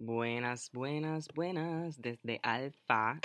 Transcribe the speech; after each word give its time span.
Buenas, 0.00 0.70
buenas, 0.72 1.26
buenas. 1.34 2.00
Desde 2.00 2.38
Alfa. 2.44 3.18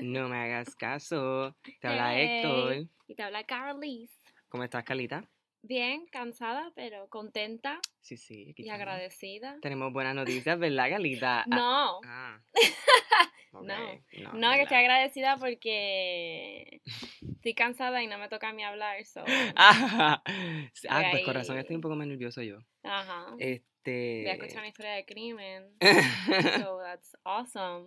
No 0.00 0.28
me 0.28 0.36
hagas 0.38 0.76
caso. 0.76 1.56
Te 1.80 1.88
habla 1.88 2.14
Hey. 2.14 2.38
Héctor. 2.38 2.88
Y 3.08 3.14
te 3.16 3.22
habla 3.24 3.42
Carlis. 3.44 4.10
¿Cómo 4.48 4.62
estás, 4.62 4.84
Carlita? 4.84 5.28
Bien, 5.62 6.06
cansada, 6.06 6.70
pero 6.76 7.08
contenta 7.08 7.80
Sí, 8.00 8.16
sí. 8.16 8.50
aquí 8.52 8.62
y 8.62 8.66
estamos. 8.68 8.80
agradecida. 8.80 9.58
Tenemos 9.60 9.92
buenas 9.92 10.14
noticias, 10.14 10.56
¿verdad, 10.58 10.88
Carlita? 10.88 11.40
Ah, 11.42 11.46
No, 11.48 12.00
Ah. 12.06 12.40
Ok, 13.52 13.64
No. 13.66 13.76
no, 14.22 14.32
no, 14.34 14.52
que 14.52 14.62
estoy 14.62 14.76
agradecida 14.76 15.36
porque 15.36 16.80
estoy 17.20 17.54
cansada 17.54 18.00
y 18.00 18.06
no 18.06 18.16
me 18.16 18.28
toca 18.28 18.50
a 18.50 18.52
mí 18.52 18.62
hablar. 18.62 19.04
So. 19.04 19.24
Ah, 19.56 20.22
ah, 20.24 21.08
pues 21.10 21.24
con 21.24 21.34
ahí. 21.34 21.42
razón 21.42 21.58
estoy 21.58 21.74
un 21.74 21.82
poco 21.82 21.96
más 21.96 22.06
nervioso 22.06 22.40
yo. 22.42 22.58
Ajá. 22.84 23.34
Este. 23.40 23.68
Voy 23.84 24.26
a 24.28 24.32
escuchar 24.32 24.58
una 24.58 24.68
historia 24.68 24.92
de 24.92 25.04
crimen. 25.04 25.64
So 26.64 26.78
that's 26.82 27.16
awesome. 27.24 27.86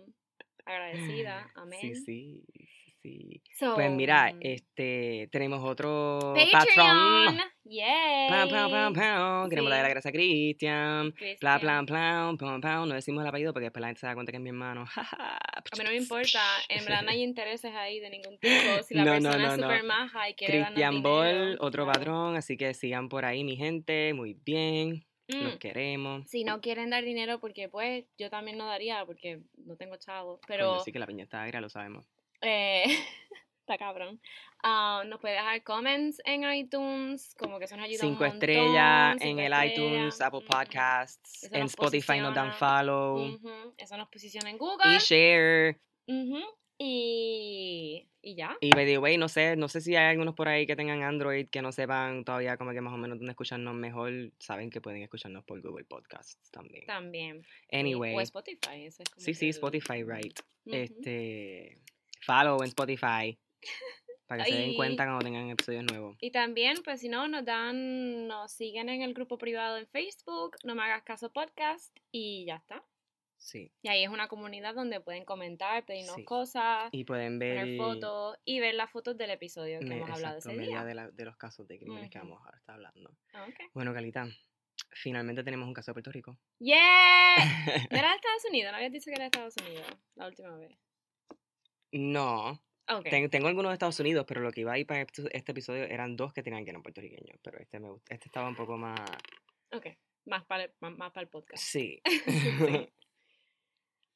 Agradecida. 0.66 1.50
Amén. 1.56 1.80
Sí, 1.80 1.94
sí, 1.94 2.44
sí. 3.02 3.42
So, 3.58 3.74
Pues 3.74 3.90
mira, 3.90 4.32
mm, 4.32 4.38
este, 4.40 5.28
tenemos 5.30 5.62
otro 5.62 6.32
Patreon. 6.34 6.50
patrón. 6.52 7.40
Yay. 7.64 8.28
Pam, 8.30 8.48
pam, 8.50 8.70
pam, 8.70 8.92
pam. 8.94 9.48
Queremos 9.50 9.70
darle 9.70 9.82
la 9.82 9.88
Sí. 9.88 9.92
gracias 9.92 10.06
a 10.06 10.12
Cristian. 10.12 11.12
Pla, 11.12 11.18
Cristian. 11.18 11.60
plan, 11.60 11.86
plan, 11.86 12.36
pam, 12.38 12.60
pam. 12.62 12.88
No 12.88 12.94
decimos 12.94 13.22
el 13.22 13.28
apellido 13.28 13.52
porque 13.52 13.64
después 13.66 13.80
la 13.82 13.88
gente 13.88 14.00
se 14.00 14.06
da 14.06 14.14
cuenta 14.14 14.32
que 14.32 14.36
es 14.38 14.42
mi 14.42 14.48
hermano. 14.50 14.84
A 14.96 15.76
mí 15.78 15.84
no 15.84 15.90
me 15.90 15.96
importa, 15.96 16.40
en 16.68 16.84
verdad 16.84 17.02
no 17.02 17.10
hay 17.10 17.22
intereses 17.22 17.72
ahí 17.74 17.98
de 18.00 18.10
ningún 18.10 18.38
tipo. 18.38 18.82
Si 18.86 18.94
la 18.94 19.04
No, 19.04 19.12
persona 19.12 19.38
no, 19.38 19.52
es 19.54 19.58
no. 19.58 19.62
súper 19.64 19.82
maja 19.84 20.28
y 20.30 20.34
quiere 20.34 20.52
Cristian 20.64 20.94
darnos 20.94 21.02
Ball, 21.02 21.32
dinero, 21.32 21.56
otro 21.60 21.86
patrón. 21.86 22.36
Así 22.36 22.56
que 22.56 22.74
sigan 22.74 23.08
por 23.08 23.24
ahí, 23.24 23.44
mi 23.44 23.56
gente. 23.56 24.12
Muy 24.14 24.34
bien. 24.44 25.04
Los 25.28 25.54
Mm, 25.54 25.58
queremos. 25.58 26.28
Si 26.30 26.44
no 26.44 26.60
quieren 26.60 26.90
dar 26.90 27.02
dinero, 27.04 27.40
porque 27.40 27.68
pues 27.68 28.04
yo 28.18 28.28
también 28.30 28.58
no 28.58 28.66
daría, 28.66 29.04
porque 29.06 29.40
no 29.56 29.76
tengo 29.76 29.96
chavos. 29.96 30.40
Pero 30.46 30.80
sí 30.84 30.92
que 30.92 30.98
la 30.98 31.06
piña 31.06 31.24
está 31.24 31.42
agria, 31.42 31.60
lo 31.60 31.68
sabemos. 31.70 32.06
eh, 32.42 32.84
está 33.60 33.78
cabrón. 33.78 34.20
Ah, 34.62 35.02
nos 35.06 35.20
puede 35.20 35.34
dejar 35.34 35.62
comments 35.62 36.20
en 36.24 36.44
iTunes, 36.52 37.34
como 37.38 37.58
que 37.58 37.64
eso 37.66 37.76
nos 37.76 37.84
ayuda 37.86 38.04
un 38.04 38.10
Cinco 38.12 38.24
montón. 38.24 38.34
estrellas 38.42 39.12
cinco 39.18 39.24
en 39.24 39.38
el 39.38 39.52
estrellas, 39.52 39.72
iTunes, 39.78 40.20
Apple 40.20 40.40
Podcasts. 40.46 41.44
Eso 41.44 41.54
En 41.54 41.60
nos 41.62 41.70
Spotify 41.70 42.18
nos 42.20 42.34
dan 42.34 42.48
posiciona. 42.48 42.78
follow. 42.80 43.72
Eso 43.78 43.96
nos 43.96 44.08
posiciona 44.08 44.50
en 44.50 44.58
Google. 44.58 44.94
Y 44.94 44.98
share. 44.98 45.80
Y, 46.86 48.08
y 48.20 48.34
ya. 48.34 48.56
Y 48.60 48.70
by 48.70 48.84
the 48.84 48.98
way, 48.98 49.16
no 49.16 49.28
sé, 49.28 49.56
no 49.56 49.68
sé 49.68 49.80
si 49.80 49.96
hay 49.96 50.10
algunos 50.10 50.34
por 50.34 50.48
ahí 50.48 50.66
que 50.66 50.76
tengan 50.76 51.02
Android 51.02 51.48
que 51.48 51.62
no 51.62 51.72
sepan 51.72 52.24
todavía 52.24 52.56
como 52.56 52.72
que 52.72 52.80
más 52.80 52.92
o 52.92 52.96
menos 52.98 53.18
dónde 53.18 53.32
escucharnos 53.32 53.74
mejor. 53.74 54.12
Saben 54.38 54.70
que 54.70 54.80
pueden 54.80 55.02
escucharnos 55.02 55.44
por 55.44 55.60
Google 55.62 55.84
Podcasts 55.84 56.50
también. 56.50 56.86
También. 56.86 57.46
Anyway. 57.72 58.14
O 58.14 58.20
Spotify. 58.20 58.84
ese 58.84 59.02
es 59.02 59.10
como 59.10 59.24
Sí, 59.24 59.34
sí, 59.34 59.46
el- 59.46 59.50
Spotify, 59.50 60.02
right. 60.02 60.38
Este, 60.66 61.78
follow 62.20 62.58
en 62.62 62.68
Spotify. 62.68 63.38
Para 64.26 64.44
que 64.44 64.52
se 64.52 64.58
den 64.58 64.74
cuenta 64.76 65.04
cuando 65.04 65.22
tengan 65.22 65.50
episodios 65.50 65.84
nuevos. 65.84 66.16
Y 66.18 66.30
también, 66.30 66.78
pues 66.82 67.00
si 67.00 67.10
no, 67.10 67.28
nos 67.28 67.44
dan, 67.44 68.26
nos 68.26 68.52
siguen 68.52 68.88
en 68.88 69.02
el 69.02 69.12
grupo 69.12 69.36
privado 69.36 69.76
en 69.76 69.86
Facebook, 69.86 70.56
no 70.64 70.74
me 70.74 70.82
hagas 70.82 71.02
caso 71.02 71.30
podcast 71.30 71.94
y 72.10 72.46
ya 72.46 72.56
está. 72.56 72.82
Sí. 73.44 73.70
Y 73.82 73.88
ahí 73.88 74.02
es 74.02 74.08
una 74.08 74.26
comunidad 74.26 74.74
donde 74.74 75.00
pueden 75.00 75.26
comentar, 75.26 75.84
pedirnos 75.84 76.16
Sí. 76.16 76.24
cosas, 76.24 76.88
Y 76.92 77.04
pueden 77.04 77.38
ver. 77.38 77.58
poner 77.58 77.76
fotos 77.76 78.38
y 78.46 78.58
ver 78.58 78.74
las 78.74 78.90
fotos 78.90 79.18
del 79.18 79.28
episodio 79.30 79.80
que 79.80 79.84
me- 79.86 79.96
hemos 79.96 80.08
hablado 80.08 80.36
exacto, 80.36 80.48
ese 80.50 80.58
media 80.58 80.78
día. 80.78 80.84
de, 80.84 80.94
la- 80.94 81.10
de 81.10 81.24
los 81.26 81.36
casos 81.36 81.68
de 81.68 81.78
crímenes 81.78 82.08
que 82.10 82.18
vamos 82.18 82.40
a 82.46 82.56
estar 82.56 82.76
hablando. 82.76 83.14
Ah. 83.34 83.46
Bueno, 83.74 83.92
Calita, 83.92 84.26
finalmente 84.92 85.44
tenemos 85.44 85.68
un 85.68 85.74
caso 85.74 85.90
de 85.90 85.94
Puerto 85.96 86.10
Rico. 86.10 86.38
¡Yeah! 86.58 87.34
¿No 87.92 87.98
era 87.98 88.08
de 88.08 88.16
Estados 88.16 88.44
Unidos? 88.48 88.72
¿No 88.72 88.76
habías 88.78 88.92
dicho 88.92 89.04
que 89.06 89.10
era 89.12 89.24
de 89.24 89.26
Estados 89.26 89.54
Unidos 89.58 89.86
la 90.14 90.26
última 90.26 90.56
vez? 90.56 90.72
no, 91.92 92.50
Ok. 92.88 93.04
ten- 93.10 93.30
tengo 93.30 93.48
algunos 93.48 93.70
de 93.70 93.74
Estados 93.74 94.00
Unidos, 94.00 94.24
pero 94.26 94.40
lo 94.40 94.50
que 94.52 94.62
iba 94.62 94.72
a 94.72 94.78
ir 94.78 94.86
para 94.86 95.02
este, 95.02 95.22
este 95.36 95.52
episodio 95.52 95.84
eran 95.84 96.16
dos 96.16 96.32
que 96.32 96.42
tenían 96.42 96.64
que 96.64 96.70
eran 96.70 96.82
puertorriqueños. 96.82 97.38
Pero 97.42 97.58
este, 97.58 97.78
me, 97.78 97.88
este 98.08 98.26
estaba 98.28 98.48
un 98.48 98.56
poco 98.56 98.76
más. 98.78 98.98
Ok. 99.72 99.86
Más 100.26 100.44
para 100.46 100.64
el, 100.64 100.72
más, 100.80 100.96
más 100.96 101.12
para 101.12 101.24
el 101.24 101.28
podcast. 101.28 101.62
Sí. 101.62 102.00
Sí. 102.06 102.88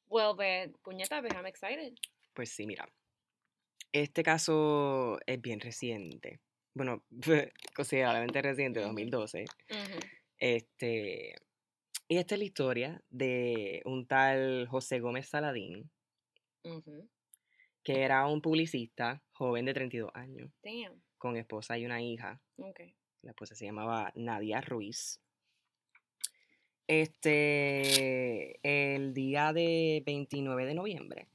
Well, 0.09 0.35
pues, 0.35 0.69
puñeta, 0.83 1.21
pues 1.21 1.33
I'm 1.33 1.45
excited. 1.45 1.93
Pues 2.33 2.49
sí, 2.51 2.65
mira. 2.65 2.87
Este 3.91 4.23
caso 4.23 5.19
es 5.25 5.41
bien 5.41 5.59
reciente. 5.59 6.39
Bueno, 6.73 7.03
considerablemente 7.75 8.41
reciente, 8.41 8.79
Ujú. 8.79 8.87
2012. 8.89 9.45
Ujú. 9.69 9.99
Este. 10.37 11.35
Y 12.07 12.17
esta 12.17 12.35
es 12.35 12.39
la 12.39 12.45
historia 12.45 13.03
de 13.09 13.81
un 13.85 14.07
tal 14.07 14.67
José 14.67 14.99
Gómez 14.99 15.27
Saladín, 15.29 15.91
que 17.83 18.01
era 18.01 18.25
un 18.25 18.41
publicista 18.41 19.21
joven 19.31 19.65
de 19.65 19.75
32 19.75 20.09
años, 20.15 20.51
Damn. 20.63 21.03
con 21.19 21.37
esposa 21.37 21.77
y 21.77 21.85
una 21.85 22.01
hija. 22.01 22.41
Ok. 22.57 22.79
La 23.21 23.31
esposa 23.31 23.53
se 23.53 23.65
llamaba 23.65 24.11
Nadia 24.15 24.59
Ruiz. 24.61 25.21
Este, 26.89 28.59
el 28.63 29.13
día 29.13 29.53
de 29.53 30.01
29 30.05 30.65
de 30.65 30.73
noviembre, 30.73 31.27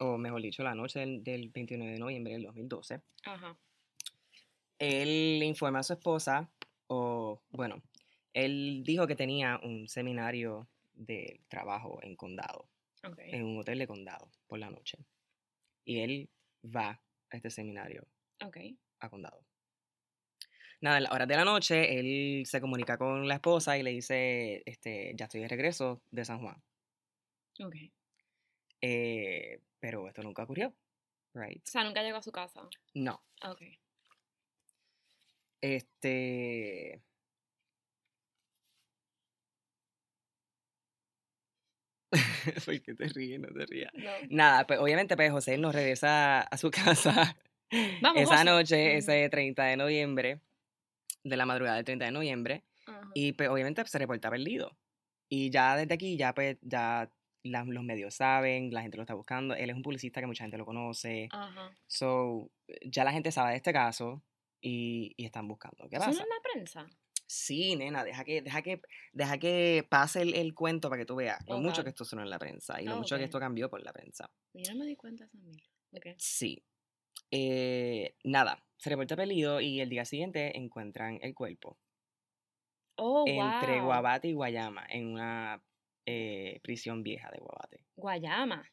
o 0.00 0.18
mejor 0.18 0.42
dicho, 0.42 0.64
la 0.64 0.74
noche 0.74 0.98
del, 0.98 1.22
del 1.22 1.50
29 1.50 1.92
de 1.92 1.98
noviembre 2.00 2.32
del 2.32 2.42
2012, 2.42 3.00
Ajá. 3.24 3.56
él 4.80 5.38
le 5.38 5.44
informa 5.46 5.78
a 5.78 5.82
su 5.84 5.92
esposa, 5.92 6.50
o 6.88 7.40
bueno, 7.50 7.80
él 8.32 8.82
dijo 8.84 9.06
que 9.06 9.14
tenía 9.14 9.60
un 9.62 9.88
seminario 9.88 10.66
de 10.94 11.42
trabajo 11.46 12.00
en 12.02 12.16
condado, 12.16 12.68
Ok. 13.06 13.20
en 13.20 13.44
un 13.44 13.58
hotel 13.58 13.78
de 13.78 13.86
condado, 13.86 14.28
por 14.48 14.58
la 14.58 14.68
noche. 14.68 14.98
Y 15.84 16.00
él 16.00 16.28
va 16.64 17.00
a 17.30 17.36
este 17.36 17.50
seminario 17.50 18.04
a 18.98 19.08
condado. 19.08 19.44
Nada, 20.80 20.98
en 20.98 21.02
las 21.04 21.12
horas 21.12 21.26
de 21.26 21.36
la 21.36 21.44
noche, 21.44 21.98
él 21.98 22.44
se 22.46 22.60
comunica 22.60 22.96
con 22.98 23.26
la 23.26 23.34
esposa 23.34 23.76
y 23.76 23.82
le 23.82 23.90
dice, 23.90 24.62
este, 24.64 25.12
ya 25.16 25.24
estoy 25.24 25.40
de 25.40 25.48
regreso 25.48 26.02
de 26.10 26.24
San 26.24 26.40
Juan. 26.40 26.62
Ok. 27.60 27.74
Eh, 28.80 29.60
pero 29.80 30.06
esto 30.06 30.22
nunca 30.22 30.44
ocurrió, 30.44 30.72
right? 31.34 31.62
O 31.66 31.70
sea, 31.70 31.82
nunca 31.82 32.02
llegó 32.02 32.18
a 32.18 32.22
su 32.22 32.30
casa. 32.30 32.62
No. 32.94 33.20
Ok. 33.44 33.62
Este... 35.60 37.02
¿Por 42.64 42.80
qué 42.82 42.94
te 42.94 43.08
ríes? 43.08 43.40
No 43.40 43.48
te 43.48 43.66
rías. 43.66 43.92
No. 43.94 44.10
Nada, 44.30 44.66
pues 44.66 44.78
obviamente 44.78 45.16
pues 45.16 45.30
José 45.30 45.58
nos 45.58 45.74
regresa 45.74 46.40
a 46.40 46.56
su 46.56 46.70
casa 46.70 47.36
Vamos, 48.00 48.22
esa 48.22 48.32
José. 48.38 48.44
noche, 48.44 48.96
ese 48.96 49.28
30 49.28 49.64
de 49.64 49.76
noviembre, 49.76 50.40
de 51.24 51.36
la 51.36 51.46
madrugada 51.46 51.76
del 51.76 51.84
30 51.84 52.04
de 52.06 52.10
noviembre, 52.12 52.64
Ajá. 52.86 53.08
y 53.14 53.32
pues 53.32 53.48
obviamente 53.48 53.84
se 53.86 53.98
reporta 53.98 54.30
perdido. 54.30 54.76
Y 55.28 55.50
ya 55.50 55.76
desde 55.76 55.94
aquí, 55.94 56.16
ya 56.16 56.32
pues, 56.34 56.56
ya 56.62 57.10
la- 57.42 57.64
los 57.64 57.84
medios 57.84 58.14
saben, 58.14 58.72
la 58.72 58.82
gente 58.82 58.96
lo 58.96 59.02
está 59.02 59.14
buscando, 59.14 59.54
él 59.54 59.70
es 59.70 59.76
un 59.76 59.82
publicista 59.82 60.20
que 60.20 60.26
mucha 60.26 60.44
gente 60.44 60.58
lo 60.58 60.64
conoce, 60.66 61.28
Ajá. 61.32 61.70
so, 61.86 62.50
ya 62.84 63.04
la 63.04 63.12
gente 63.12 63.30
sabe 63.32 63.50
de 63.50 63.56
este 63.56 63.72
caso 63.72 64.22
y, 64.60 65.12
y 65.16 65.24
están 65.24 65.46
buscando. 65.48 65.88
¿Qué 65.88 65.96
¿Eso 65.96 66.06
pasa? 66.06 66.22
es 66.22 66.28
la 66.28 66.52
prensa? 66.52 66.86
Sí, 67.30 67.76
nena, 67.76 68.04
deja 68.04 68.24
que, 68.24 68.40
deja 68.40 68.62
que, 68.62 68.80
deja 69.12 69.36
que 69.38 69.86
pase 69.88 70.22
el, 70.22 70.34
el 70.34 70.54
cuento 70.54 70.88
para 70.88 71.00
que 71.02 71.06
tú 71.06 71.16
veas 71.16 71.38
lo 71.46 71.58
mucho 71.58 71.84
que 71.84 71.90
esto 71.90 72.04
sonó 72.06 72.22
en 72.22 72.30
la 72.30 72.38
prensa 72.38 72.80
y 72.80 72.86
lo 72.86 72.94
Ah, 72.94 72.96
mucho 72.96 73.18
que 73.18 73.24
esto 73.24 73.38
cambió 73.38 73.68
por 73.68 73.82
la 73.82 73.92
prensa. 73.92 74.30
Yo 74.54 74.72
no 74.72 74.78
me 74.80 74.86
di 74.86 74.96
cuenta 74.96 75.24
de 75.24 75.28
esa 75.28 75.38
mierda. 75.38 75.62
Ok. 75.92 76.06
Sí. 76.16 76.64
Eh, 77.30 78.14
nada, 78.24 78.64
se 78.78 78.90
reporta 78.90 79.16
perdido 79.16 79.60
y 79.60 79.80
el 79.80 79.88
día 79.90 80.04
siguiente 80.04 80.56
encuentran 80.56 81.18
el 81.22 81.34
cuerpo 81.34 81.78
Oh, 83.00 83.24
entre 83.28 83.76
wow. 83.76 83.84
Guabate 83.86 84.28
y 84.28 84.32
Guayama 84.32 84.84
en 84.88 85.06
una 85.12 85.62
eh, 86.04 86.58
prisión 86.64 87.02
vieja 87.04 87.30
de 87.30 87.38
Guabate. 87.38 87.84
Guayama. 87.94 88.68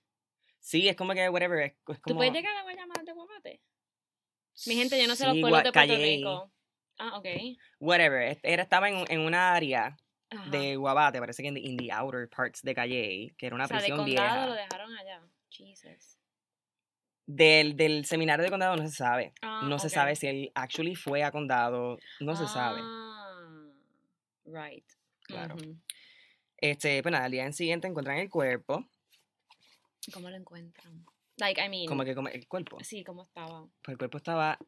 Sí, 0.59 0.87
es 0.89 0.95
como 0.95 1.13
que, 1.13 1.29
whatever, 1.29 1.59
es, 1.59 1.71
es 1.73 1.77
como... 1.83 1.99
¿Tú 2.07 2.15
puedes 2.15 2.33
llegar 2.33 2.55
a 2.55 2.63
Guayama 2.63 2.95
de 3.03 3.11
Guabate? 3.13 3.61
Mi 4.65 4.75
gente, 4.75 4.99
yo 4.99 5.07
no 5.07 5.15
sé 5.15 5.25
los 5.25 5.35
Sí, 5.35 5.41
pueblos 5.41 5.59
Gua- 5.59 5.63
de 5.65 5.71
Puerto 5.71 5.93
Calley, 5.93 6.15
Rico. 6.17 6.51
Ah, 6.97 7.17
ok. 7.19 7.25
Whatever, 7.79 8.39
era, 8.41 8.63
estaba 8.63 8.89
en, 8.89 9.05
en 9.11 9.19
una 9.19 9.53
área 9.53 9.95
Ajá. 10.31 10.49
de 10.49 10.75
Guabate, 10.75 11.19
parece 11.19 11.43
que 11.43 11.49
en 11.49 11.55
the, 11.55 11.59
in 11.61 11.77
the 11.77 11.91
outer 11.91 12.27
parts 12.29 12.63
de 12.63 12.73
Calle, 12.73 13.35
que 13.37 13.45
era 13.45 13.55
una 13.55 13.65
o 13.65 13.67
sea, 13.67 13.77
de 13.77 13.81
prisión 13.83 13.97
condado 13.99 14.27
vieja. 14.27 14.47
lo 14.47 14.53
dejaron 14.55 14.97
allá. 14.97 15.21
Jesus. 15.51 16.14
Del, 17.27 17.75
del 17.75 18.05
seminario 18.05 18.43
de 18.43 18.51
condado 18.51 18.75
no 18.75 18.87
se 18.87 18.95
sabe. 18.95 19.33
Ah, 19.41 19.61
no 19.67 19.79
se 19.79 19.89
sabe 19.89 20.15
si 20.15 20.27
él 20.27 20.51
actually 20.53 20.93
fue 20.95 21.23
a 21.23 21.31
condado, 21.31 21.97
no 22.19 22.35
se 22.35 22.47
sabe. 22.47 22.79
Ah, 22.83 23.71
Right. 24.45 24.85
Claro. 25.23 25.55
Este, 26.57 27.01
pues 27.01 27.11
nada, 27.11 27.25
al 27.25 27.31
día 27.31 27.51
siguiente 27.51 27.87
encuentran 27.87 28.17
el 28.19 28.29
cuerpo, 28.29 28.85
¿Cómo 30.13 30.29
lo 30.29 30.35
encuentran? 30.35 31.03
Like, 31.37 31.59
I 31.59 31.67
mean. 31.67 31.87
como 31.87 32.03
que 32.05 32.13
como 32.13 32.27
el 32.29 32.47
cuerpo. 32.47 32.77
Sí, 32.83 33.03
¿cómo 33.03 33.23
estaba? 33.23 33.65
Pues 33.81 33.93
el 33.93 33.97
cuerpo 33.97 34.17
estaba 34.17 34.59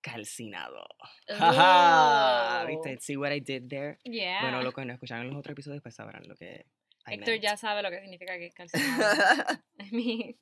calcinado. 0.00 0.86
Jaja, 1.28 2.62
Oh, 2.62 2.66
¿Viste? 2.68 2.98
See 3.00 3.16
what 3.16 3.32
I 3.32 3.40
did 3.40 3.68
there? 3.68 3.98
Yeah. 4.04 4.42
Bueno, 4.42 4.62
los 4.62 4.72
que 4.72 4.84
no 4.84 4.92
escucharon 4.92 5.26
los 5.28 5.36
otros 5.36 5.52
episodios 5.54 5.82
pues 5.82 5.96
sabrán 5.96 6.26
lo 6.28 6.36
que 6.36 6.66
I 7.08 7.14
Héctor 7.14 7.28
meant. 7.30 7.42
ya 7.42 7.56
sabe 7.56 7.82
lo 7.82 7.90
que 7.90 8.00
significa 8.00 8.36
que 8.38 8.46
es 8.46 8.54
calcinado. 8.54 9.60
I 9.80 9.90
mean, 9.90 10.36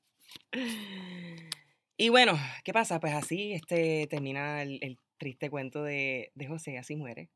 y 1.97 2.09
bueno, 2.09 2.39
¿qué 2.65 2.73
pasa? 2.73 3.01
Pues 3.01 3.13
así 3.15 3.53
este, 3.53 4.07
termina 4.09 4.63
el, 4.63 4.79
el 4.83 4.99
triste 5.19 5.51
cuento 5.51 5.83
de, 5.83 6.33
de 6.35 6.47
José, 6.47 6.79
así 6.79 6.97
muere. 6.97 7.31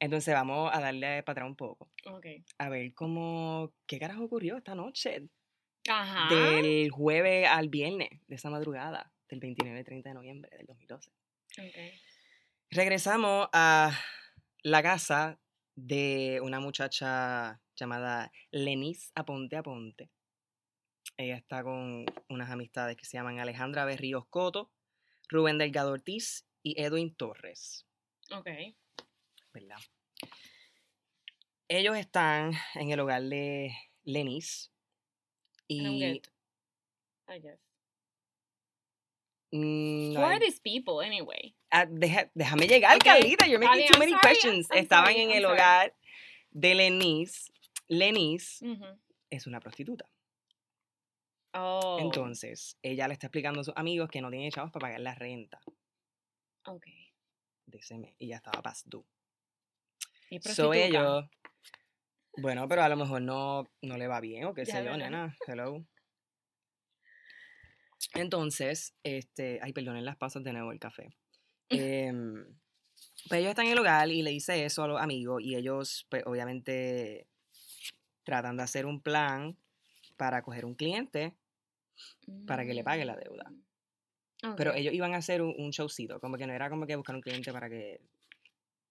Entonces 0.00 0.32
vamos 0.34 0.70
a 0.72 0.80
darle 0.80 1.22
para 1.22 1.32
atrás 1.32 1.46
un 1.48 1.56
poco, 1.56 1.90
ok. 2.06 2.26
a 2.58 2.68
ver 2.70 2.94
cómo, 2.94 3.74
qué 3.86 3.98
carajo 3.98 4.24
ocurrió 4.24 4.56
esta 4.56 4.74
noche, 4.74 5.28
Ajá. 5.86 6.34
del 6.34 6.90
jueves 6.90 7.46
al 7.46 7.68
viernes 7.68 8.08
de 8.26 8.34
esa 8.34 8.48
madrugada, 8.48 9.12
del 9.28 9.40
29 9.40 9.78
y 9.78 9.84
30 9.84 10.08
de 10.08 10.14
noviembre 10.14 10.56
del 10.56 10.66
2012. 10.66 11.10
Ok. 11.58 12.00
Regresamos 12.70 13.48
a 13.52 13.92
la 14.62 14.82
casa 14.82 15.38
de 15.74 16.40
una 16.42 16.60
muchacha 16.60 17.60
llamada 17.76 18.32
Lenis 18.52 19.12
Aponte 19.14 19.56
Aponte. 19.56 20.08
Ella 21.20 21.36
está 21.36 21.62
con 21.62 22.06
unas 22.30 22.50
amistades 22.50 22.96
que 22.96 23.04
se 23.04 23.18
llaman 23.18 23.40
Alejandra 23.40 23.84
Berríos 23.84 24.24
Coto, 24.30 24.72
Rubén 25.28 25.58
Delgado 25.58 25.92
Ortiz 25.92 26.46
y 26.62 26.80
Edwin 26.80 27.14
Torres, 27.14 27.86
Ok. 28.32 28.48
¿verdad? 29.52 29.76
Ellos 31.68 31.94
están 31.98 32.52
en 32.74 32.90
el 32.90 33.00
hogar 33.00 33.22
de 33.22 33.70
Lenis 34.04 34.72
y. 35.68 35.82
I 37.28 37.38
guess. 37.38 37.60
mm, 39.52 40.16
Who 40.16 40.24
are 40.24 40.38
these 40.40 40.58
people 40.58 41.04
anyway? 41.06 41.54
ah, 41.70 41.84
deja- 41.86 42.30
déjame 42.34 42.66
llegar, 42.66 42.96
Ok, 42.96 43.04
Carlita, 43.04 43.46
you're 43.46 43.58
making 43.64 43.88
too 43.92 43.98
many 43.98 44.12
sorry, 44.12 44.22
questions. 44.22 44.68
I'm 44.70 44.78
Estaban 44.78 45.12
sorry, 45.12 45.20
en 45.20 45.30
el 45.32 45.44
hogar 45.44 45.94
de 46.50 46.74
Lenis. 46.74 47.52
Lenis 47.88 48.62
Ujú. 48.62 48.86
es 49.28 49.46
una 49.46 49.60
prostituta. 49.60 50.08
Oh. 51.52 51.98
Entonces, 52.00 52.78
ella 52.82 53.08
le 53.08 53.14
está 53.14 53.26
explicando 53.26 53.60
a 53.60 53.64
sus 53.64 53.76
amigos 53.76 54.08
que 54.08 54.20
no 54.20 54.30
tiene 54.30 54.50
chavos 54.50 54.70
para 54.70 54.84
pagar 54.84 55.00
la 55.00 55.14
renta 55.14 55.60
Ok. 56.66 56.86
de 57.66 57.78
ese 57.78 57.98
mes 57.98 58.14
y 58.18 58.28
ya 58.28 58.36
estaba 58.36 58.62
past 58.62 58.86
due. 58.86 59.04
Y 60.30 60.40
So 60.40 60.72
ellos, 60.72 61.28
bueno, 62.36 62.68
pero 62.68 62.82
a 62.84 62.88
lo 62.88 62.96
mejor 62.96 63.20
no, 63.22 63.68
no 63.82 63.96
le 63.96 64.06
va 64.06 64.20
bien 64.20 64.44
o 64.44 64.54
qué 64.54 64.64
sé 64.64 64.84
yo, 64.84 64.96
nena. 64.96 65.36
Hello. 65.46 65.84
Entonces, 68.14 68.94
este, 69.02 69.58
ay, 69.62 69.72
perdonen 69.72 70.04
las 70.04 70.16
pasas 70.16 70.42
de 70.42 70.52
nuevo 70.52 70.72
el 70.72 70.78
café. 70.78 71.16
Em, 72.12 72.44
pues 73.28 73.40
ellos 73.40 73.50
están 73.50 73.66
en 73.66 73.72
el 73.72 73.78
hogar 73.78 74.10
y 74.10 74.22
le 74.22 74.30
dice 74.30 74.64
eso 74.64 74.82
a 74.82 74.88
los 74.88 75.00
amigos 75.00 75.42
y 75.42 75.54
ellos, 75.54 76.06
pues 76.10 76.24
obviamente, 76.26 77.28
tratan 78.24 78.56
de 78.56 78.62
hacer 78.64 78.86
un 78.86 79.00
plan 79.00 79.56
para 80.16 80.42
coger 80.42 80.64
un 80.64 80.74
cliente 80.74 81.36
para 82.46 82.64
que 82.64 82.74
le 82.74 82.84
pague 82.84 83.04
la 83.04 83.16
deuda. 83.16 83.50
Mm, 84.42 84.54
Pero 84.56 84.74
ellos 84.74 84.94
iban 84.94 85.14
a 85.14 85.18
hacer 85.18 85.42
un, 85.42 85.54
un 85.58 85.70
showcito, 85.70 86.18
como 86.20 86.36
que 86.36 86.46
no 86.46 86.52
era 86.52 86.70
como 86.70 86.86
que 86.86 86.96
buscar 86.96 87.14
un 87.14 87.20
cliente 87.22 87.52
para 87.52 87.68
que, 87.68 88.00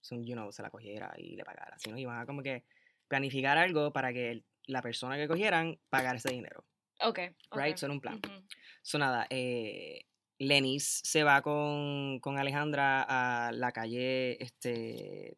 son, 0.02 0.24
you 0.24 0.34
know, 0.34 0.52
se 0.52 0.62
la 0.62 0.70
cogiera 0.70 1.14
y 1.18 1.36
le 1.36 1.44
pagara, 1.44 1.78
sino 1.80 1.98
iban 1.98 2.20
a 2.20 2.26
como 2.26 2.42
que 2.42 2.64
planificar 3.08 3.58
algo 3.58 3.92
para 3.92 4.14
que 4.14 4.44
la 4.68 4.82
persona 4.82 5.18
que 5.18 5.28
cogieran 5.28 5.80
pagara 5.90 6.18
ese 6.18 6.32
dinero, 6.32 6.66
Ok. 7.02 7.20
right? 7.56 7.78
Son 7.78 7.92
un 7.92 8.00
plan. 8.00 8.16
Ujú. 8.16 8.46
So 8.82 8.98
nada, 9.00 9.26
eh, 9.30 10.06
Lenis 10.38 11.02
se 11.04 11.24
va 11.24 11.42
con, 11.42 12.20
con 12.20 12.38
Alejandra 12.38 13.04
a 13.08 13.52
la 13.52 13.72
calle 13.72 14.42
este, 14.44 15.38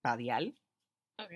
Padial, 0.00 0.54
Ok. 1.18 1.32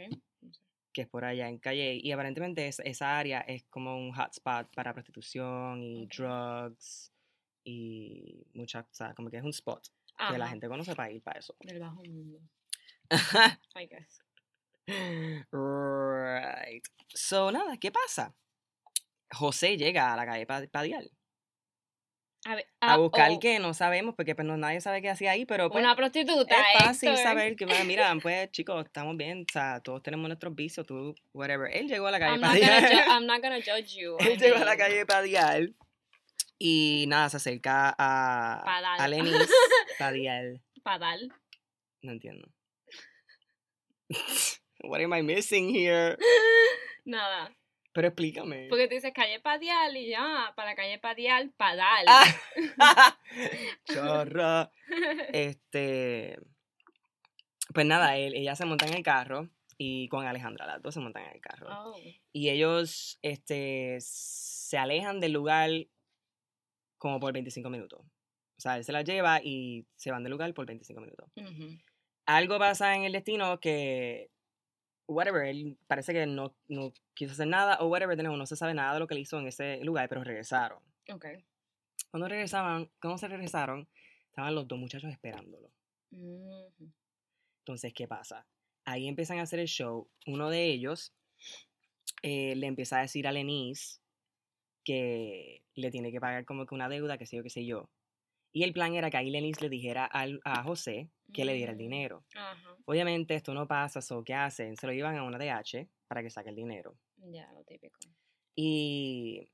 Que 0.94 1.02
es 1.02 1.08
por 1.08 1.24
allá 1.26 1.48
en 1.48 1.58
calle, 1.58 1.98
y 2.02 2.10
aparentemente 2.12 2.66
es- 2.68 2.80
esa 2.80 3.18
área 3.18 3.40
es 3.40 3.64
como 3.64 3.96
un 3.98 4.12
hotspot 4.14 4.72
para 4.74 4.94
prostitución 4.94 5.82
y 5.82 6.06
drugs 6.06 7.12
y 7.64 8.46
muchas, 8.54 8.84
o 8.84 8.94
sea, 8.94 9.12
como 9.14 9.28
que 9.30 9.36
es 9.38 9.42
un 9.42 9.50
spot 9.50 9.86
que 10.30 10.38
la 10.38 10.48
gente 10.48 10.68
conoce 10.68 10.94
para 10.94 11.10
ir 11.10 11.20
para 11.22 11.40
eso. 11.40 11.54
Del 11.60 11.80
bajo 11.80 12.02
mundo. 12.04 12.38
I 13.76 13.86
guess. 13.86 14.22
right. 15.52 16.82
So, 17.14 17.50
nada, 17.50 17.76
¿qué 17.76 17.90
pasa? 17.90 18.34
José 19.32 19.76
llega 19.76 20.12
a 20.12 20.16
la 20.16 20.24
calle 20.26 20.46
Pa- 20.46 20.66
Padial 20.70 21.10
A, 22.46 22.56
ver, 22.56 22.66
a 22.80 22.94
ah, 22.94 22.96
buscar 22.98 23.30
oh, 23.32 23.40
que 23.40 23.58
no 23.58 23.72
sabemos, 23.72 24.14
porque 24.14 24.34
pues 24.34 24.46
no, 24.46 24.56
nadie 24.58 24.80
sabe 24.80 25.00
qué 25.00 25.08
hacía 25.08 25.30
ahí, 25.30 25.46
pero 25.46 25.70
pues 25.70 25.82
Una 25.82 25.96
prostituta. 25.96 26.54
es 26.54 26.84
fácil 26.84 27.08
Héctor. 27.10 27.24
saber 27.24 27.56
que, 27.56 27.64
bueno, 27.64 27.84
mira, 27.86 28.14
pues 28.22 28.50
chicos, 28.50 28.84
estamos 28.84 29.16
bien, 29.16 29.46
o 29.48 29.52
sea, 29.52 29.80
todos 29.80 30.02
tenemos 30.02 30.28
nuestros 30.28 30.54
vicios, 30.54 30.86
tú, 30.86 31.14
whatever. 31.32 31.74
Él 31.74 31.88
llegó 31.88 32.06
a 32.06 32.10
la 32.10 32.18
calle 32.18 32.34
I'm 32.34 32.42
ju- 32.42 33.08
I'm 33.08 33.26
not 33.26 33.40
gonna 33.40 33.60
judge 33.60 33.96
you. 33.96 34.16
I 34.20 34.24
Él 34.32 34.38
llegó 34.38 34.56
a 34.56 34.64
la 34.64 34.76
calle 34.76 35.06
Padial 35.06 35.74
y 36.58 37.06
nada, 37.08 37.30
se 37.30 37.38
acerca 37.38 37.94
a, 37.96 38.62
Padal. 38.64 39.00
a 39.00 39.08
Lenis 39.08 39.48
Padial. 39.98 40.62
Padal. 40.82 41.32
No 42.02 42.12
entiendo. 42.12 42.46
What 44.82 45.00
am 45.00 45.14
I 45.14 45.22
missing 45.22 45.70
here? 45.74 46.18
Nada. 47.06 47.50
Pero 47.94 48.08
explícame. 48.08 48.66
Porque 48.68 48.88
tú 48.88 48.96
dices 48.96 49.12
calle 49.14 49.38
Padial 49.38 49.96
y 49.96 50.08
ya, 50.08 50.52
para 50.56 50.70
la 50.70 50.76
calle 50.76 50.98
Padial, 50.98 51.52
Padal. 51.56 52.04
Ah. 52.08 53.16
Chorro. 53.84 54.70
Este. 55.32 56.36
Pues 57.72 57.86
nada, 57.86 58.16
él, 58.16 58.34
ella 58.34 58.56
se 58.56 58.66
monta 58.66 58.86
en 58.86 58.94
el 58.94 59.04
carro 59.04 59.48
y 59.78 60.08
con 60.08 60.26
Alejandra, 60.26 60.66
las 60.66 60.82
dos 60.82 60.92
se 60.92 61.00
montan 61.00 61.22
en 61.22 61.34
el 61.34 61.40
carro. 61.40 61.68
Oh. 61.70 61.96
Y 62.32 62.48
ellos 62.50 63.18
este, 63.22 63.98
se 64.00 64.76
alejan 64.76 65.20
del 65.20 65.32
lugar 65.32 65.70
como 66.98 67.20
por 67.20 67.32
25 67.32 67.70
minutos. 67.70 68.00
O 68.00 68.60
sea, 68.60 68.76
él 68.76 68.84
se 68.84 68.92
la 68.92 69.02
lleva 69.02 69.40
y 69.40 69.86
se 69.94 70.10
van 70.10 70.24
del 70.24 70.32
lugar 70.32 70.52
por 70.52 70.66
25 70.66 71.00
minutos. 71.00 71.30
Algo 72.26 72.58
pasa 72.58 72.96
en 72.96 73.04
el 73.04 73.12
destino 73.12 73.60
que, 73.60 74.30
whatever, 75.06 75.44
él 75.46 75.76
parece 75.86 76.12
que 76.12 76.26
no, 76.26 76.54
no 76.68 76.92
quiso 77.14 77.32
hacer 77.32 77.46
nada 77.46 77.78
o 77.80 77.86
whatever, 77.88 78.16
nuevo, 78.16 78.36
no 78.36 78.46
se 78.46 78.56
sabe 78.56 78.74
nada 78.74 78.94
de 78.94 79.00
lo 79.00 79.06
que 79.06 79.14
él 79.14 79.20
hizo 79.20 79.38
en 79.38 79.46
ese 79.46 79.82
lugar, 79.84 80.08
pero 80.08 80.24
regresaron. 80.24 80.78
Ok. 81.12 81.26
Cuando 82.10 82.28
regresaban, 82.28 82.90
cuando 83.00 83.18
se 83.18 83.28
regresaron, 83.28 83.88
estaban 84.28 84.54
los 84.54 84.66
dos 84.68 84.78
muchachos 84.78 85.10
esperándolo. 85.10 85.70
Entonces, 87.60 87.92
¿qué 87.94 88.06
pasa? 88.06 88.46
Ahí 88.84 89.08
empiezan 89.08 89.38
a 89.38 89.42
hacer 89.42 89.58
el 89.60 89.66
show. 89.68 90.08
Uno 90.26 90.50
de 90.50 90.66
ellos 90.66 91.12
eh, 92.22 92.54
le 92.56 92.66
empieza 92.66 92.98
a 92.98 93.02
decir 93.02 93.26
a 93.26 93.32
Lenise 93.32 94.00
que 94.84 95.62
le 95.74 95.90
tiene 95.90 96.12
que 96.12 96.20
pagar 96.20 96.44
como 96.44 96.66
que 96.66 96.74
una 96.74 96.88
deuda, 96.88 97.18
que 97.18 97.26
sé 97.26 97.36
yo, 97.36 97.42
qué 97.42 97.50
sé 97.50 97.64
yo. 97.64 97.88
Y 98.52 98.62
el 98.62 98.72
plan 98.72 98.94
era 98.94 99.10
que 99.10 99.16
ahí 99.16 99.30
Lenise 99.30 99.62
le 99.62 99.68
dijera 99.68 100.04
al- 100.04 100.40
a 100.44 100.62
José 100.62 101.08
que 101.32 101.44
le 101.44 101.54
diera 101.54 101.72
el 101.72 101.76
Mm. 101.76 101.78
dinero. 101.80 102.24
Ajá. 102.34 102.76
Obviamente 102.84 103.34
esto 103.34 103.54
no 103.54 103.66
pasa, 103.66 104.00
so 104.00 104.22
¿qué 104.22 104.34
hacen? 104.34 104.76
Se 104.76 104.86
lo 104.86 104.92
llevan 104.92 105.16
a 105.16 105.22
una 105.24 105.38
DH 105.38 105.88
para 106.06 106.22
que 106.22 106.30
saque 106.30 106.50
el 106.50 106.56
dinero. 106.56 106.96
Ya, 107.16 107.50
lo 107.52 107.64
típico. 107.64 107.98
Y 108.54 109.50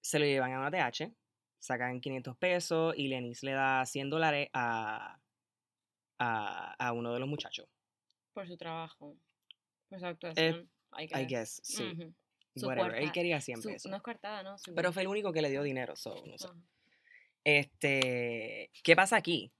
se 0.00 0.18
lo 0.18 0.24
llevan 0.26 0.52
a 0.52 0.58
una 0.58 0.70
DH, 0.70 1.12
sacan 1.58 2.00
500 2.00 2.36
pesos 2.36 2.94
y 2.96 3.08
Lenise 3.08 3.46
le 3.46 3.52
da 3.52 3.84
100 3.86 4.10
dólares 4.10 4.48
a, 4.52 5.18
a, 6.18 6.74
a 6.86 6.92
uno 6.92 7.12
de 7.14 7.20
los 7.20 7.28
muchachos. 7.28 7.68
Por 8.32 8.46
su 8.46 8.56
trabajo. 8.56 9.16
Por 9.88 10.00
su 10.00 10.06
actuación. 10.06 10.70
I 10.98 11.06
guess. 11.06 11.20
I 11.20 11.26
guess, 11.26 11.60
sí. 11.62 12.14
Su 12.56 12.66
Whatever. 12.66 12.96
Él 12.96 13.12
quería 13.12 13.40
100 13.40 13.62
su- 13.62 13.68
pesos. 13.68 13.90
no 13.90 13.96
es 13.96 14.02
cortada, 14.02 14.42
¿no? 14.42 14.58
Su- 14.58 14.74
Pero 14.74 14.92
fue 14.92 15.02
el 15.02 15.08
único 15.08 15.32
que 15.32 15.42
le 15.42 15.50
dio 15.50 15.62
dinero, 15.62 15.94
so, 15.96 16.14
no 16.26 16.36
sé. 16.38 16.48
Este, 17.44 18.70
¿qué 18.82 18.96
pasa 18.96 19.16
aquí? 19.16 19.52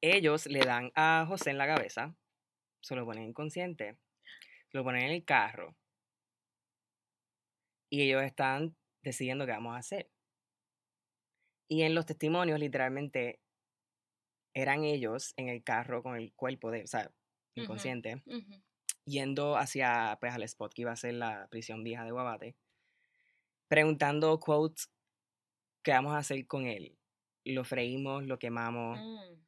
Ellos 0.00 0.46
le 0.46 0.60
dan 0.60 0.90
a 0.94 1.24
José 1.28 1.50
en 1.50 1.58
la 1.58 1.66
cabeza, 1.66 2.16
se 2.82 2.96
lo 2.96 3.04
ponen 3.04 3.24
inconsciente, 3.24 3.98
se 4.68 4.78
lo 4.78 4.84
ponen 4.84 5.04
en 5.04 5.10
el 5.12 5.24
carro 5.24 5.76
y 7.90 8.02
ellos 8.02 8.22
están 8.22 8.76
decidiendo 9.02 9.46
qué 9.46 9.52
vamos 9.52 9.74
a 9.74 9.78
hacer. 9.78 10.10
Y 11.68 11.82
en 11.82 11.94
los 11.94 12.06
testimonios, 12.06 12.58
literalmente, 12.58 13.40
eran 14.54 14.84
ellos 14.84 15.34
en 15.36 15.48
el 15.48 15.62
carro 15.62 16.02
con 16.02 16.16
el 16.16 16.32
cuerpo 16.34 16.70
de, 16.70 16.82
o 16.84 16.86
sea, 16.86 17.10
inconsciente, 17.54 18.22
yendo 19.04 19.56
hacia, 19.56 20.16
pues, 20.20 20.34
al 20.34 20.42
spot 20.44 20.72
que 20.74 20.82
iba 20.82 20.92
a 20.92 20.96
ser 20.96 21.14
la 21.14 21.48
prisión 21.50 21.84
vieja 21.84 22.04
de 22.04 22.12
Guabate, 22.12 22.56
preguntando, 23.68 24.38
quote, 24.40 24.82
¿qué 25.82 25.92
vamos 25.92 26.14
a 26.14 26.18
hacer 26.18 26.46
con 26.46 26.66
él? 26.66 26.98
Lo 27.44 27.64
freímos, 27.64 28.24
lo 28.26 28.38
quemamos, 28.38 28.98
Mm. 28.98 29.45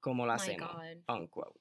¿Cómo 0.00 0.26
lo 0.26 0.32
My 0.32 0.36
hacemos? 0.36 0.70
Unquote. 1.08 1.60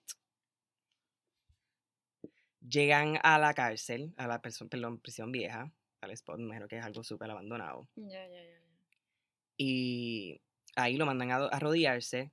Llegan 2.62 3.18
a 3.24 3.40
la 3.40 3.54
cárcel, 3.54 4.14
a 4.18 4.28
la 4.28 4.42
perdón, 4.42 5.00
prisión 5.00 5.32
vieja, 5.32 5.72
al 6.02 6.12
spot, 6.12 6.38
me 6.40 6.44
imagino 6.46 6.68
que 6.68 6.78
es 6.78 6.86
algo 6.86 7.04
súper 7.04 7.32
abandonado. 7.32 7.88
Ya, 7.96 8.28
ya, 8.28 8.44
ya. 8.44 8.44
ya. 8.44 8.60
Y 9.58 10.42
ahí 10.76 10.98
lo 10.98 11.06
mandan 11.06 11.32
a 11.32 11.38
arrodillarse 11.48 12.32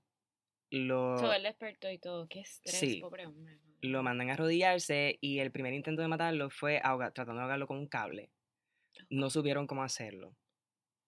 lo, 0.71 1.17
So, 1.19 1.33
él 1.33 1.45
despertó 1.45 1.91
y 1.91 1.99
todo. 1.99 2.27
Qué 2.29 2.41
estrés, 2.41 2.75
Sí. 2.79 3.01
pobre 3.01 3.27
hombre. 3.27 3.61
lo 3.83 4.03
mandan 4.03 4.31
a 4.31 4.33
arrodillarse 4.33 5.17
y 5.21 5.39
el 5.39 5.53
primer 5.53 5.73
intento 5.75 6.03
de 6.03 6.09
matarlo 6.09 6.51
fue 6.51 6.81
ahoga- 6.83 7.13
tratando 7.13 7.39
de 7.39 7.43
ahogarlo 7.43 7.69
con 7.69 7.79
un 7.79 7.87
cable. 7.87 8.31
No 9.11 9.31
supieron 9.31 9.67
cómo 9.69 9.85
hacerlo. 9.85 10.35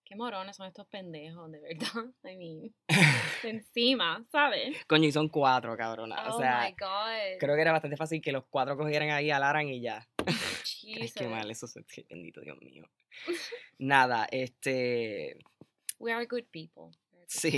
Qué 0.08 0.16
morones 0.16 0.56
son 0.56 0.66
estos 0.66 0.86
pendejos, 0.86 1.50
de 1.52 1.60
verdad. 1.60 2.06
I 2.24 2.36
mean, 2.36 2.74
encima, 3.42 4.24
¿sabes? 4.32 4.74
Coño, 4.86 5.06
y 5.06 5.12
son 5.12 5.28
cuatro, 5.28 5.76
cabrona. 5.76 6.16
oh 6.30 6.36
o 6.36 6.38
sea, 6.40 6.62
my 6.66 6.72
god. 6.80 7.38
creo 7.38 7.54
que 7.54 7.60
era 7.60 7.72
bastante 7.72 7.98
fácil 7.98 8.22
que 8.22 8.32
los 8.32 8.44
cuatro 8.48 8.78
cogieran 8.78 9.10
ahí, 9.10 9.30
alaran 9.30 9.68
y 9.68 9.82
ya. 9.82 10.08
Ay, 10.26 10.34
Jesus. 10.64 11.12
qué 11.14 11.28
mal, 11.28 11.50
eso 11.50 11.66
es 11.66 11.74
qué 11.86 12.06
bendito 12.08 12.40
Dios 12.40 12.56
mío. 12.62 12.88
Nada, 13.78 14.26
este. 14.30 15.36
We 15.98 16.10
are 16.10 16.24
good 16.24 16.44
people. 16.50 16.96
We 17.12 17.18
are 17.18 17.26
good 17.26 17.28
Sí. 17.28 17.50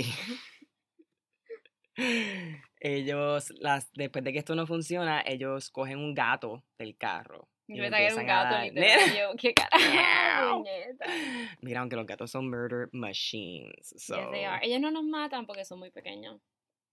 people. 1.95 2.57
Ellos, 2.81 3.51
las, 3.59 3.91
después 3.93 4.23
de 4.25 4.33
que 4.33 4.39
esto 4.39 4.55
no 4.55 4.65
funciona, 4.67 5.21
ellos 5.25 5.69
cogen 5.69 5.99
un 5.99 6.13
gato 6.13 6.65
del 6.77 6.97
carro. 6.97 7.47
Yo 7.75 7.83
le 7.83 7.89
me 7.89 7.97
tragué 7.97 8.13
un 8.13 8.19
a 8.19 8.23
gato, 8.23 8.63
literal. 8.63 8.99
y 9.13 9.17
Yo, 9.17 9.31
qué 9.37 9.53
carajo. 9.53 10.63
Mira, 11.61 11.79
aunque 11.81 11.95
los 11.95 12.05
gatos 12.05 12.31
son 12.31 12.49
murder 12.49 12.89
machines. 12.91 13.89
Yes, 13.91 14.03
so- 14.03 14.29
they 14.31 14.43
are. 14.45 14.65
Ellos 14.65 14.79
no 14.81 14.91
nos 14.91 15.03
matan 15.03 15.45
porque 15.45 15.65
son 15.65 15.79
muy 15.79 15.91
pequeños. 15.91 16.39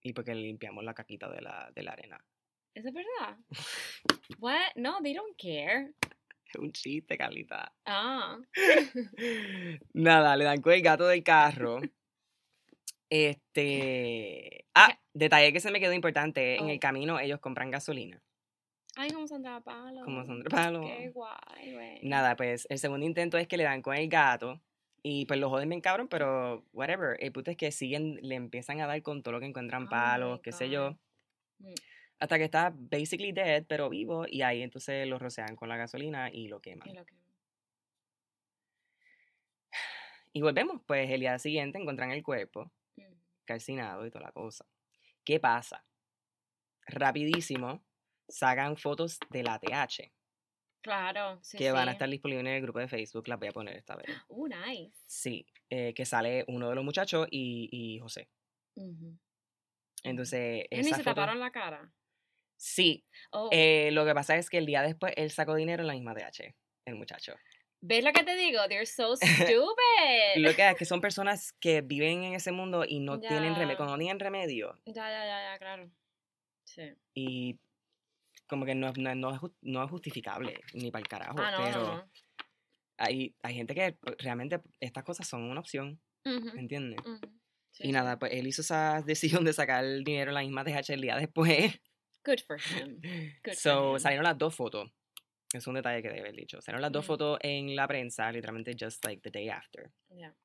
Y 0.01 0.13
porque 0.13 0.33
limpiamos 0.33 0.83
la 0.83 0.93
caquita 0.93 1.29
de 1.29 1.41
la, 1.41 1.71
de 1.75 1.83
la 1.83 1.91
arena. 1.91 2.23
¿Eso 2.73 2.87
es 2.87 2.93
verdad? 2.93 3.37
What? 4.39 4.75
No, 4.75 4.99
they 5.01 5.13
don't 5.13 5.35
care. 5.37 5.91
Es 6.51 6.55
un 6.55 6.71
chiste, 6.71 7.15
Carlita. 7.15 7.71
Ah. 7.85 8.35
Nada, 9.93 10.35
le 10.35 10.45
dan 10.45 10.61
con 10.61 10.73
el 10.73 10.81
gato 10.81 11.05
del 11.07 11.21
carro. 11.23 11.79
Este. 13.07 14.65
Ah, 14.73 14.97
detalle 15.13 15.51
que 15.53 15.59
se 15.59 15.71
me 15.71 15.79
quedó 15.79 15.93
importante. 15.93 16.57
En 16.57 16.69
el 16.69 16.77
Oh. 16.77 16.79
camino 16.79 17.19
ellos 17.19 17.39
compran 17.39 17.69
gasolina. 17.71 18.21
Ay, 19.01 19.11
como 19.11 19.25
Sandra 19.27 19.61
Palo. 19.61 20.03
Como 20.03 20.25
son 20.25 20.43
de 20.43 20.49
palo. 20.49 20.81
Qué 20.81 21.09
guay, 21.09 21.73
güey. 21.73 21.99
Nada, 22.03 22.35
pues 22.35 22.67
el 22.69 22.79
segundo 22.79 23.05
intento 23.05 23.37
es 23.37 23.47
que 23.47 23.55
le 23.55 23.63
dan 23.63 23.81
con 23.81 23.95
el 23.95 24.09
gato. 24.09 24.59
Y 25.01 25.25
pues 25.25 25.39
lo 25.39 25.49
joden 25.49 25.69
bien 25.69 25.79
cabrón, 25.79 26.09
pero 26.09 26.65
whatever. 26.73 27.15
El 27.21 27.31
punto 27.31 27.49
es 27.49 27.55
que 27.55 27.71
siguen, 27.71 28.19
le 28.21 28.35
empiezan 28.35 28.81
a 28.81 28.87
dar 28.87 29.01
con 29.01 29.23
todo 29.23 29.31
lo 29.31 29.39
que 29.39 29.45
encuentran 29.45 29.85
Oh 29.85 29.89
palos, 29.89 30.41
qué 30.41 30.51
sé 30.51 30.69
yo. 30.69 30.97
Mm. 31.59 31.73
Hasta 32.19 32.37
que 32.37 32.43
está 32.43 32.73
basically 32.75 33.31
dead, 33.31 33.63
pero 33.69 33.87
vivo. 33.87 34.25
Y 34.29 34.41
ahí 34.41 34.61
entonces 34.61 35.07
lo 35.07 35.17
rocean 35.17 35.55
con 35.55 35.69
la 35.69 35.77
gasolina 35.77 36.29
y 36.29 36.49
lo 36.49 36.59
queman. 36.59 36.89
Y 36.89 36.93
lo 36.93 37.05
que- 37.05 37.15
Y 40.33 40.41
volvemos, 40.41 40.81
pues 40.85 41.09
el 41.09 41.21
día 41.21 41.39
siguiente 41.39 41.79
encuentran 41.79 42.11
el 42.11 42.21
cuerpo. 42.21 42.69
Mm. 42.97 43.03
calcinado 43.45 44.05
y 44.05 44.11
toda 44.11 44.25
la 44.25 44.31
cosa. 44.33 44.65
¿Qué 45.23 45.39
pasa? 45.39 45.85
Rapidísimo, 46.85 47.81
sacan 48.29 48.77
fotos 48.77 49.19
de 49.29 49.43
la 49.43 49.59
TH 49.59 50.11
Claro, 50.81 51.39
sí, 51.43 51.57
que 51.57 51.71
van 51.73 51.89
a 51.89 51.91
estar 51.91 52.09
disponibles 52.09 52.45
en 52.45 52.53
el 52.53 52.61
grupo 52.61 52.79
de 52.79 52.87
Facebook. 52.87 53.27
Las 53.27 53.37
voy 53.37 53.49
a 53.49 53.51
poner 53.51 53.75
esta 53.75 53.97
vez. 53.97 54.05
Uh, 54.29 54.47
nice. 54.47 54.97
Sí, 55.07 55.45
eh, 55.69 55.93
que 55.93 56.05
sale 56.05 56.45
uno 56.47 56.69
de 56.69 56.75
los 56.75 56.85
muchachos 56.85 57.27
y, 57.31 57.67
y 57.69 57.99
José. 57.99 58.29
Ujú. 58.75 59.17
Entonces, 60.03 60.65
Ellos 60.69 60.85
ni 60.85 60.91
esa 60.91 60.97
se 60.97 61.03
foto- 61.03 61.15
taparon 61.15 61.39
la 61.41 61.51
cara. 61.51 61.91
Sí, 62.55 63.05
Oh, 63.31 63.49
eh, 63.51 63.89
lo 63.91 64.05
que 64.05 64.13
pasa 64.13 64.37
es 64.37 64.49
que 64.49 64.57
el 64.57 64.65
día 64.65 64.81
después 64.81 65.13
él 65.17 65.31
sacó 65.31 65.55
dinero 65.55 65.81
en 65.83 65.87
la 65.87 65.93
misma 65.93 66.13
TH, 66.15 66.55
el 66.85 66.95
muchacho. 66.95 67.35
¿Ves 67.81 68.03
lo 68.03 68.11
que 68.13 68.23
te 68.23 68.35
digo? 68.37 68.61
They're 68.69 68.85
so 68.85 69.15
stupid. 69.65 70.37
Lo 70.37 70.53
que 70.55 70.69
es 70.69 70.75
que 70.77 70.85
son 70.85 71.01
personas 71.01 71.51
que 71.59 71.81
viven 71.81 72.23
en 72.23 72.33
ese 72.35 72.51
mundo 72.53 72.85
y 72.87 72.99
no 73.01 73.19
tienen 73.19 73.55
remedio, 73.55 73.85
no 73.85 73.97
tienen 73.97 74.19
remedio 74.19 74.75
Ya, 74.85 75.09
ya, 75.09 75.25
ya, 75.25 75.51
ya, 75.53 75.59
claro. 75.59 75.89
Sí. 76.65 76.93
y 77.13 77.59
como 78.49 78.65
que 78.65 78.75
no, 78.75 78.89
es- 78.89 78.97
no, 78.97 79.13
no 79.15 79.33
es 79.35 79.39
no 79.61 79.83
es 79.83 79.89
justificable 79.89 80.59
ni 80.73 80.91
para 80.91 81.01
el 81.01 81.07
carajo, 81.07 81.37
Ah, 81.39 81.51
no, 81.51 81.57
pero 81.65 81.81
no, 81.83 82.11
hay, 82.97 83.35
hay 83.43 83.53
gente 83.55 83.73
que 83.75 83.97
realmente 84.17 84.59
estas 84.79 85.03
cosas 85.03 85.27
son 85.27 85.43
una 85.43 85.59
opción, 85.61 86.01
Ujú, 86.25 86.49
¿entiendes? 86.57 86.99
Sí, 87.71 87.83
y 87.83 87.87
sí. 87.87 87.91
nada, 87.93 88.17
pues 88.19 88.33
él 88.33 88.47
hizo 88.47 88.61
esa 88.61 89.01
decisión 89.41 89.45
de 89.45 89.53
sacar 89.53 89.83
el 89.85 90.03
dinero 90.03 90.31
en 90.31 90.35
la 90.35 90.41
misma 90.41 90.63
TH 90.65 90.89
el 90.93 91.01
día 91.01 91.15
después. 91.15 91.79
Good 92.25 92.39
for 92.45 92.57
him. 92.57 92.99
Good 93.43 93.53
for 93.53 93.55
So, 93.55 93.93
him. 93.95 93.99
salieron 93.99 94.23
las 94.25 94.37
dos 94.37 94.53
fotos. 94.55 94.91
Es 95.53 95.65
un 95.65 95.75
detalle 95.75 96.01
que 96.01 96.09
debe 96.09 96.19
haber 96.19 96.35
dicho. 96.35 96.61
Salieron 96.61 96.81
las 96.81 96.91
dos 96.91 97.05
Mm. 97.05 97.07
fotos 97.07 97.39
en 97.41 97.75
la 97.75 97.87
prensa, 97.87 98.31
literalmente 98.31 98.75
just 98.79 99.03
like 99.05 99.21
the 99.21 99.31
day 99.31 99.49
after. 99.49 99.91
Yeah. 100.09 100.35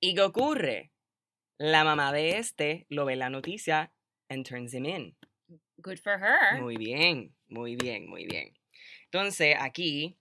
¿Y 0.00 0.14
qué 0.14 0.22
ocurre? 0.22 0.92
La 1.58 1.84
mamá 1.84 2.12
de 2.12 2.38
este 2.38 2.86
lo 2.88 3.04
ve 3.04 3.12
en 3.12 3.20
la 3.20 3.30
noticia 3.30 3.92
and 4.28 4.44
turns 4.46 4.74
him 4.74 4.84
in. 4.86 5.16
Good 5.82 5.98
for 5.98 6.18
her. 6.18 6.60
Muy 6.60 6.76
bien, 6.76 7.34
muy 7.48 7.76
bien, 7.76 8.08
muy 8.08 8.24
bien. 8.26 8.54
Entonces, 9.04 9.56
aquí 9.58 10.18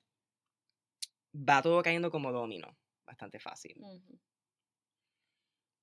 va 1.34 1.62
todo 1.62 1.82
cayendo 1.84 2.10
como 2.12 2.32
domino. 2.32 2.78
Bastante 3.06 3.40
fácil. 3.40 3.76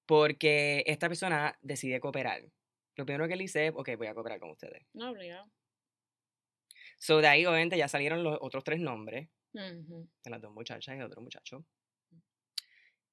Porque 0.06 0.82
esta 0.87 1.08
persona 1.08 1.56
decide 1.62 2.00
cooperar. 2.00 2.42
Lo 2.97 3.04
primero 3.06 3.28
que 3.28 3.35
él 3.35 3.40
dice 3.40 3.66
es, 3.66 3.73
ok, 3.75 3.90
voy 3.97 4.08
a 4.08 4.14
cooperar 4.14 4.40
con 4.40 4.50
ustedes. 4.50 4.87
No 4.94 5.11
obligado. 5.11 5.50
So, 6.99 7.20
de 7.20 7.28
ahí, 7.28 7.47
obviamente, 7.47 7.78
ya 7.78 7.87
salieron 7.87 8.25
los 8.25 8.38
otros 8.40 8.64
tres 8.64 8.80
nombres 8.80 9.28
de 9.52 10.30
las 10.30 10.40
dos 10.40 10.52
muchachas 10.52 10.94
y 10.94 10.99
el 10.99 11.04
otro 11.04 11.23
muchacho. 11.23 11.64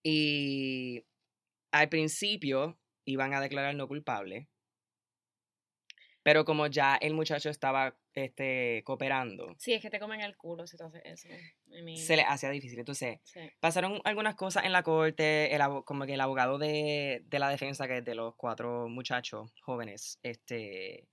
Y 0.02 1.06
al 1.72 1.90
principio 1.90 2.80
iban 3.06 3.34
a 3.34 3.42
declarar 3.42 3.76
no 3.76 3.88
culpable. 3.88 4.48
Pero 6.26 6.44
como 6.44 6.66
ya 6.66 6.96
el 6.96 7.14
muchacho 7.14 7.52
estaba 7.52 7.96
este, 8.16 8.82
cooperando, 8.84 9.54
Sí, 9.60 9.74
es 9.74 9.82
que 9.84 9.92
te 9.92 10.00
comen 10.00 10.22
el 10.22 10.36
culo 10.36 10.66
si 10.66 10.76
tú 10.76 10.86
haces 10.86 11.04
eso. 11.06 11.28
I 11.68 11.84
mean, 11.84 11.98
se 12.00 12.16
le 12.16 12.24
hacía 12.24 12.50
difícil. 12.50 12.80
Entonces, 12.80 13.20
sí. 13.24 13.42
pasaron 13.60 14.02
algunas 14.06 14.34
cosas 14.34 14.66
en 14.66 14.72
la 14.72 14.82
corte, 14.82 15.54
el 15.54 15.62
como 15.86 16.08
que 16.08 16.16
el 16.16 16.22
abogado 16.22 16.58
de, 16.58 17.22
de 17.28 17.38
la 17.40 17.48
defensa, 17.50 17.88
que 17.88 18.00
es 18.00 18.06
de 18.06 18.16
los 18.16 18.34
cuatro 18.38 18.90
muchachos 18.90 19.54
jóvenes, 19.62 20.18
este, 20.24 21.08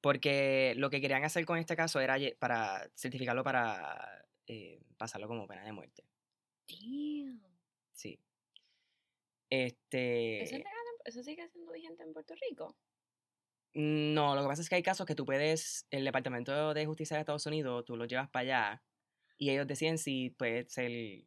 porque 0.00 0.74
lo 0.76 0.90
que 0.90 1.00
querían 1.00 1.24
hacer 1.24 1.44
con 1.44 1.58
este 1.58 1.74
caso 1.74 1.98
era 1.98 2.16
para 2.38 2.88
certificarlo 2.94 3.42
para 3.42 4.26
eh, 4.46 4.78
pasarlo 4.96 5.26
como 5.26 5.48
pena 5.48 5.64
de 5.64 5.72
muerte. 5.72 6.04
Damn. 6.68 7.42
Sí. 7.90 8.16
¿Eso, 9.50 9.66
Este, 9.66 10.42
es 10.44 10.52
legal 10.52 10.72
en- 10.72 10.90
¿Eso 11.06 11.22
sigue 11.24 11.48
siendo 11.48 11.72
vigente 11.72 12.04
en 12.04 12.12
Puerto 12.12 12.34
Rico? 12.48 12.76
No, 13.74 14.34
lo 14.34 14.42
que 14.42 14.48
pasa 14.48 14.62
es 14.62 14.68
que 14.68 14.74
hay 14.76 14.82
casos 14.82 15.06
que 15.06 15.14
tú 15.14 15.24
puedes, 15.24 15.86
el 15.90 16.04
Departamento 16.04 16.74
de 16.74 16.86
Justicia 16.86 17.16
de 17.16 17.20
Estados 17.22 17.46
Unidos, 17.46 17.84
tú 17.84 17.96
los 17.96 18.08
llevas 18.08 18.28
para 18.30 18.42
allá 18.42 18.82
y 19.38 19.50
ellos 19.50 19.66
deciden 19.66 19.98
si 19.98 20.30
puede 20.30 20.68
ser 20.68 21.24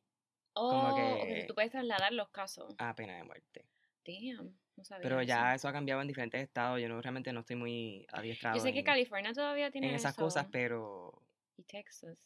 Oh, 0.56 0.90
ok, 0.90 0.96
que- 0.96 1.46
tú 1.48 1.56
puedes 1.56 1.72
trasladar 1.72 2.14
los 2.14 2.30
casos. 2.30 2.76
a 2.78 2.94
pena 2.96 3.16
de 3.18 3.24
muerte. 3.24 3.66
Damn, 4.06 4.56
no 4.76 4.84
sabía 4.84 5.02
Pero 5.04 5.22
ya 5.24 5.56
eso 5.56 5.68
ha 5.68 5.72
cambiado 5.74 6.02
en 6.02 6.08
diferentes 6.08 6.42
estados. 6.44 6.80
Yo 6.80 6.88
no 6.90 7.02
realmente 7.02 7.32
no 7.34 7.40
estoy 7.40 7.56
muy 7.56 8.06
adiestrado 8.12 8.58
Yo 8.58 8.62
sé 8.62 8.74
que 8.74 8.84
California 8.84 9.34
todavía 9.34 9.72
tiene 9.72 9.90
en 9.90 9.96
esas 9.96 10.16
cosas, 10.16 10.46
pero 10.52 11.24
Y 11.58 11.64
Texas. 11.64 12.18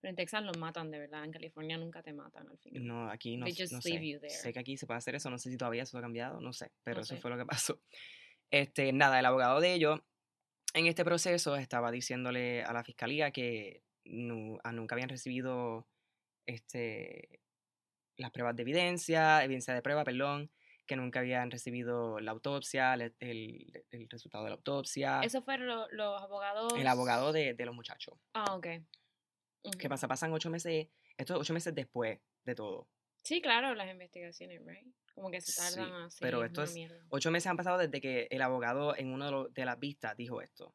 Pero 0.00 0.10
en 0.10 0.16
Texas 0.16 0.42
los 0.44 0.56
matan 0.58 0.90
de 0.90 0.98
verdad. 1.00 1.24
En 1.24 1.32
California 1.32 1.76
nunca 1.76 2.02
te 2.02 2.12
matan 2.12 2.48
al 2.48 2.58
final. 2.58 2.86
no, 2.86 3.10
aquí 3.10 3.36
no, 3.36 3.44
They 3.46 3.54
just 3.54 3.72
no 3.72 3.80
leave 3.84 4.00
sé. 4.04 4.08
you 4.08 4.20
there. 4.20 4.30
Sé 4.30 4.52
que 4.52 4.60
aquí 4.60 4.76
se 4.76 4.86
puede 4.86 4.98
hacer 4.98 5.14
eso, 5.16 5.28
no 5.30 5.38
sé 5.38 5.50
si 5.50 5.56
todavía 5.56 5.82
eso 5.82 5.98
ha 5.98 6.00
cambiado, 6.02 6.40
no 6.40 6.52
sé, 6.52 6.70
pero 6.82 6.96
No 6.98 7.02
eso 7.02 7.14
sé. 7.16 7.20
fue 7.20 7.30
lo 7.30 7.36
que 7.38 7.44
pasó. 7.46 7.80
Este, 8.50 8.92
nada, 8.92 9.18
el 9.18 9.26
abogado 9.26 9.60
de 9.60 9.74
ellos 9.74 10.00
en 10.74 10.86
este 10.86 11.04
proceso 11.04 11.56
estaba 11.56 11.90
diciéndole 11.90 12.62
a 12.64 12.72
la 12.72 12.84
fiscalía 12.84 13.30
que 13.30 13.82
nu- 14.04 14.58
a 14.64 14.72
nunca 14.72 14.94
habían 14.94 15.08
recibido 15.08 15.86
este, 16.46 17.40
las 18.16 18.30
pruebas 18.30 18.54
de 18.56 18.62
evidencia, 18.62 19.42
evidencia 19.44 19.74
de 19.74 19.82
prueba, 19.82 20.04
perdón, 20.04 20.50
que 20.86 20.96
nunca 20.96 21.20
habían 21.20 21.50
recibido 21.50 22.20
la 22.20 22.32
autopsia, 22.32 22.94
el, 22.94 23.14
el 23.90 24.08
resultado 24.10 24.44
de 24.44 24.50
la 24.50 24.56
autopsia, 24.56 25.20
Eso 25.22 25.40
fueron 25.42 25.66
lo- 25.66 25.88
los 25.90 26.20
abogados. 26.22 26.74
el 26.76 26.86
abogado 26.86 27.32
de, 27.32 27.54
de 27.54 27.64
los 27.64 27.74
muchachos. 27.74 28.14
Ah, 28.34 28.54
ok. 28.54 28.66
¿Qué 29.78 29.88
pasa? 29.88 30.06
Pasan 30.06 30.32
ocho 30.34 30.50
meses, 30.50 30.88
estos 31.16 31.40
ocho 31.40 31.54
meses 31.54 31.74
después 31.74 32.20
de 32.44 32.54
todo. 32.54 32.86
Sí, 33.22 33.40
claro, 33.40 33.74
las 33.74 33.90
investigaciones, 33.90 34.60
right? 34.66 34.86
Como 35.14 35.30
que 35.30 35.40
se 35.40 35.52
Sí, 35.52 35.76
tardan 35.76 35.92
así. 36.02 36.18
pero 36.20 36.42
es 36.42 36.46
esto 36.50 36.62
una 36.62 36.70
es. 36.86 36.92
Ocho 37.08 37.30
meses 37.30 37.46
han 37.46 37.56
pasado 37.56 37.78
desde 37.78 38.00
que 38.00 38.26
el 38.30 38.42
abogado 38.42 38.96
en 38.96 39.12
una 39.12 39.26
de, 39.26 39.30
lo- 39.30 39.48
de 39.48 39.64
las 39.64 39.78
vistas 39.78 40.16
dijo 40.16 40.40
esto. 40.42 40.74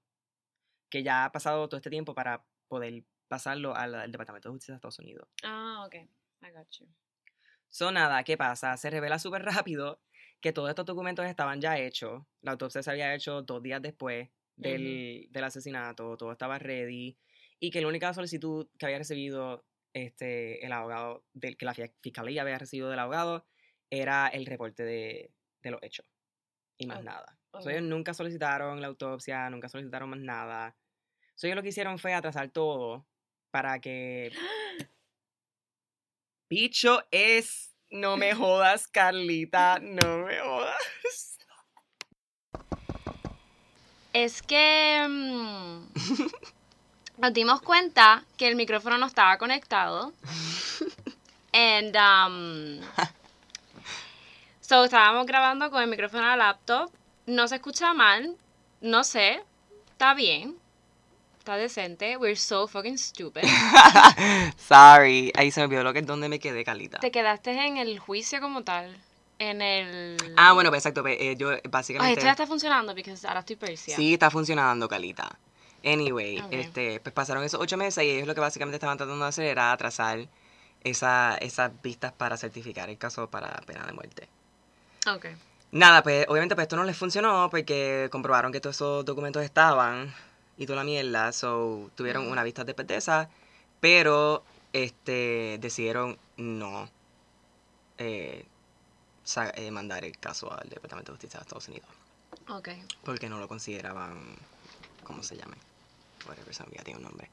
Que 0.90 1.04
ya 1.04 1.26
ha 1.26 1.32
pasado 1.32 1.68
todo 1.68 1.78
este 1.78 1.90
tiempo 1.90 2.14
para 2.16 2.46
poder 2.68 3.04
pasarlo 3.28 3.76
al, 3.76 3.94
al 3.96 4.12
Departamento 4.12 4.50
de 4.50 4.54
Justicia 4.54 4.74
de 4.74 4.78
Estados 4.78 5.00
Unidos. 5.00 5.28
Ah, 5.44 5.84
ok. 5.86 5.96
I 5.96 6.52
got 6.52 6.68
you. 6.80 6.88
So, 7.70 7.92
nada, 7.92 8.24
¿qué 8.24 8.38
pasa? 8.38 8.76
Se 8.78 8.90
revela 8.90 9.20
súper 9.20 9.44
rápido 9.44 10.02
que 10.42 10.54
todos 10.54 10.70
estos 10.70 10.86
documentos 10.86 11.26
estaban 11.26 11.60
ya 11.62 11.78
hechos. 11.78 12.24
La 12.42 12.52
autopsia 12.52 12.82
se 12.82 12.90
había 12.92 13.14
hecho 13.14 13.42
dos 13.44 13.62
días 13.62 13.82
después 13.82 14.30
del, 14.56 15.28
del 15.30 15.44
asesinato. 15.44 16.16
Todo 16.18 16.32
estaba 16.32 16.58
ready. 16.58 17.18
Y 17.60 17.70
que 17.72 17.82
la 17.82 17.88
única 17.90 18.14
solicitud 18.14 18.68
que 18.80 18.86
había 18.86 18.98
recibido 19.00 19.66
este, 19.94 20.66
el 20.66 20.72
abogado, 20.72 21.26
del, 21.34 21.58
que 21.58 21.66
la 21.66 21.74
fi- 21.74 21.92
fiscalía 22.00 22.42
había 22.42 22.58
recibido 22.58 22.90
del 22.90 23.00
abogado, 23.00 23.46
era 23.90 24.28
el 24.28 24.46
reporte 24.46 24.84
de, 24.84 25.32
de 25.62 25.72
los 25.72 25.82
hechos. 25.84 26.06
Y 26.78 26.86
más 26.86 27.04
nada. 27.04 27.38
So, 27.60 27.70
ellos 27.70 27.84
nunca 27.84 28.14
solicitaron 28.14 28.80
la 28.80 28.88
autopsia, 28.88 29.50
nunca 29.50 29.68
solicitaron 29.68 30.10
más 30.10 30.20
nada. 30.20 30.76
So, 31.36 31.48
ellos 31.48 31.58
lo 31.58 31.64
que 31.64 31.70
hicieron 31.70 32.00
fue 32.00 32.14
atrasar 32.14 32.50
todo 32.50 33.06
para 33.52 33.80
que... 33.80 34.32
Bicho 36.50 37.04
es... 37.12 37.76
No 37.92 38.18
me 38.18 38.34
jodas, 38.36 38.88
Carlita, 38.88 39.80
no 39.82 40.20
me 40.26 40.40
jodas. 40.40 41.38
Es 44.14 44.42
que 44.42 45.06
mm, 45.08 45.88
nos 47.18 47.34
dimos 47.34 47.62
cuenta 47.62 48.26
que 48.38 48.48
el 48.48 48.56
micrófono 48.56 48.98
no 48.98 49.08
estaba 49.08 49.38
conectado. 49.38 50.14
And 51.52 51.96
um, 51.96 52.82
so 54.70 54.84
estábamos 54.84 55.26
grabando 55.26 55.72
con 55.72 55.82
el 55.82 55.90
micrófono 55.90 56.24
a 56.26 56.36
la 56.36 56.46
laptop. 56.46 56.92
No 57.26 57.48
se 57.48 57.56
escucha 57.56 57.96
mal. 57.96 58.38
No 58.82 59.04
sé. 59.04 59.42
Está 59.90 60.14
bien. 60.14 60.58
Está 61.40 61.56
decente. 61.58 62.18
We're 62.18 62.36
so 62.36 62.68
fucking 62.68 63.00
stupid. 63.00 63.42
Sorry, 64.58 65.32
ahí 65.36 65.50
se 65.50 65.62
me 65.62 65.66
olvidó 65.66 65.84
lo 65.84 65.92
que 65.92 66.00
es 66.00 66.06
donde 66.06 66.30
me 66.30 66.38
quedé, 66.38 66.64
Carlita. 66.64 67.00
Te 67.00 67.10
quedaste 67.10 67.50
en 67.66 67.78
el 67.78 67.98
juicio 67.98 68.40
como 68.42 68.64
tal. 68.64 68.96
En 69.40 69.64
el. 69.64 70.18
Ah, 70.38 70.54
bueno, 70.54 70.70
pues 70.70 70.82
exacto. 70.82 71.02
pues, 71.02 71.18
eh, 71.20 71.36
yo 71.36 71.50
Ay, 71.50 71.62
básicamente. 71.68 72.14
esto 72.14 72.26
ya 72.26 72.32
está 72.32 72.46
funcionando 72.46 72.94
porque 72.94 73.16
ahora 73.28 73.40
estoy 73.40 73.56
persia. 73.56 73.96
Sí, 73.96 74.14
está 74.14 74.30
funcionando, 74.30 74.88
Calita. 74.88 75.40
Anyway, 75.84 76.44
este, 76.52 77.00
pues 77.00 77.14
pasaron 77.14 77.44
esos 77.44 77.60
ocho 77.60 77.76
meses 77.76 78.04
y 78.04 78.10
ellos 78.10 78.28
lo 78.28 78.36
que 78.36 78.42
básicamente 78.42 78.76
estaban 78.76 78.98
tratando 78.98 79.24
de 79.24 79.30
hacer 79.30 79.46
era 79.46 79.72
atrasar 79.72 80.28
esa, 80.84 81.38
esas 81.38 81.72
vistas 81.82 82.12
para 82.12 82.38
certificar 82.38 82.90
el 82.90 83.00
caso 83.00 83.32
para 83.32 83.50
pena 83.66 83.84
de 83.88 83.94
muerte. 83.94 84.30
Ok. 85.16 85.26
Nada, 85.72 86.02
pues 86.02 86.26
obviamente 86.28 86.56
pues 86.56 86.64
esto 86.66 86.76
no 86.76 86.84
les 86.84 86.98
funcionó 86.98 87.50
porque 87.50 88.10
comprobaron 88.12 88.52
que 88.52 88.60
todos 88.60 88.76
esos 88.76 89.06
documentos 89.06 89.44
estaban 89.44 90.14
y 90.58 90.66
toda 90.66 90.78
la 90.78 90.84
mierda, 90.84 91.32
so 91.32 91.90
tuvieron 91.96 92.28
una 92.28 92.44
vista 92.44 92.64
de 92.64 92.76
esa, 92.96 93.30
pero 93.80 94.44
este 94.74 95.58
decidieron 95.62 96.18
no 96.38 96.90
eh, 97.98 98.46
eh, 99.56 99.72
mandar 99.72 100.06
el 100.06 100.18
caso 100.18 100.52
al 100.52 100.68
Departamento 100.70 101.12
de 101.12 101.18
Justicia 101.18 101.40
de 101.40 101.44
Estados 101.44 101.68
Unidos 101.68 101.88
Ok. 102.50 102.70
porque 103.04 103.30
no 103.30 103.40
lo 103.40 103.48
consideraban, 103.48 104.36
¿cómo 105.04 105.24
se 105.24 105.38
llame? 105.38 105.56
Whatever, 106.28 106.54
olvidó, 106.66 106.84
tiene 106.84 106.98
un 106.98 107.04
nombre. 107.06 107.30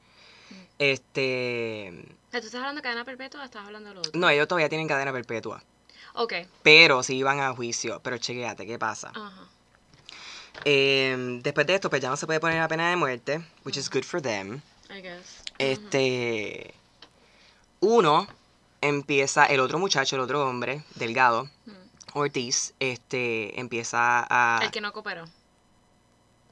Mm. 0.49 0.55
Este, 0.79 2.05
¿Tú 2.31 2.37
estás 2.37 2.55
hablando 2.55 2.79
de 2.79 2.83
cadena 2.83 3.03
perpetua 3.03 3.41
o 3.41 3.43
estás 3.43 3.65
hablando 3.65 3.89
de 3.89 3.95
lo 3.95 4.01
otro? 4.01 4.11
no, 4.19 4.29
ellos 4.29 4.47
todavía 4.47 4.69
tienen 4.69 4.87
cadena 4.87 5.11
perpetua, 5.11 5.61
Ok. 6.17 6.33
pero 6.63 7.03
sí 7.03 7.15
iban 7.17 7.39
a 7.39 7.53
juicio, 7.55 7.99
pero 8.03 8.17
chequeate, 8.17 8.65
¿qué 8.65 8.77
pasa? 8.79 9.09
Ajá. 9.15 9.47
Eh, 10.65 11.39
después 11.43 11.67
de 11.67 11.75
esto, 11.75 11.89
pues 11.89 12.01
ya 12.01 12.09
no 12.09 12.17
se 12.17 12.25
puede 12.25 12.39
poner 12.39 12.59
la 12.59 12.67
pena 12.67 12.89
de 12.89 12.95
muerte, 12.95 13.45
which 13.63 13.77
is 13.77 13.89
good 13.89 14.03
for 14.03 14.21
them. 14.21 14.61
I 14.89 15.01
guess. 15.01 15.43
Este, 15.59 16.73
uno 17.79 18.27
empieza, 18.81 19.45
el 19.45 19.59
otro 19.59 19.77
muchacho, 19.79 20.15
el 20.15 20.21
otro 20.21 20.47
hombre, 20.47 20.83
delgado. 20.95 21.49
Ortiz, 22.13 22.73
este, 22.79 23.59
empieza 23.59 24.25
a, 24.29 24.59
El 24.63 24.71
que 24.71 24.81
no 24.81 24.91
cooperó. 24.93 25.25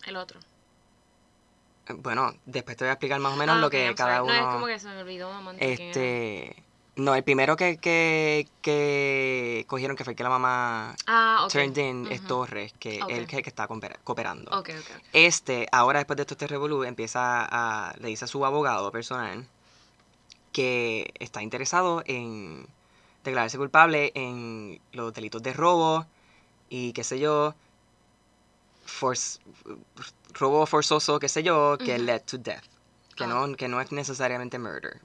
El 0.05 0.17
otro. 0.17 0.39
bueno, 1.89 2.35
después 2.45 2.77
te 2.77 2.83
voy 2.83 2.89
a 2.89 2.93
explicar 2.93 3.19
más 3.19 3.33
o 3.33 3.37
menos 3.37 3.55
Ah, 3.57 3.59
lo 3.59 3.69
que 3.71 3.93
cada 3.95 4.19
sorry. 4.19 4.29
uno. 4.31 4.41
No, 4.41 4.47
es 4.49 4.53
como 4.53 4.65
que 4.67 4.79
se 4.79 4.87
me 4.89 5.01
olvidó 5.01 5.31
era. 5.57 5.57
Este. 5.59 6.63
No, 6.97 7.13
el 7.13 7.23
primero 7.25 7.57
que, 7.57 7.75
que, 7.77 8.47
que 8.61 9.65
cogieron, 9.67 9.97
que 9.97 10.05
fue 10.05 10.13
el 10.13 10.17
que 10.17 10.23
la 10.23 10.29
mamá 10.29 10.95
Ah, 11.07 11.45
turned 11.51 11.75
in, 11.77 12.07
es. 12.09 12.25
Torres, 12.25 12.73
que 12.79 13.03
Ok. 13.03 13.09
él 13.09 13.17
el 13.17 13.27
que 13.27 13.49
está 13.49 13.67
coopera- 13.67 13.99
cooperando. 14.03 14.49
Ok, 14.57 14.69
ok. 14.69 14.85
ok. 14.95 15.03
Este, 15.11 15.67
ahora 15.73 15.99
después 15.99 16.15
de 16.15 16.21
esto, 16.23 16.35
este 16.35 16.47
revolú, 16.47 16.83
empieza 16.85 17.45
a. 17.49 17.93
Le 17.99 18.07
dice 18.07 18.23
a 18.25 18.27
su 18.29 18.45
abogado 18.45 18.91
personal 18.93 19.45
que 20.53 21.11
está 21.19 21.43
interesado 21.43 22.01
en 22.05 22.65
declararse 23.25 23.57
culpable 23.57 24.13
en 24.15 24.79
los 24.93 25.13
delitos 25.13 25.43
de 25.43 25.51
robo 25.51 26.05
y 26.69 26.93
qué 26.93 27.03
sé 27.03 27.19
yo. 27.19 27.55
force- 28.85 29.39
robo 30.33 30.65
forzoso, 30.65 31.19
qué 31.19 31.27
sé 31.27 31.43
yo, 31.43 31.77
que 31.77 31.97
led 31.97 32.21
to 32.21 32.37
death. 32.37 32.63
Que, 33.15 33.23
Ah. 33.25 33.27
no, 33.27 33.53
que 33.57 33.67
no 33.67 33.81
es 33.81 33.91
necesariamente 33.91 34.59
murder. 34.59 35.01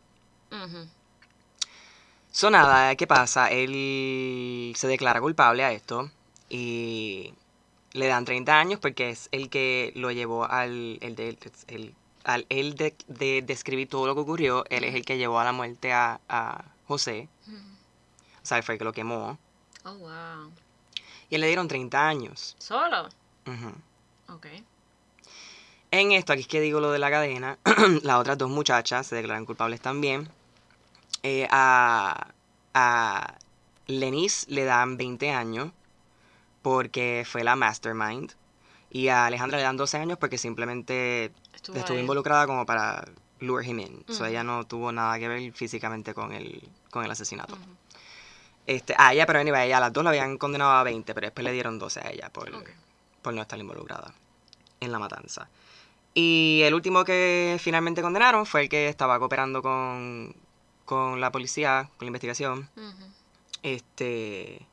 So 2.33 2.51
nada, 2.51 2.95
¿qué 2.97 3.07
pasa? 3.07 3.49
Él 3.51 4.73
se 4.77 4.87
declara 4.89 5.21
culpable 5.21 5.65
a 5.65 5.73
esto 5.73 6.11
y 6.49 7.35
le 7.93 8.07
dan 8.07 8.25
30 8.25 8.59
años 8.59 8.79
porque 8.81 9.11
es 9.11 9.29
el 9.33 9.51
que 9.51 9.93
lo 9.97 10.11
llevó 10.13 10.45
al 10.45 10.99
el 11.01 11.17
de, 11.17 11.37
el- 11.69 11.95
al 12.25 12.47
él 12.51 12.75
de, 12.75 12.95
de 13.09 13.43
describir 13.43 13.89
todo 13.89 14.07
lo 14.07 14.15
que 14.15 14.21
ocurrió, 14.21 14.65
él 14.71 14.85
es 14.85 14.95
el 14.95 15.05
que 15.05 15.17
llevó 15.19 15.41
a 15.41 15.45
la 15.45 15.53
muerte 15.53 15.93
a, 15.93 16.21
a 16.29 16.65
José, 16.87 17.29
o 17.49 18.47
sea, 18.47 18.63
fue 18.63 18.75
el 18.75 18.79
que 18.79 18.85
lo 18.85 18.93
quemó, 18.93 19.39
Oh, 19.85 19.95
wow. 19.95 20.51
y 21.31 21.35
él 21.35 21.41
le 21.41 21.47
dieron 21.47 21.67
30 21.67 22.07
años. 22.07 22.55
¿Solo? 22.59 23.09
Ujú. 23.47 24.35
Ok. 24.35 24.47
En 25.93 26.13
esto, 26.13 26.33
aquí 26.35 26.43
es 26.43 26.49
que 26.49 26.61
digo 26.61 26.79
lo 26.81 26.93
de 26.93 26.99
la 26.99 27.11
cadena, 27.11 27.59
las 28.03 28.17
otras 28.19 28.37
dos 28.39 28.51
muchachas 28.51 29.07
se 29.07 29.17
declaran 29.17 29.47
culpables 29.47 29.81
también. 29.81 30.29
Eh, 31.23 31.47
a, 31.51 32.29
a 32.75 33.35
Lenis 33.87 34.47
le 34.49 34.65
dan 34.65 34.97
20 34.97 35.31
años 35.31 35.73
porque 36.63 37.25
fue 37.27 37.45
la 37.45 37.57
mastermind. 37.57 38.33
Y 38.91 39.09
a 39.09 39.27
Alejandra 39.27 39.59
le 39.59 39.65
dan 39.65 39.77
12 39.77 39.99
años 39.99 40.19
porque 40.19 40.39
simplemente 40.39 41.33
Estuvo, 41.55 41.99
involucrada 41.99 42.47
como 42.47 42.67
para 42.67 43.05
lure 43.39 43.67
him 43.67 43.79
in. 43.79 44.05
So, 44.09 44.25
Ujú. 44.25 44.25
ella 44.25 44.45
no 44.45 44.65
tuvo 44.65 44.91
nada 44.93 45.19
que 45.19 45.29
ver 45.29 45.53
físicamente 45.53 46.13
con 46.13 46.33
el, 46.33 46.69
con 46.91 47.05
el 47.05 47.11
asesinato. 47.11 47.57
Este, 48.67 48.95
a 48.97 49.13
ella, 49.13 49.27
pero 49.27 49.39
anyway, 49.41 49.63
a 49.63 49.67
ella 49.67 49.81
las 49.81 49.93
dos 49.93 50.05
la 50.05 50.11
habían 50.11 50.39
condenado 50.39 50.73
a 50.73 50.83
20, 50.83 51.15
pero 51.15 51.27
después 51.27 51.45
le 51.45 51.53
dieron 51.53 51.79
12 51.79 52.01
a 52.01 52.11
ella 52.11 52.31
por, 52.31 52.51
por 53.23 53.33
no 53.35 53.43
estar 53.43 53.59
involucrada 53.59 54.13
en 54.81 54.93
la 54.93 54.99
matanza. 54.99 55.49
Y 56.15 56.63
el 56.65 56.75
último 56.75 57.05
que 57.05 57.57
finalmente 57.61 58.03
condenaron 58.03 58.45
fue 58.47 58.63
el 58.63 58.69
que 58.69 58.89
estaba 58.89 59.19
cooperando 59.19 59.63
con, 59.63 60.35
con 60.91 61.21
la 61.21 61.31
policía, 61.31 61.89
con 61.97 62.07
la 62.07 62.09
investigación. 62.09 62.69
Este. 63.63 64.67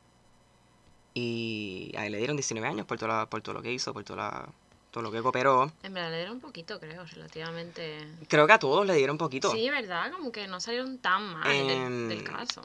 Y 1.13 1.91
a 1.97 2.05
él 2.05 2.11
le 2.11 2.17
dieron 2.17 2.35
19 2.35 2.67
años 2.67 2.85
por 2.87 2.97
todo, 2.97 3.09
la- 3.09 3.25
por 3.27 3.41
todo 3.41 3.53
lo 3.53 3.61
que 3.61 3.71
hizo, 3.71 3.93
por 3.93 4.03
todo, 4.03 4.17
la- 4.17 4.47
todo 4.91 5.03
lo 5.03 5.11
que 5.11 5.21
cooperó. 5.21 5.71
En 5.83 5.93
verdad 5.93 6.09
le 6.11 6.17
dieron 6.17 6.35
un 6.35 6.41
poquito, 6.41 6.79
creo, 6.79 7.05
relativamente. 7.05 8.07
Creo 8.27 8.47
que 8.47 8.53
a 8.53 8.59
todos 8.59 8.85
le 8.85 8.95
dieron 8.95 9.17
poquito. 9.17 9.51
Sí, 9.51 9.69
¿verdad? 9.69 10.11
Como 10.11 10.31
que 10.31 10.47
no 10.47 10.59
salieron 10.59 10.97
tan 10.97 11.33
mal 11.33 11.43
del, 11.47 11.67
del 12.09 12.17
Em, 12.19 12.23
caso. 12.23 12.61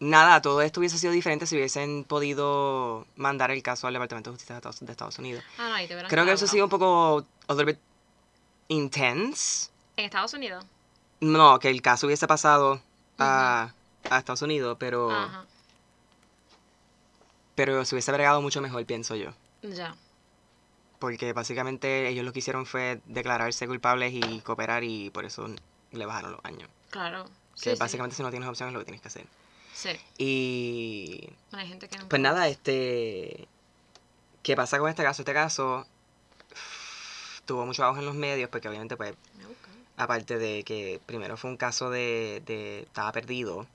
Nada, 0.00 0.40
todo 0.42 0.62
esto 0.62 0.80
hubiese 0.80 0.96
sido 0.98 1.12
diferente 1.12 1.46
si 1.46 1.56
hubiesen 1.56 2.04
podido 2.04 3.06
mandar 3.16 3.50
el 3.50 3.62
caso 3.64 3.86
al 3.88 3.92
Departamento 3.94 4.30
de 4.30 4.34
Justicia 4.34 4.54
de 4.60 4.92
Estados, 4.92 5.18
Unidos. 5.18 5.42
Ah, 5.58 5.68
no, 5.70 5.74
ahí 5.74 5.88
te 5.88 5.96
Creo 6.06 6.24
que 6.24 6.32
eso 6.32 6.44
ha 6.44 6.48
sido 6.48 6.64
un 6.64 6.70
poco. 6.70 7.24
a 7.48 7.52
little 7.54 7.72
bit 7.72 7.78
intense. 8.68 9.70
¿En 9.96 10.04
Estados 10.04 10.34
Unidos? 10.34 10.64
No, 11.20 11.58
que 11.58 11.68
el 11.70 11.82
caso 11.82 12.06
hubiese 12.06 12.26
pasado 12.26 12.80
a, 13.18 13.72
a 14.08 14.18
Estados 14.18 14.42
Unidos, 14.42 14.76
pero, 14.78 15.10
Ajá. 15.10 15.44
pero 17.54 17.84
se 17.84 17.94
hubiese 17.94 18.12
bregado 18.12 18.40
mucho 18.40 18.60
mejor, 18.60 18.84
pienso 18.86 19.16
yo. 19.16 19.30
Ya. 19.62 19.94
Porque 20.98 21.32
básicamente 21.32 22.08
ellos 22.08 22.24
lo 22.24 22.32
que 22.32 22.38
hicieron 22.40 22.66
fue 22.66 23.00
declararse 23.06 23.66
culpables 23.66 24.12
y 24.14 24.40
cooperar 24.40 24.84
y 24.84 25.10
por 25.10 25.24
eso 25.24 25.48
le 25.92 26.06
bajaron 26.06 26.32
los 26.32 26.44
años. 26.44 26.68
Claro. 26.90 27.24
Que 27.54 27.70
Sí, 27.70 27.70
sí. 27.70 27.76
básicamente 27.78 28.16
si 28.16 28.22
no 28.22 28.30
tienes 28.30 28.48
opción 28.48 28.68
es 28.68 28.72
lo 28.72 28.78
que 28.80 28.84
tienes 28.84 29.00
que 29.00 29.08
hacer. 29.08 29.26
Sí. 29.74 29.90
Y 30.18 31.28
Hay 31.52 31.68
gente 31.68 31.88
que 31.88 31.98
no. 31.98 32.08
pues 32.08 32.20
nada, 32.22 32.48
este... 32.48 33.48
¿Qué 34.42 34.56
pasa 34.56 34.78
con 34.78 34.88
este 34.88 35.02
caso? 35.02 35.22
Este 35.22 35.34
caso 35.34 35.86
tuvo 37.44 37.64
mucho 37.66 37.84
auge 37.84 38.00
en 38.00 38.06
los 38.06 38.14
medios 38.14 38.48
porque 38.50 38.68
obviamente 38.68 38.96
pues 38.96 39.14
Me. 39.36 39.44
Aparte 39.98 40.38
de 40.38 40.62
que 40.64 41.00
primero 41.04 41.36
fue 41.36 41.50
un 41.50 41.56
caso 41.56 41.90
de, 41.90 42.42
de 42.46 42.80
estaba 42.80 43.12
perdido 43.12 43.66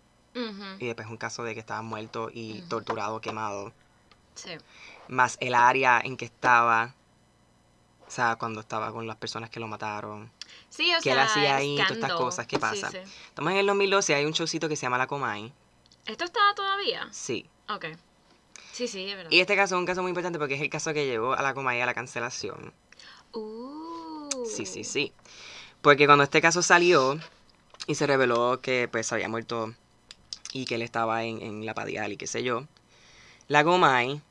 y 0.80 0.88
después 0.88 1.08
un 1.10 1.18
caso 1.18 1.44
de 1.44 1.54
que 1.54 1.60
estaba 1.60 1.84
muerto 1.84 2.32
y 2.34 2.62
torturado, 2.64 3.22
quemado. 3.22 3.72
Sí. 4.34 4.50
más 5.08 5.38
el 5.42 5.54
área 5.54 6.02
en 6.04 6.18
que 6.18 6.26
estaba, 6.26 6.96
o 8.08 8.10
sea, 8.10 8.36
cuando 8.38 8.62
estaba 8.62 8.92
con 8.92 9.06
las 9.06 9.16
personas 9.18 9.52
que 9.52 9.60
lo 9.60 9.68
mataron. 9.68 10.32
Sí, 10.70 10.92
o 10.96 11.02
¿Qué 11.04 11.12
él 11.12 11.16
sea, 11.18 11.26
hacía 11.26 11.50
el 11.50 11.56
ahí? 11.62 11.76
Todas 11.76 11.92
estas 11.92 12.14
cosas, 12.14 12.48
¿qué 12.48 12.56
Sí, 12.56 12.60
pasa? 12.62 12.90
sí. 12.90 12.98
Estamos 13.28 13.52
en 13.52 13.58
el 13.60 13.68
2012, 13.68 14.16
hay 14.16 14.26
un 14.26 14.32
showcito 14.32 14.68
que 14.68 14.76
se 14.76 14.82
llama 14.88 14.98
La 14.98 15.06
Comay, 15.06 15.54
¿Esto 16.08 16.24
está 16.26 16.40
todavía? 16.56 17.08
sí. 17.12 17.46
Ok. 17.70 17.86
Sí, 18.72 18.88
sí, 18.88 19.08
es 19.08 19.16
verdad. 19.16 19.30
Y 19.32 19.40
este 19.40 19.56
caso 19.56 19.76
es 19.76 19.80
un 19.80 19.86
caso 19.86 20.02
muy 20.02 20.10
importante 20.10 20.40
porque 20.40 20.56
es 20.56 20.62
el 20.62 20.70
caso 20.72 20.94
que 20.96 21.06
llevó 21.06 21.34
a 21.34 21.44
La 21.44 21.54
Comay 21.54 21.80
a 21.80 21.86
la 21.86 21.94
cancelación. 21.94 22.74
Uh. 23.34 24.30
Sí, 24.48 24.66
sí, 24.66 24.84
sí. 24.84 25.14
Porque 25.84 26.06
cuando 26.08 26.24
este 26.24 26.42
caso 26.42 26.64
salió 26.64 27.20
y 27.88 27.96
se 27.96 28.08
reveló 28.08 28.60
que 28.62 28.88
pues 28.88 29.12
había 29.14 29.28
muerto 29.30 29.74
y 30.54 30.66
que 30.66 30.76
él 30.76 30.82
estaba 30.82 31.24
en, 31.24 31.42
en 31.42 31.66
la 31.66 31.74
padial 31.76 32.14
y 32.14 32.18
qué 32.18 32.26
sé 32.26 32.42
yo, 32.42 32.64
La 33.50 33.64
Comay 33.66 34.22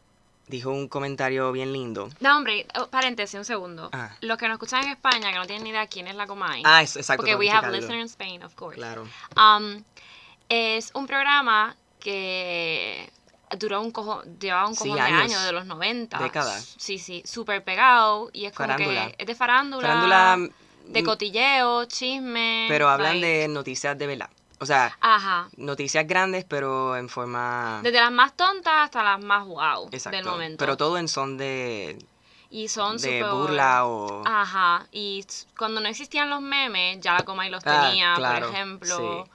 dijo 0.49 0.71
un 0.71 0.89
comentario 0.89 1.53
bien 1.53 1.73
lindo. 1.73 2.09
No, 2.21 2.39
hombre, 2.39 2.67
oh, 2.79 2.87
paréntesis, 2.89 3.35
un 3.39 3.45
segundo. 3.45 3.91
Ah. 3.93 4.17
Los 4.23 4.39
que 4.39 4.49
nos 4.49 4.55
escuchan 4.55 4.85
en 4.85 4.93
España, 4.93 5.31
que 5.31 5.39
no 5.39 5.45
tienen 5.47 5.65
ni 5.65 5.71
idea 5.71 5.87
quién 5.87 6.07
es 6.09 6.15
la 6.17 6.27
Comay. 6.27 6.63
Ah, 6.65 6.83
eso, 6.83 6.99
exacto. 6.99 7.19
porque 7.23 7.37
we 7.37 7.51
have 7.51 7.71
listeners 7.71 8.01
in 8.01 8.07
Spain, 8.07 8.43
of 8.43 8.55
course. 8.55 8.77
Claro. 8.77 9.07
Um, 9.37 9.85
es 10.49 10.91
un 10.95 11.07
programa 11.07 11.77
que 12.01 13.11
duró 13.59 13.83
un 13.83 13.91
cojo, 13.91 14.23
llevaba 14.41 14.67
un 14.69 14.75
Sí, 14.75 14.85
cojón 14.89 14.97
de 14.97 15.01
años. 15.03 15.21
años, 15.23 15.45
de 15.45 15.53
los 15.53 15.67
90. 15.67 16.19
Décadas. 16.19 16.75
Sí, 16.79 16.99
sí, 16.99 17.23
súper 17.27 17.63
pegado. 17.63 18.31
Y 18.33 18.47
es 18.47 18.53
como 18.55 18.69
Farándula. 18.69 19.09
que 19.09 19.17
es 19.19 19.27
de 19.27 19.35
farándula. 19.35 19.87
Farándula. 19.87 20.55
De 20.87 21.03
mm, 21.03 21.05
cotilleo, 21.05 21.85
chisme. 21.87 22.67
Pero 22.69 22.89
hablan 22.89 23.21
like- 23.21 23.27
de 23.43 23.49
noticias 23.49 23.97
de 23.99 24.07
verdad. 24.07 24.31
O 24.59 24.67
sea, 24.67 24.97
Ajá. 25.01 25.49
noticias 25.57 26.07
grandes, 26.07 26.45
pero 26.45 26.97
en 26.97 27.09
forma. 27.09 27.81
Desde 27.83 28.01
las 28.01 28.13
más 28.13 28.37
tontas 28.37 28.73
hasta 28.85 29.03
las 29.03 29.21
más 29.21 29.45
wow 29.47 29.89
Exacto. 29.91 30.17
del 30.17 30.25
momento. 30.25 30.57
Pero 30.59 30.77
todo 30.77 30.99
en 30.99 31.09
son 31.09 31.37
de, 31.37 31.99
y 32.49 32.69
son 32.69 32.97
de 32.99 33.25
burla 33.25 33.87
o. 33.87 34.23
Ajá. 34.25 34.87
Y 34.93 35.27
cuando 35.59 35.81
no 35.81 35.89
existían 35.89 36.31
los 36.31 36.41
memes, 36.41 37.01
ya 37.01 37.15
la 37.15 37.25
Comay 37.25 37.51
los 37.51 37.63
Ah, 37.67 37.89
tenía, 37.89 38.15
claro, 38.15 38.47
por 38.47 38.55
ejemplo. 38.55 38.97
sí. 38.97 39.31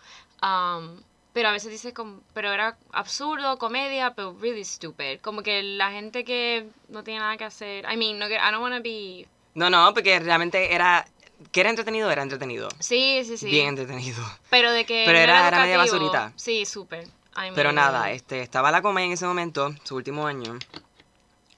Um, 0.46 1.02
pero 1.34 1.50
a 1.50 1.52
veces 1.52 1.72
dice, 1.72 1.94
como, 1.94 2.22
pero 2.34 2.52
era 2.54 2.78
absurdo, 2.94 3.58
comedia, 3.60 4.14
pero 4.16 4.36
really 4.40 4.64
stupid. 4.64 5.20
Como 5.22 5.44
que 5.44 5.62
la 5.62 5.92
gente 5.92 6.24
que 6.24 6.68
no 6.90 7.04
tiene 7.04 7.20
nada 7.20 7.36
que 7.38 7.44
hacer. 7.44 7.86
I 7.92 7.98
mean, 7.98 8.18
no, 8.18 8.28
I 8.28 8.38
don't 8.52 8.62
wanna 8.62 8.80
be. 8.80 9.28
No, 9.56 9.70
no, 9.70 9.94
porque 9.94 10.20
realmente 10.20 10.74
era. 10.74 11.06
Que 11.52 11.60
era 11.62 11.70
entretenido, 11.70 12.10
era 12.10 12.24
entretenido. 12.24 12.68
Sí, 12.80 13.22
sí, 13.26 13.38
sí. 13.38 13.46
Bien 13.46 13.68
entretenido. 13.70 14.24
Pero 14.50 14.72
de 14.72 14.86
que. 14.86 15.04
Pero 15.06 15.18
no 15.18 15.24
era- 15.24 15.48
era 15.48 15.60
media 15.62 15.78
basurita. 15.78 16.34
Sí, 16.36 16.66
súper. 16.66 17.08
Pero 17.54 17.72
nada, 17.72 18.10
este, 18.12 18.42
estaba 18.42 18.72
la 18.72 18.82
Comay 18.82 19.06
en 19.06 19.12
ese 19.12 19.26
momento, 19.28 19.74
su 19.84 19.96
último 19.96 20.26
año. 20.26 20.58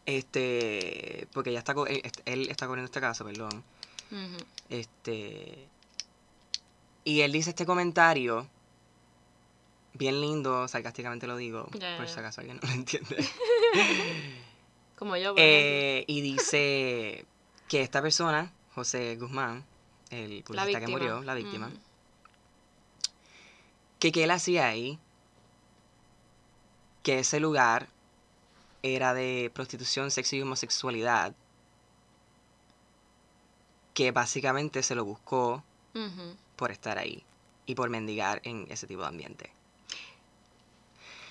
Este, 0.05 1.27
porque 1.33 1.53
ya 1.53 1.59
está, 1.59 1.73
él, 2.25 2.49
está 2.49 2.67
corriendo 2.67 2.85
este 2.87 2.99
caso, 2.99 3.23
perdón. 3.25 3.63
ujú. 4.11 4.37
Este, 4.69 5.67
y 7.03 7.21
él 7.21 7.31
dice 7.31 7.51
este 7.51 7.65
comentario, 7.65 8.47
bien 9.93 10.19
lindo, 10.19 10.67
sarcásticamente 10.67 11.27
lo 11.27 11.37
digo, 11.37 11.65
por 11.97 12.07
si 12.07 12.19
acaso 12.19 12.41
alguien 12.41 12.59
no 12.61 12.67
lo 12.67 12.73
entiende. 12.75 13.17
Como 14.97 15.15
yo. 15.15 15.33
Eh, 15.37 16.03
y 16.07 16.21
dice 16.21 17.25
que 17.69 17.81
esta 17.81 18.01
persona, 18.01 18.51
José 18.75 19.15
Guzmán, 19.15 19.63
el 20.09 20.43
publicista 20.43 20.79
que 20.79 20.87
murió, 20.87 21.21
la 21.23 21.33
víctima, 21.35 21.67
Ujú. 21.67 21.77
que 23.99 24.11
qué 24.11 24.23
él 24.23 24.31
hacía 24.31 24.67
ahí, 24.67 24.99
que 27.03 27.19
ese 27.19 27.39
lugar 27.39 27.87
era 28.83 29.13
de 29.13 29.51
prostitución, 29.53 30.11
sexo 30.11 30.35
y 30.35 30.41
homosexualidad, 30.41 31.33
que 33.93 34.11
básicamente 34.11 34.83
se 34.83 34.95
lo 34.95 35.05
buscó 35.05 35.63
por 36.55 36.71
estar 36.71 36.97
ahí 36.97 37.23
y 37.65 37.75
por 37.75 37.89
mendigar 37.89 38.41
en 38.43 38.65
ese 38.69 38.87
tipo 38.87 39.01
de 39.01 39.07
ambiente. 39.07 39.49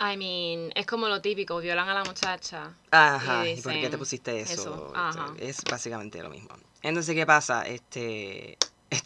I 0.00 0.16
mean, 0.16 0.70
es 0.76 0.86
como 0.86 1.08
lo 1.08 1.20
típico, 1.20 1.58
violan 1.58 1.88
a 1.88 1.94
la 1.94 2.04
muchacha. 2.04 2.72
Ajá, 2.90 3.44
Y 3.46 3.58
¿y 3.58 3.62
por 3.62 3.72
qué 3.72 3.90
te 3.90 3.98
pusiste 3.98 4.40
eso? 4.40 4.52
eso, 4.52 4.92
ajá. 4.94 5.34
Es 5.40 5.64
básicamente 5.64 6.22
lo 6.22 6.30
mismo. 6.30 6.50
Entonces, 6.82 7.14
¿qué 7.14 7.26
pasa? 7.26 7.62
Este, 7.66 8.56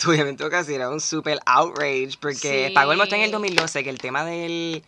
obviamente 0.06 0.48
casi 0.50 0.74
era 0.74 0.90
un 0.90 1.00
super 1.00 1.38
outrage 1.46 2.12
porque 2.20 2.68
Sí. 2.68 2.74
pagó 2.74 2.92
el 2.92 2.98
mostró 2.98 3.16
en 3.16 3.24
el 3.24 3.30
2012 3.30 3.82
que 3.84 3.90
el 3.90 3.98
tema 3.98 4.24
del 4.24 4.84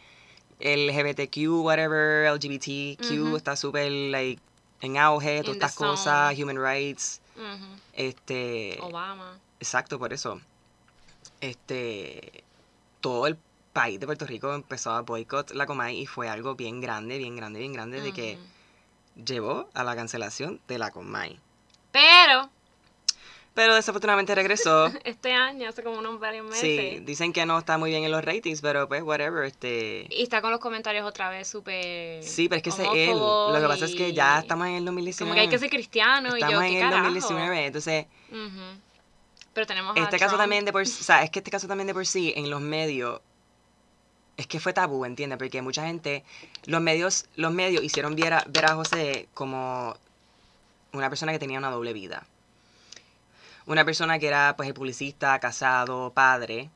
LGBTQ, 0.60 1.62
whatever, 1.64 2.26
LGBTQ 2.32 3.36
está 3.36 3.56
súper, 3.56 3.90
like, 3.90 4.40
en 4.80 4.96
auge, 4.98 5.40
todas 5.40 5.54
estas 5.56 5.74
cosas, 5.74 6.38
human 6.38 6.56
rights, 6.62 7.20
este... 7.92 8.78
Obama. 8.80 9.38
Exacto, 9.60 9.98
por 9.98 10.12
eso. 10.12 10.40
Este. 11.40 12.44
Todo 13.00 13.26
el 13.26 13.36
país 13.72 13.98
de 13.98 14.06
Puerto 14.06 14.26
Rico 14.26 14.54
empezó 14.54 14.92
a 14.92 15.00
boicot 15.02 15.50
la 15.52 15.66
Comay 15.66 16.00
y 16.00 16.06
fue 16.06 16.28
algo 16.28 16.54
bien 16.54 16.80
grande, 16.80 17.18
bien 17.18 17.36
grande, 17.36 17.60
bien 17.60 17.72
grande, 17.72 18.00
de 18.00 18.12
que 18.12 18.38
llevó 19.16 19.68
a 19.74 19.84
la 19.84 19.94
cancelación 19.96 20.60
de 20.68 20.78
la 20.78 20.90
Comay. 20.90 21.38
Pero, 21.92 22.50
Pero 23.54 23.74
desafortunadamente 23.76 24.34
regresó. 24.34 24.86
este 25.04 25.32
año, 25.32 25.68
hace 25.68 25.82
como 25.82 25.98
unos 25.98 26.18
varios 26.18 26.44
meses. 26.44 26.60
sí, 26.60 27.00
dicen 27.04 27.32
que 27.32 27.46
no 27.46 27.58
está 27.58 27.78
muy 27.78 27.90
bien 27.90 28.02
en 28.04 28.10
los 28.10 28.24
ratings, 28.24 28.60
pero 28.60 28.88
pues, 28.88 29.02
whatever, 29.02 29.44
este. 29.44 30.06
Y 30.10 30.22
está 30.24 30.42
con 30.42 30.50
los 30.50 30.60
comentarios 30.60 31.06
otra 31.06 31.30
vez 31.30 31.48
súper. 31.48 32.22
Sí, 32.24 32.48
pero 32.48 32.56
es 32.58 32.62
que 32.64 32.70
ese 32.70 32.82
es 32.82 33.10
él. 33.10 33.16
Lo 33.18 33.56
que 33.60 33.66
pasa 33.68 33.84
es 33.84 33.94
que 33.94 34.12
ya 34.12 34.36
y 34.36 34.40
estamos 34.40 34.66
en 34.66 34.74
el 34.74 34.84
2019. 34.84 35.28
Como 35.28 35.34
que 35.34 35.40
hay 35.40 35.48
que 35.48 35.58
ser 35.58 35.70
cristiano 35.70 36.30
y 36.36 36.40
Estamos 36.40 36.52
yo, 36.52 36.62
en 36.62 36.70
¿qué 36.70 36.78
el 36.78 36.82
carajo? 36.82 37.04
2019, 37.04 37.66
entonces. 37.66 38.06
Pero 39.52 39.66
tenemos 39.68 39.96
a 39.96 40.00
Este 40.00 40.18
caso 40.18 40.30
Trump. 40.30 40.42
también 40.42 40.64
de 40.64 40.72
por 40.72 40.84
sí, 40.86 40.98
o 41.00 41.04
sea, 41.04 41.22
es 41.22 41.30
que 41.30 41.38
este 41.38 41.52
caso 41.52 41.68
también 41.68 41.86
de 41.86 41.94
por 41.94 42.04
sí 42.06 42.32
en 42.36 42.50
los 42.50 42.60
medios 42.60 43.20
es 44.36 44.48
que 44.48 44.58
fue 44.58 44.72
tabú, 44.72 45.04
¿entiendes? 45.04 45.38
Porque 45.38 45.62
mucha 45.62 45.86
gente, 45.86 46.24
los 46.64 46.80
medios, 46.80 47.26
los 47.36 47.52
medios 47.52 47.84
hicieron 47.84 48.16
ver 48.16 48.32
a, 48.32 48.44
ver 48.48 48.64
a 48.64 48.74
José 48.74 49.28
como 49.32 49.96
una 50.92 51.08
persona 51.08 51.30
que 51.30 51.38
tenía 51.38 51.58
una 51.58 51.70
doble 51.70 51.92
vida. 51.92 52.26
Una 53.66 53.84
persona 53.84 54.18
que 54.18 54.26
era 54.28 54.54
pues 54.56 54.68
el 54.68 54.74
publicista, 54.74 55.38
casado, 55.40 56.12
padre, 56.12 56.70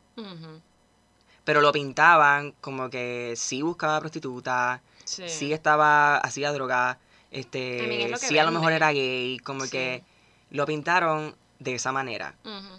pero 1.45 1.61
lo 1.61 1.73
pintaban 1.73 2.53
como 2.61 2.91
que 2.91 3.35
sí 3.37 3.63
buscaba 3.63 4.01
prostituta, 4.01 4.83
Sí. 5.05 5.29
sí 5.29 5.53
estaba, 5.53 6.19
hacía 6.19 6.53
droga, 6.53 6.99
este, 7.31 8.13
es 8.13 8.21
sí 8.21 8.39
a 8.39 8.45
lo 8.45 8.51
mejor 8.51 8.73
era 8.73 8.93
gay, 8.93 9.39
como 9.39 9.65
Sí. 9.65 9.71
que 9.71 10.05
lo 10.51 10.67
pintaron 10.67 11.35
de 11.59 11.75
esa 11.75 11.93
manera. 11.93 12.35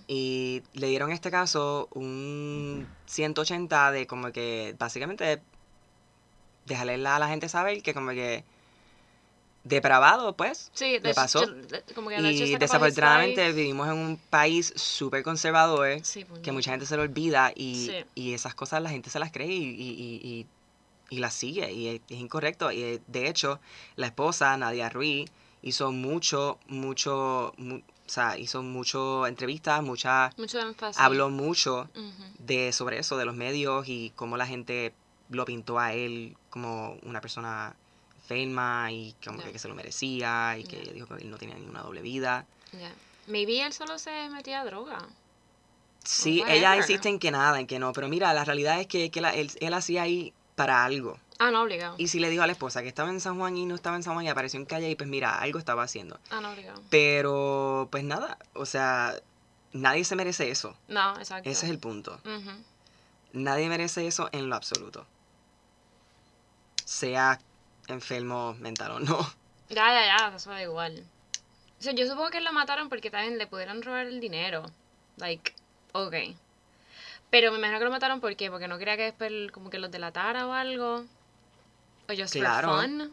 Y 0.07 0.63
le 0.73 0.87
dieron 0.87 1.09
en 1.09 1.15
este 1.15 1.31
caso 1.31 1.87
un 1.91 2.87
180 3.07 3.91
de 3.91 4.07
como 4.07 4.31
que 4.31 4.75
básicamente 4.79 5.41
dejarle 6.65 7.05
a 7.07 7.19
la 7.19 7.27
gente 7.27 7.49
saber 7.49 7.81
que 7.81 7.93
como 7.93 8.11
que 8.11 8.43
depravado 9.63 10.35
pues. 10.35 10.71
Sí, 10.73 10.99
le 11.01 11.13
pasó. 11.13 11.43
como 11.95 12.09
que 12.09 12.19
Y 12.21 12.27
his 12.43 12.59
desafortunadamente 12.59 13.51
vivimos 13.51 13.87
en 13.87 13.93
un 13.97 14.17
país 14.29 14.73
súper 14.75 15.23
conservador 15.23 15.99
Sí, 16.03 16.25
que 16.43 16.51
mucha 16.51 16.71
gente 16.71 16.85
se 16.85 16.95
lo 16.97 17.03
olvida 17.03 17.51
y, 17.55 17.87
Sí. 17.87 18.05
y 18.15 18.33
esas 18.33 18.55
cosas 18.55 18.81
la 18.81 18.89
gente 18.89 19.09
se 19.09 19.19
las 19.19 19.31
cree 19.31 19.47
y, 19.47 19.63
y, 19.63 19.89
y, 19.89 20.21
y- 20.23 20.45
y 21.11 21.17
las 21.19 21.33
sigue 21.33 21.71
y 21.71 21.87
es, 21.87 22.01
es 22.07 22.19
incorrecto. 22.19 22.71
Y 22.71 22.83
eh, 22.83 23.01
de 23.07 23.27
hecho 23.27 23.59
la 23.95 24.05
esposa 24.07 24.55
Nadia 24.57 24.89
Ruiz 24.89 25.29
hizo 25.63 25.91
mucho, 25.91 26.59
mucho, 26.67 27.53
mu- 27.57 27.77
o 27.79 28.09
sea, 28.11 28.37
hizo 28.37 28.61
mucho 28.63 29.25
entrevistas, 29.27 29.81
muchas, 29.83 30.37
Mucho 30.37 30.59
énfasis. 30.59 30.99
habló 31.01 31.29
mucho 31.29 31.89
de 32.37 32.71
sobre 32.71 32.99
eso, 32.99 33.17
de 33.17 33.25
los 33.25 33.35
medios 33.35 33.87
y 33.87 34.11
cómo 34.15 34.37
la 34.37 34.45
gente 34.47 34.93
lo 35.29 35.45
pintó 35.45 35.79
a 35.79 35.93
él 35.93 36.37
como 36.49 36.97
una 37.03 37.21
persona 37.21 37.75
enferma 38.33 38.91
y 38.91 39.15
como 39.23 39.39
Ya. 39.39 39.45
que, 39.45 39.51
que 39.53 39.59
se 39.59 39.67
lo 39.67 39.75
merecía 39.75 40.57
y 40.57 40.63
que 40.63 40.83
Ya. 40.85 40.91
dijo 40.93 41.07
que 41.07 41.23
él 41.23 41.29
no 41.31 41.37
tenía 41.37 41.55
ninguna 41.55 41.81
doble 41.81 42.01
vida. 42.01 42.45
Ya. 42.73 42.91
Maybe 43.27 43.61
él 43.65 43.73
solo 43.73 43.97
se 43.99 44.29
metía 44.29 44.61
a 44.61 44.65
droga. 44.65 44.99
Sí, 46.03 46.39
Whatever. 46.39 46.57
ella 46.57 46.77
insiste 46.77 47.09
en 47.09 47.19
que 47.19 47.31
nada, 47.31 47.59
en 47.59 47.67
que 47.67 47.77
no, 47.79 47.93
pero 47.93 48.07
mira, 48.07 48.33
la 48.33 48.45
realidad 48.45 48.79
es 48.79 48.87
que, 48.87 49.11
que 49.11 49.21
la- 49.21 49.33
él, 49.35 49.51
él 49.59 49.73
hacía 49.73 50.03
ahí 50.03 50.33
para 50.55 50.83
algo. 50.85 51.19
Ah, 51.39 51.51
no, 51.51 51.61
obligado. 51.61 51.95
Y 51.97 52.07
si 52.07 52.19
le 52.19 52.29
dijo 52.29 52.43
a 52.43 52.47
la 52.47 52.51
esposa 52.53 52.81
que 52.81 52.87
estaba 52.87 53.09
en 53.09 53.21
San 53.21 53.37
Juan 53.37 53.55
y 53.55 53.65
no 53.65 53.75
estaba 53.75 53.95
en 53.95 54.03
San 54.03 54.13
Juan 54.13 54.25
y 54.25 54.29
apareció 54.29 54.59
en 54.59 54.65
calle 54.65 54.89
y 54.89 54.95
pues 54.95 55.09
mira, 55.09 55.39
algo 55.39 55.59
estaba 55.59 55.83
haciendo. 55.83 56.19
Ah, 56.31 56.41
no, 56.41 56.51
obligado. 56.51 56.81
Pero 56.89 57.87
pues 57.91 58.03
nada, 58.03 58.37
o 58.53 58.65
sea, 58.65 59.13
nadie 59.71 60.03
se 60.03 60.15
merece 60.15 60.49
eso. 60.49 60.75
No, 60.87 61.15
exacto. 61.17 61.49
Ese 61.49 61.65
es 61.65 61.71
el 61.71 61.79
punto. 61.79 62.19
Ujú. 62.25 62.51
Nadie 63.33 63.69
merece 63.69 64.07
eso 64.07 64.27
en 64.31 64.49
lo 64.49 64.55
absoluto. 64.55 65.05
Sea 66.83 67.39
enfermo 67.93 68.55
mental 68.59 68.91
o 68.91 68.99
no. 68.99 69.19
Ya, 69.69 69.87
ya, 69.93 70.17
ya, 70.17 70.35
eso 70.35 70.49
da 70.49 70.61
igual. 70.63 71.03
O 71.79 71.81
sea, 71.83 71.93
yo 71.93 72.05
supongo 72.07 72.29
que 72.29 72.41
lo 72.41 72.51
mataron 72.53 72.89
porque 72.89 73.09
también 73.11 73.37
le 73.37 73.47
pudieron 73.47 73.81
robar 73.81 74.05
el 74.07 74.19
dinero. 74.19 74.65
Like, 75.17 75.53
ok. 75.93 76.13
Pero 77.29 77.51
me 77.51 77.59
imagino 77.59 77.77
que 77.79 77.85
lo 77.85 77.91
mataron 77.91 78.19
¿por 78.21 78.35
qué? 78.35 78.49
porque 78.49 78.67
no 78.67 78.77
quería 78.79 78.97
que 78.97 79.03
después 79.03 79.31
como 79.51 79.69
que 79.69 79.77
los 79.79 79.91
delatara 79.91 80.47
o 80.47 80.53
algo. 80.53 81.05
O 82.09 82.13
just 82.17 82.33
Claro. 82.33 82.69
for 82.69 82.81
fun. 82.81 83.11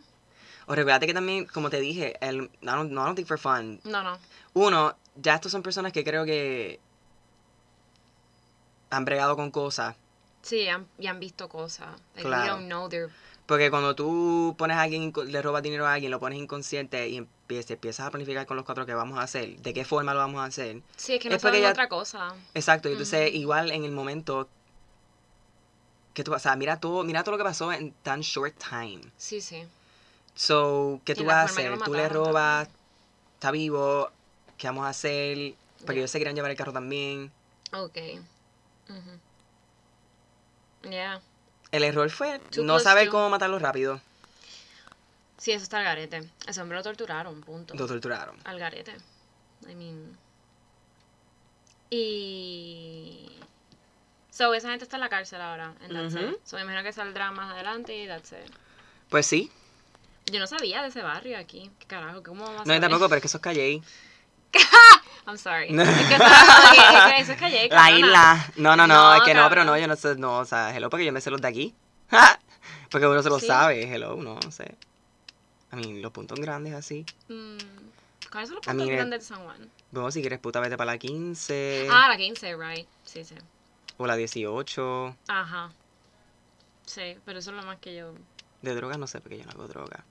O 0.69 0.75
recuérdate 0.75 1.07
que 1.07 1.15
también, 1.15 1.45
como 1.47 1.69
te 1.71 1.79
dije, 1.79 2.17
el, 2.21 2.45
I 2.63 2.67
don't, 2.67 2.91
no, 2.91 3.03
I 3.03 3.05
don't 3.05 3.17
think 3.17 3.29
for 3.29 3.39
fun. 3.39 3.79
No, 3.85 4.03
no. 4.03 4.19
Uno, 4.55 4.97
ya 5.15 5.35
estos 5.35 5.53
son 5.53 5.63
personas 5.63 5.93
que 5.93 6.03
creo 6.03 6.25
que 6.25 6.81
han 8.91 9.05
bregado 9.05 9.37
con 9.37 9.51
cosas. 9.51 9.95
Sí, 10.43 10.67
han, 10.69 10.87
y 10.99 11.07
han 11.09 11.21
visto 11.21 11.49
cosas. 11.49 11.89
Like, 12.15 12.27
Claro. 12.29 12.43
we 12.43 12.49
don't 12.49 12.67
know 12.67 12.89
their... 12.89 13.11
Porque 13.47 13.71
cuando 13.71 13.95
tú 13.95 14.55
pones 14.59 14.77
a 14.77 14.83
alguien, 14.83 15.13
le 15.27 15.41
robas 15.41 15.63
dinero 15.63 15.87
a 15.87 15.95
alguien, 15.95 16.11
lo 16.11 16.19
pones 16.19 16.39
inconsciente 16.39 17.09
y 17.09 17.17
empiezas, 17.19 17.71
empiezas 17.71 18.07
a 18.07 18.11
planificar 18.11 18.45
con 18.45 18.57
los 18.57 18.67
cuatro 18.67 18.85
que 18.87 18.95
vamos 18.95 19.19
a 19.19 19.23
hacer, 19.23 19.57
de 19.59 19.73
qué 19.73 19.85
forma 19.85 20.13
lo 20.15 20.19
vamos 20.19 20.41
a 20.41 20.47
hacer. 20.47 20.83
Sí, 20.97 21.15
es 21.15 21.21
que 21.21 21.29
no 21.29 21.37
Es 21.37 21.43
porque 21.43 21.61
ya- 21.61 21.71
otra 21.71 21.89
cosa. 21.89 22.35
Exacto, 22.55 22.89
y 22.89 22.93
entonces 22.93 23.29
Ujú. 23.31 23.39
igual 23.39 23.71
en 23.71 23.85
el 23.85 23.93
momento 23.93 24.49
que 26.13 26.25
tú, 26.25 26.35
o 26.35 26.39
sea, 26.41 26.57
mira 26.57 26.81
todo, 26.81 27.05
mira 27.05 27.23
todo 27.23 27.33
lo 27.33 27.39
que 27.39 27.45
pasó 27.45 27.73
en 27.73 27.93
tan 28.03 28.23
short 28.23 28.55
time. 28.59 29.03
Sí, 29.17 29.41
sí. 29.41 29.63
So, 30.35 31.01
¿qué 31.05 31.15
tú 31.15 31.25
vas 31.25 31.37
a 31.37 31.43
hacer? 31.45 31.79
Tú 31.85 31.95
le 31.95 32.09
robas, 32.09 32.69
está 33.35 33.53
vivo, 33.53 34.11
¿qué 34.59 34.67
vamos 34.67 34.87
a 34.87 34.89
hacer? 34.89 35.55
Porque 35.81 35.95
Ya. 35.95 36.01
ellos 36.01 36.11
se 36.11 36.19
querían 36.19 36.35
llevar 36.35 36.51
el 36.51 36.57
carro 36.57 36.73
también. 36.73 37.31
Ok. 37.73 37.99
Ujú. 38.89 39.21
Yeah. 40.91 41.21
El 41.73 41.85
error 41.85 42.11
fue 42.11 42.41
no 42.57 42.79
saber 42.79 43.09
cómo 43.09 43.29
matarlo 43.29 43.59
rápido. 43.59 44.01
Sí, 45.39 45.53
eso 45.53 45.65
está 45.65 45.79
al 45.79 45.85
garete. 45.85 46.29
Ese 46.47 46.63
hombre 46.63 46.79
lo 46.79 46.83
torturaron, 46.83 47.41
punto. 47.43 47.75
Lo 47.75 47.87
torturaron. 47.87 48.37
Al 48.45 48.59
garete. 48.59 48.97
I 49.69 49.75
mean. 49.75 50.17
Y. 51.91 53.31
So, 54.31 54.53
esa 54.55 54.69
gente 54.71 54.85
está 54.85 54.97
en 54.97 55.01
la 55.03 55.09
cárcel 55.09 55.41
ahora. 55.41 55.75
And 55.83 55.93
that's 55.93 56.15
Ujú. 56.15 56.33
it. 56.33 56.39
So, 56.45 56.57
me 56.57 56.63
imagino 56.63 56.83
que 56.83 56.93
saldrá 56.93 57.31
más 57.31 57.53
adelante 57.53 57.97
y 57.97 58.07
that's 58.07 58.33
it. 58.33 58.53
Pues 59.09 59.27
sí. 59.27 59.51
Yo 60.27 60.41
no 60.41 60.47
sabía 60.47 60.83
de 60.83 60.89
ese 60.89 61.03
barrio 61.03 61.39
aquí. 61.39 61.71
¿Qué 61.79 61.87
carajo? 61.87 62.23
¿Cómo 62.23 62.45
vamos 62.45 62.63
a 62.63 62.65
No, 62.65 62.75
yo 62.75 62.81
tampoco, 62.81 63.09
pero 63.09 63.17
es 63.17 63.23
que 63.23 63.29
eso 63.29 63.39
es 63.39 63.43
Calle. 63.43 63.83
I'm 65.27 65.37
sorry. 65.39 65.69
Es 65.71 66.07
que, 66.09 66.15
estaba- 66.15 67.11
es 67.11 67.15
que 67.15 67.21
eso 67.21 67.33
es 67.33 67.39
Calle, 67.39 67.69
La 67.71 67.91
isla. 67.91 68.53
No, 68.57 68.77
no, 68.77 68.87
no, 68.87 68.95
No, 68.95 69.15
es 69.17 69.23
que 69.23 69.35
no, 69.35 69.49
pero 69.49 69.65
no, 69.65 69.77
yo 69.77 69.87
no 69.89 69.97
sé, 69.97 70.17
no, 70.17 70.39
o 70.39 70.45
sea, 70.45 70.75
hello, 70.77 70.89
porque 70.91 71.05
yo 71.05 71.13
me 71.13 71.21
sé 71.21 71.31
los 71.31 71.41
de 71.41 71.49
aquí. 71.49 71.75
porque 72.91 73.07
uno 73.07 73.23
se 73.23 73.29
lo 73.29 73.39
Sí. 73.41 73.47
sabe, 73.47 73.93
hello, 73.93 74.17
no, 74.17 74.39
no 74.43 74.53
sé. 74.53 74.77
A 75.73 75.77
mí, 75.77 76.01
los 76.01 76.13
puntos 76.13 76.39
grandes 76.39 76.75
así. 76.75 77.05
Mm, 77.29 77.57
¿Cuáles 78.31 78.49
son 78.51 78.57
los 78.57 78.67
puntos 78.67 78.87
grandes 78.89 79.21
de 79.21 79.27
San 79.27 79.43
Juan? 79.45 79.71
Bueno, 79.91 80.11
si 80.13 80.21
quieres 80.21 80.39
puta, 80.39 80.61
vete 80.61 80.77
para 80.77 80.93
la 80.93 80.99
15 80.99 81.89
Ah, 81.91 82.09
la 82.09 82.17
15, 82.17 82.57
right. 82.57 82.87
Sí, 83.05 83.25
sí. 83.25 83.35
o 83.97 84.07
la 84.07 84.15
18. 84.17 85.17
Ajá. 85.29 85.71
Sí, 86.85 87.17
pero 87.25 87.41
eso 87.41 87.51
es 87.51 87.57
lo 87.57 87.63
más 87.65 87.79
que 87.79 87.97
yo. 87.97 88.13
De 88.63 88.75
drogas 88.77 88.99
no 88.99 89.07
sé, 89.09 89.21
porque 89.21 89.39
yo 89.39 89.45
no 89.45 89.51
hago 89.53 89.67
droga. 89.67 90.05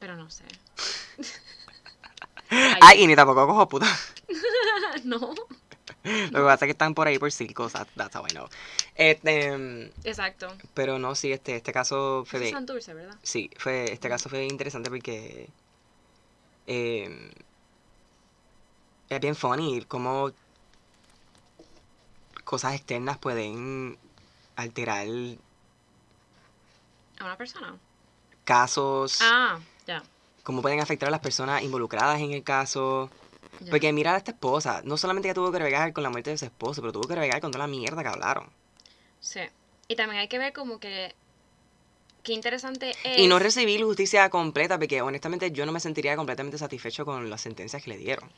Pero 0.00 0.16
no 0.16 0.28
sé. 0.30 0.44
Ay, 2.80 3.02
y 3.02 3.06
ni 3.06 3.16
tampoco 3.16 3.46
cojo 3.46 3.68
puta. 3.68 3.86
no. 5.04 5.18
Lo 6.04 6.04
que 6.04 6.30
pasa 6.32 6.54
es 6.54 6.60
que 6.60 6.70
están 6.72 6.94
por 6.94 7.06
ahí 7.06 7.18
por 7.18 7.30
circos, 7.32 7.72
that- 7.72 7.88
that's 7.96 8.14
how 8.16 8.24
I 8.26 8.30
know. 8.30 8.48
Este, 8.94 9.56
mm, 9.56 9.90
Exacto. 10.04 10.52
pero 10.74 10.98
no, 10.98 11.14
sí, 11.14 11.32
este, 11.32 11.56
este 11.56 11.72
caso 11.72 12.24
fue 12.26 12.38
Eso 12.38 12.44
es 12.44 12.50
de... 12.52 12.56
Santurce, 12.56 12.94
¿verdad? 12.94 13.16
Sí, 13.22 13.50
fue, 13.58 13.92
este 13.92 14.08
caso 14.08 14.28
fue 14.28 14.44
interesante 14.46 14.90
porque 14.90 15.48
eh, 16.66 17.30
es 19.08 19.20
bien 19.20 19.34
funny 19.36 19.82
cómo 19.86 20.32
cosas 22.44 22.74
externas 22.74 23.18
pueden 23.18 23.98
alterar 24.56 25.06
A 27.18 27.24
una 27.24 27.36
persona. 27.36 27.78
casos, 28.44 29.18
Ah, 29.22 29.58
ya. 29.86 30.02
Cómo 30.42 30.62
pueden 30.62 30.80
afectar 30.80 31.08
a 31.08 31.10
las 31.10 31.20
personas 31.20 31.62
involucradas 31.62 32.20
en 32.20 32.32
el 32.32 32.42
caso. 32.42 33.10
Porque 33.70 33.92
mira 33.92 34.14
a 34.14 34.16
esta 34.16 34.32
esposa, 34.32 34.82
no 34.84 34.96
solamente 34.96 35.28
que 35.28 35.34
tuvo 35.34 35.52
que 35.52 35.58
bregar 35.58 35.92
con 35.92 36.02
la 36.02 36.10
muerte 36.10 36.30
de 36.30 36.38
su 36.38 36.46
esposo, 36.46 36.80
pero 36.80 36.92
tuvo 36.92 37.06
que 37.06 37.14
bregar 37.14 37.40
con 37.40 37.52
toda 37.52 37.66
la 37.66 37.70
mierda 37.70 38.02
que 38.02 38.08
hablaron. 38.08 38.48
Sí. 39.20 39.40
Y 39.88 39.94
también 39.94 40.20
hay 40.20 40.28
que 40.28 40.38
ver 40.38 40.52
como 40.52 40.80
que. 40.80 41.14
Qué 42.22 42.32
interesante 42.32 42.92
es. 43.04 43.18
Y 43.18 43.26
no 43.26 43.38
recibí 43.38 43.78
la 43.78 43.84
justicia 43.84 44.28
completa 44.30 44.78
porque 44.78 45.02
honestamente 45.02 45.50
yo 45.50 45.66
no 45.66 45.72
me 45.72 45.80
sentiría 45.80 46.16
completamente 46.16 46.58
satisfecho 46.58 47.04
con 47.04 47.28
las 47.28 47.40
sentencias 47.40 47.82
que 47.82 47.90
le 47.90 47.98
dieron. 47.98 48.30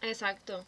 Exacto. 0.00 0.64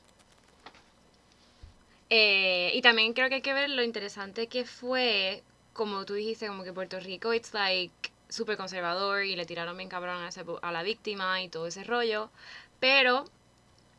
Eh, 2.08 2.72
y 2.74 2.82
también 2.82 3.12
creo 3.12 3.28
que 3.28 3.36
hay 3.36 3.42
que 3.42 3.54
ver 3.54 3.70
lo 3.70 3.82
interesante 3.82 4.48
que 4.48 4.64
fue, 4.64 5.42
como 5.72 6.04
tú 6.04 6.14
dijiste, 6.14 6.48
como 6.48 6.64
que 6.64 6.72
Puerto 6.72 6.98
Rico, 6.98 7.32
it's 7.32 7.54
like 7.54 8.09
súper 8.30 8.56
conservador 8.56 9.24
y 9.24 9.36
le 9.36 9.44
tiraron 9.44 9.76
bien 9.76 9.88
cabrón 9.88 10.22
a, 10.22 10.28
ese 10.28 10.44
a 10.62 10.72
la 10.72 10.82
víctima 10.82 11.42
y 11.42 11.48
todo 11.48 11.66
ese 11.66 11.84
rollo. 11.84 12.30
Pero 12.78 13.24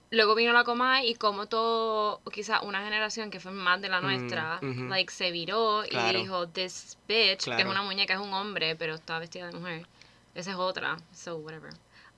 luego 0.09 0.35
vino 0.35 0.51
la 0.53 0.63
Comay 0.63 1.07
y 1.09 1.15
como 1.15 1.45
todo, 1.47 2.19
quizá 2.33 2.61
una 2.61 2.83
generación 2.83 3.29
que 3.29 3.39
fue 3.39 3.51
más 3.51 3.81
de 3.81 3.89
la 3.89 4.01
Mm, 4.01 4.03
nuestra, 4.05 4.59
like 4.61 5.11
se 5.11 5.31
viró 5.31 5.83
Claro. 5.89 6.17
y 6.17 6.21
dijo, 6.21 6.47
this 6.49 6.97
bitch, 7.07 7.45
que 7.45 7.61
es 7.61 7.67
una 7.67 7.81
muñeca, 7.83 8.13
es 8.15 8.19
un 8.19 8.33
hombre, 8.33 8.75
pero 8.75 8.95
está 8.95 9.19
vestida 9.19 9.47
de 9.47 9.53
mujer. 9.57 9.87
Esa 10.33 10.51
es 10.51 10.57
otra, 10.57 10.97
so 11.13 11.35
whatever. 11.37 11.71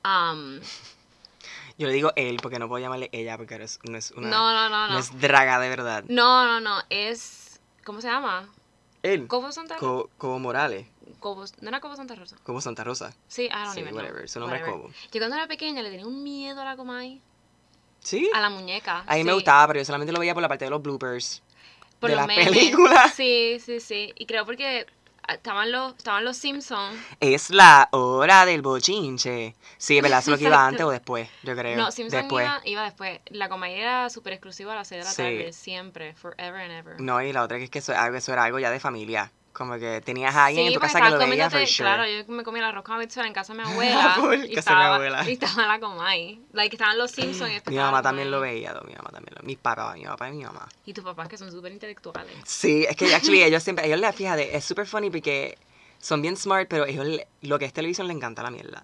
Um, 0.06 0.60
Yo 1.78 1.88
le 1.88 1.94
digo 1.94 2.14
él 2.16 2.38
porque 2.42 2.60
no 2.60 2.68
puedo 2.68 2.82
llamarle 2.82 3.10
ella 3.12 3.36
porque 3.38 3.58
no 3.58 3.64
es, 3.66 3.80
no 3.84 3.98
es 3.98 4.12
una... 4.12 4.30
no, 4.30 4.54
no, 4.54 4.70
no, 4.70 4.88
no 4.88 4.94
no. 4.94 5.00
es 5.00 5.20
draga 5.20 5.60
de 5.60 5.70
verdad. 5.70 6.04
No, 6.08 6.46
no, 6.46 6.60
no, 6.60 6.82
es. 6.90 7.60
¿Cómo 7.84 8.00
se 8.00 8.08
llama? 8.08 8.48
Él. 9.04 9.28
¿Cobo 9.28 9.52
Santa 9.52 9.76
Rosa? 9.76 9.86
Co- 9.86 10.10
Cobo 10.18 10.40
Morales. 10.40 10.88
¿No 11.62 11.68
era 11.70 11.80
Cobo 11.80 11.96
Santa 11.96 12.16
Rosa? 12.16 12.36
Cobo 12.44 12.60
Santa 12.62 12.84
Rosa. 12.84 13.14
Sí, 13.28 13.44
I 13.46 13.50
don't 13.50 13.74
Sí, 13.74 13.80
even 13.82 13.94
know. 13.94 14.02
whatever. 14.04 14.28
Su 14.30 14.40
nombre 14.40 14.58
es 14.60 14.64
Whatever. 14.64 14.82
Cobo. 14.88 14.94
Yo 15.12 15.20
cuando 15.20 15.36
era 15.36 15.48
pequeña 15.48 15.82
le 15.82 15.90
tenía 15.90 16.06
un 16.08 16.24
miedo 16.24 16.62
a 16.62 16.66
la 16.66 16.76
Comay. 16.76 17.22
¿Sí? 18.00 18.30
A 18.34 18.42
la 18.42 18.50
muñeca. 18.50 19.04
A 19.08 19.16
mí 19.16 19.24
me 19.24 19.32
gustaba, 19.34 19.68
pero 19.68 19.80
yo 19.80 19.86
solamente 19.86 20.12
lo 20.12 20.20
veía 20.20 20.34
por 20.34 20.42
la 20.42 20.50
parte 20.50 20.66
de 20.66 20.72
los 20.72 20.82
bloopers. 20.82 21.42
por 22.00 22.10
de 22.10 22.16
las 22.18 22.28
películas. 22.28 23.14
Sí, 23.16 23.58
sí, 23.64 23.80
sí. 23.80 24.12
Y 24.18 24.26
creo 24.26 24.46
porque 24.46 24.86
estaban 25.28 25.72
los, 25.72 25.96
estaban 25.98 26.24
los 26.24 26.38
Simpsons. 26.38 26.98
Es 27.20 27.50
la 27.50 27.90
hora 27.92 28.46
del 28.46 28.62
bochinche. 28.62 29.56
Sí, 29.78 30.00
¿verdad? 30.02 30.20
Es 30.20 30.28
lo 30.28 30.38
que 30.38 30.44
iba 30.46 30.66
antes 30.66 30.82
o 30.86 30.90
después, 30.90 31.30
yo 31.44 31.56
creo. 31.56 31.78
No, 31.78 31.92
Simpsons 31.92 32.24
después. 32.24 32.46
iba, 32.46 32.62
iba 32.66 32.84
después. 32.84 33.20
La 33.26 33.50
Comay 33.50 33.74
era 33.80 34.10
súper 34.10 34.34
exclusiva 34.34 34.74
a 34.74 34.76
las 34.76 34.88
6 34.88 35.00
de 35.00 35.06
la 35.06 35.12
Sí. 35.12 35.18
tarde, 35.18 35.54
siempre, 35.54 36.14
forever 36.16 36.62
and 36.62 36.72
ever. 36.72 37.02
No, 37.02 37.22
y 37.22 37.32
la 37.34 37.44
otra 37.44 37.58
que 37.58 37.66
es 37.66 37.70
que 37.70 37.80
eso, 37.80 37.94
eso 37.94 38.34
era 38.34 38.44
algo 38.44 38.60
ya 38.60 38.72
de 38.72 38.80
familia. 38.80 39.32
Como 39.54 39.78
que 39.78 40.02
tenías 40.02 40.34
a 40.36 40.46
alguien 40.46 40.66
en 40.68 40.74
tu 40.74 40.80
casa 40.80 41.00
que 41.00 41.10
lo 41.12 41.20
veía 41.20 41.48
for 41.50 41.60
sure. 41.68 41.88
Claro, 41.88 42.06
yo 42.08 42.26
me 42.34 42.44
comía 42.44 42.64
el 42.64 42.70
arroz 42.70 42.84
con 42.84 42.96
habichuela 42.96 43.28
en 43.28 43.34
casa 43.36 43.54
de 43.54 43.60
mi 43.62 43.66
abuela. 43.72 44.14
Full, 44.16 44.34
y, 44.34 44.38
casa 44.38 44.42
de 44.42 44.48
mi 44.48 44.56
estaba, 44.58 44.96
abuela. 44.96 45.30
y 45.30 45.34
estaba 45.34 45.68
la 45.68 45.80
Comay. 45.80 46.42
Like, 46.54 46.76
estaban 46.76 46.98
los 46.98 47.12
Simpsons 47.12 47.50
y 47.50 47.54
Mi 47.54 47.58
estaba 47.58 47.78
mamá 47.86 47.98
la 48.00 48.02
también 48.02 48.32
lo 48.32 48.40
veía, 48.42 48.74
mi 48.86 48.94
mamá 48.96 49.10
también 49.12 49.36
lo 49.40 49.44
Mis 49.46 49.58
papás, 49.60 49.96
mi 49.96 50.06
papá 50.06 50.30
y 50.30 50.32
mi 50.34 50.44
mamá. 50.44 50.68
Y 50.86 50.94
tus 50.94 51.04
papás 51.04 51.28
que 51.28 51.38
son 51.38 51.52
súper 51.52 51.72
intelectuales. 51.72 52.34
Sí, 52.46 52.86
es 52.90 52.96
que 52.96 53.14
actually 53.14 53.44
ellos 53.44 53.62
siempre, 53.62 53.86
ellos 53.86 54.00
le 54.00 54.12
fíjate, 54.12 54.58
es 54.58 54.66
súper 54.66 54.88
funny 54.88 55.12
porque 55.12 55.56
son 56.00 56.22
bien 56.24 56.36
smart, 56.36 56.68
pero 56.68 56.86
ellos 56.88 57.06
lo 57.42 57.60
que 57.60 57.66
es 57.66 57.74
televisión 57.74 58.08
le 58.08 58.14
encanta 58.14 58.42
la 58.42 58.50
mierda. 58.50 58.84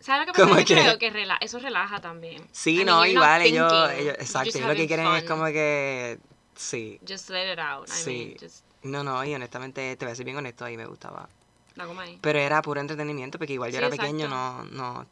¿Sabes 0.00 0.26
lo 0.26 0.32
que 0.32 0.42
pasa? 0.42 0.58
Yo 0.60 0.64
que- 0.64 0.74
creo 0.82 0.98
que 0.98 1.12
rela- 1.12 1.38
eso 1.40 1.58
relaja 1.60 2.00
también. 2.00 2.42
Sí, 2.50 2.72
I 2.72 2.76
mean, 2.78 2.86
no, 2.86 2.96
not 2.98 3.06
igual 3.06 3.42
ellos, 3.42 3.90
ellos, 3.92 4.14
exacto, 4.18 4.58
ellos 4.58 4.68
lo 4.68 4.74
que 4.74 4.86
quieren 4.88 5.06
es 5.06 5.20
fun. 5.24 5.28
como 5.28 5.44
que, 5.46 6.18
sí. 6.56 6.98
Just 7.06 7.30
let 7.30 7.52
it 7.52 7.58
out. 7.60 7.86
I 7.88 7.92
Sí. 7.92 8.10
mean, 8.10 8.36
just 8.40 8.64
No, 8.82 9.04
no, 9.04 9.22
y 9.24 9.34
honestamente, 9.34 9.94
te 9.96 10.04
voy 10.04 10.12
a 10.12 10.14
ser 10.16 10.24
bien 10.24 10.36
honesto, 10.38 10.64
ahí 10.64 10.76
me 10.76 10.86
gustaba. 10.86 11.28
la 11.74 11.84
goma 11.84 12.02
ahí. 12.02 12.18
Pero 12.20 12.38
era 12.38 12.62
puro 12.62 12.80
entretenimiento, 12.80 13.38
porque 13.38 13.52
igual 13.54 13.70
yo 13.70 13.78
Sí, 13.78 13.84
era 13.84 13.90
pequeño, 13.90 14.28
no, 14.28 14.64
no. 14.64 15.06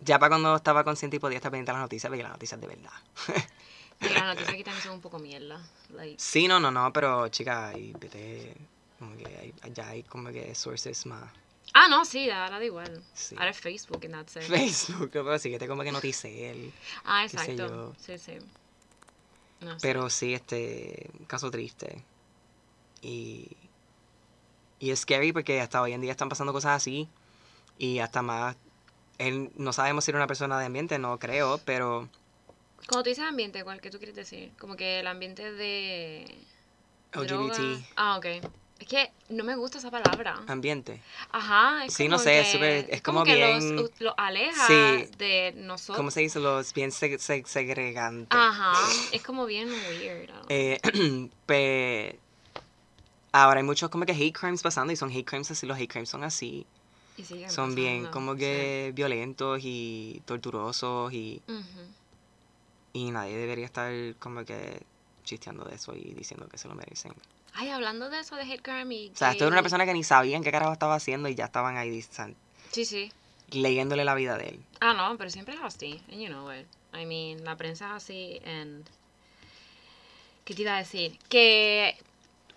Ya 0.00 0.18
para 0.18 0.30
cuando 0.30 0.54
estaba 0.56 0.84
consciente 0.84 1.16
y 1.16 1.20
podía 1.20 1.38
estar 1.38 1.50
pendiente 1.50 1.70
de 1.72 1.74
las 1.78 1.82
noticias, 1.82 2.10
veía 2.10 2.24
las 2.24 2.32
noticias 2.32 2.60
de 2.60 2.66
verdad. 2.68 2.90
Las 4.00 4.24
noticias 4.26 4.48
aquí 4.54 4.64
también 4.64 4.82
son 4.82 4.92
un 4.94 5.00
poco 5.00 5.18
mierda. 5.18 5.60
Like, 5.90 6.16
Sí, 6.20 6.46
no, 6.46 6.60
no, 6.60 6.70
no, 6.70 6.92
pero 6.92 7.28
chica, 7.28 7.76
y 7.76 7.92
vete, 7.98 8.54
como 8.98 9.16
que 9.16 9.26
hay, 9.26 9.54
ya 9.72 9.88
hay 9.88 10.02
como 10.04 10.30
que 10.30 10.54
sources 10.54 11.04
más. 11.06 11.30
ah, 11.74 11.88
no, 11.88 12.04
sí, 12.04 12.30
ahora 12.30 12.58
da 12.58 12.64
igual. 12.64 13.02
Sí. 13.14 13.34
Ahora 13.36 13.50
es 13.50 13.58
Facebook 13.60 14.04
and 14.04 14.14
that's 14.14 14.36
it. 14.36 14.42
Facebook, 14.42 15.10
pero 15.12 15.38
sí 15.38 15.50
que 15.50 15.58
te 15.58 15.66
como 15.66 15.82
que 15.82 15.90
noticel. 15.92 16.72
Ah, 17.04 17.24
exacto. 17.24 17.96
Sí, 17.98 18.18
sí. 18.18 18.38
No. 19.60 19.76
Pero 19.82 20.08
sí, 20.10 20.34
este, 20.34 21.10
caso 21.26 21.50
triste. 21.50 22.04
Y, 23.02 23.56
y 24.78 24.90
es 24.90 25.00
scary 25.00 25.32
porque 25.32 25.60
hasta 25.60 25.80
hoy 25.82 25.92
en 25.92 26.00
día 26.00 26.10
están 26.10 26.28
pasando 26.28 26.52
cosas 26.52 26.76
así. 26.76 27.08
Y 27.78 28.00
hasta 28.00 28.22
más, 28.22 28.56
él, 29.18 29.50
no 29.56 29.72
sabemos 29.72 30.04
si 30.04 30.10
era 30.10 30.18
una 30.18 30.26
persona 30.26 30.58
de 30.58 30.66
ambiente, 30.66 30.98
no 30.98 31.18
creo, 31.18 31.58
pero 31.64 32.08
Cuando 32.88 33.04
tú 33.04 33.10
dices 33.10 33.24
ambiente, 33.24 33.62
¿cuál 33.64 33.80
que 33.80 33.90
tú 33.90 33.98
quieres 33.98 34.16
decir? 34.16 34.52
Como 34.58 34.76
que 34.76 35.00
el 35.00 35.06
ambiente 35.06 35.52
de... 35.52 36.24
LGBT, 37.12 37.26
droga. 37.28 37.58
Ah, 37.96 38.16
ok. 38.18 38.26
Es 38.78 38.86
que 38.86 39.10
no 39.28 39.42
me 39.42 39.56
gusta 39.56 39.78
esa 39.78 39.90
palabra. 39.90 40.40
ambiente. 40.46 41.02
Ajá, 41.32 41.84
es 41.84 41.94
Sí, 41.94 42.04
como 42.04 42.16
no 42.16 42.22
sé, 42.22 42.40
es 42.40 42.46
que- 42.46 42.52
súper- 42.52 42.86
es 42.94 43.02
como 43.02 43.24
que 43.24 43.34
bien- 43.34 43.74
los, 43.76 43.90
los 44.00 44.14
aleja 44.16 44.66
Sí. 44.68 45.10
de 45.18 45.52
nosotros. 45.56 45.96
¿Cómo 45.96 46.10
se 46.12 46.20
dice? 46.20 46.38
Los 46.38 46.72
bien 46.74 46.90
seg- 46.90 47.18
seg- 47.18 47.46
segregantes. 47.46 48.28
Ajá, 48.30 48.72
es 49.12 49.22
como 49.22 49.46
bien 49.46 49.68
weird. 49.68 50.30
Eh, 50.48 50.78
pe- 51.46 52.20
ahora 53.32 53.60
hay 53.60 53.64
muchos 53.66 53.90
como 53.90 54.04
que 54.06 54.12
hate 54.12 54.32
crimes 54.36 54.62
pasando 54.62 54.92
y 54.92 54.96
son 54.96 55.10
hate 55.10 55.24
crimes 55.26 55.50
así, 55.50 55.66
los 55.66 55.76
hate 55.78 55.90
crimes 55.90 56.08
son 56.08 56.24
así. 56.24 56.66
Y 57.16 57.24
siguen 57.24 57.50
Son 57.50 57.74
bien 57.74 58.06
como 58.06 58.34
sí. 58.34 58.38
que 58.40 58.92
violentos 58.94 59.60
y 59.62 60.22
torturosos 60.24 61.12
y, 61.12 61.42
Ujú. 61.48 61.62
y 62.92 63.10
nadie 63.10 63.36
debería 63.36 63.64
estar 63.64 63.92
como 64.20 64.44
que 64.44 64.82
chisteando 65.24 65.64
de 65.64 65.74
eso 65.74 65.94
y 65.96 66.14
diciendo 66.14 66.48
que 66.48 66.58
se 66.58 66.68
lo 66.68 66.74
merecen. 66.74 67.12
Ay, 67.54 67.70
hablando 67.70 68.08
de 68.08 68.20
eso 68.20 68.36
de 68.36 68.42
hate 68.42 68.62
crime 68.62 68.94
y 68.94 69.10
O 69.12 69.16
sea, 69.16 69.32
esto 69.32 69.44
era 69.44 69.52
una 69.52 69.62
persona 69.62 69.84
que 69.84 69.92
ni 69.94 70.04
sabían 70.04 70.42
qué 70.44 70.52
carajo 70.52 70.72
estaba 70.72 70.94
haciendo 70.94 71.28
y 71.28 71.34
ya 71.34 71.46
estaban 71.46 71.76
ahí 71.76 71.90
distan- 71.90 72.36
Sí, 72.70 72.84
sí. 72.84 73.10
leyéndole 73.50 74.04
la 74.04 74.14
vida 74.14 74.36
de 74.38 74.48
él. 74.50 74.60
Ah, 74.80 74.94
no, 74.94 75.16
pero 75.18 75.28
siempre 75.30 75.54
es 75.54 75.60
así. 75.62 76.00
And 76.12 76.20
you 76.20 76.28
know 76.28 76.52
it. 76.52 76.66
I 76.94 77.04
mean, 77.04 77.44
la 77.44 77.56
prensa 77.56 77.88
es 77.88 78.04
así 78.04 78.40
and... 78.46 78.86
¿Qué 80.44 80.54
te 80.54 80.62
iba 80.62 80.76
a 80.76 80.78
decir? 80.78 81.18
Que 81.28 81.96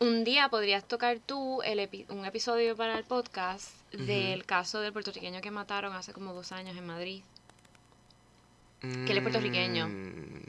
Un 0.02 0.24
día 0.24 0.50
podrías 0.50 0.84
tocar 0.88 1.20
tú 1.20 1.62
el 1.62 1.78
epi- 1.80 2.08
un 2.10 2.26
episodio 2.26 2.76
para 2.76 2.98
el 2.98 3.04
podcast 3.04 3.70
del 3.92 4.46
caso 4.48 4.80
del 4.82 4.92
puertorriqueño 4.94 5.42
que 5.42 5.52
mataron 5.52 5.94
hace 5.94 6.12
como 6.12 6.34
dos 6.34 6.52
años 6.52 6.76
en 6.76 6.86
Madrid. 6.88 7.22
que 8.82 9.12
él 9.12 9.18
es 9.18 9.22
puertorriqueño. 9.22 9.88
Mm, 9.88 10.42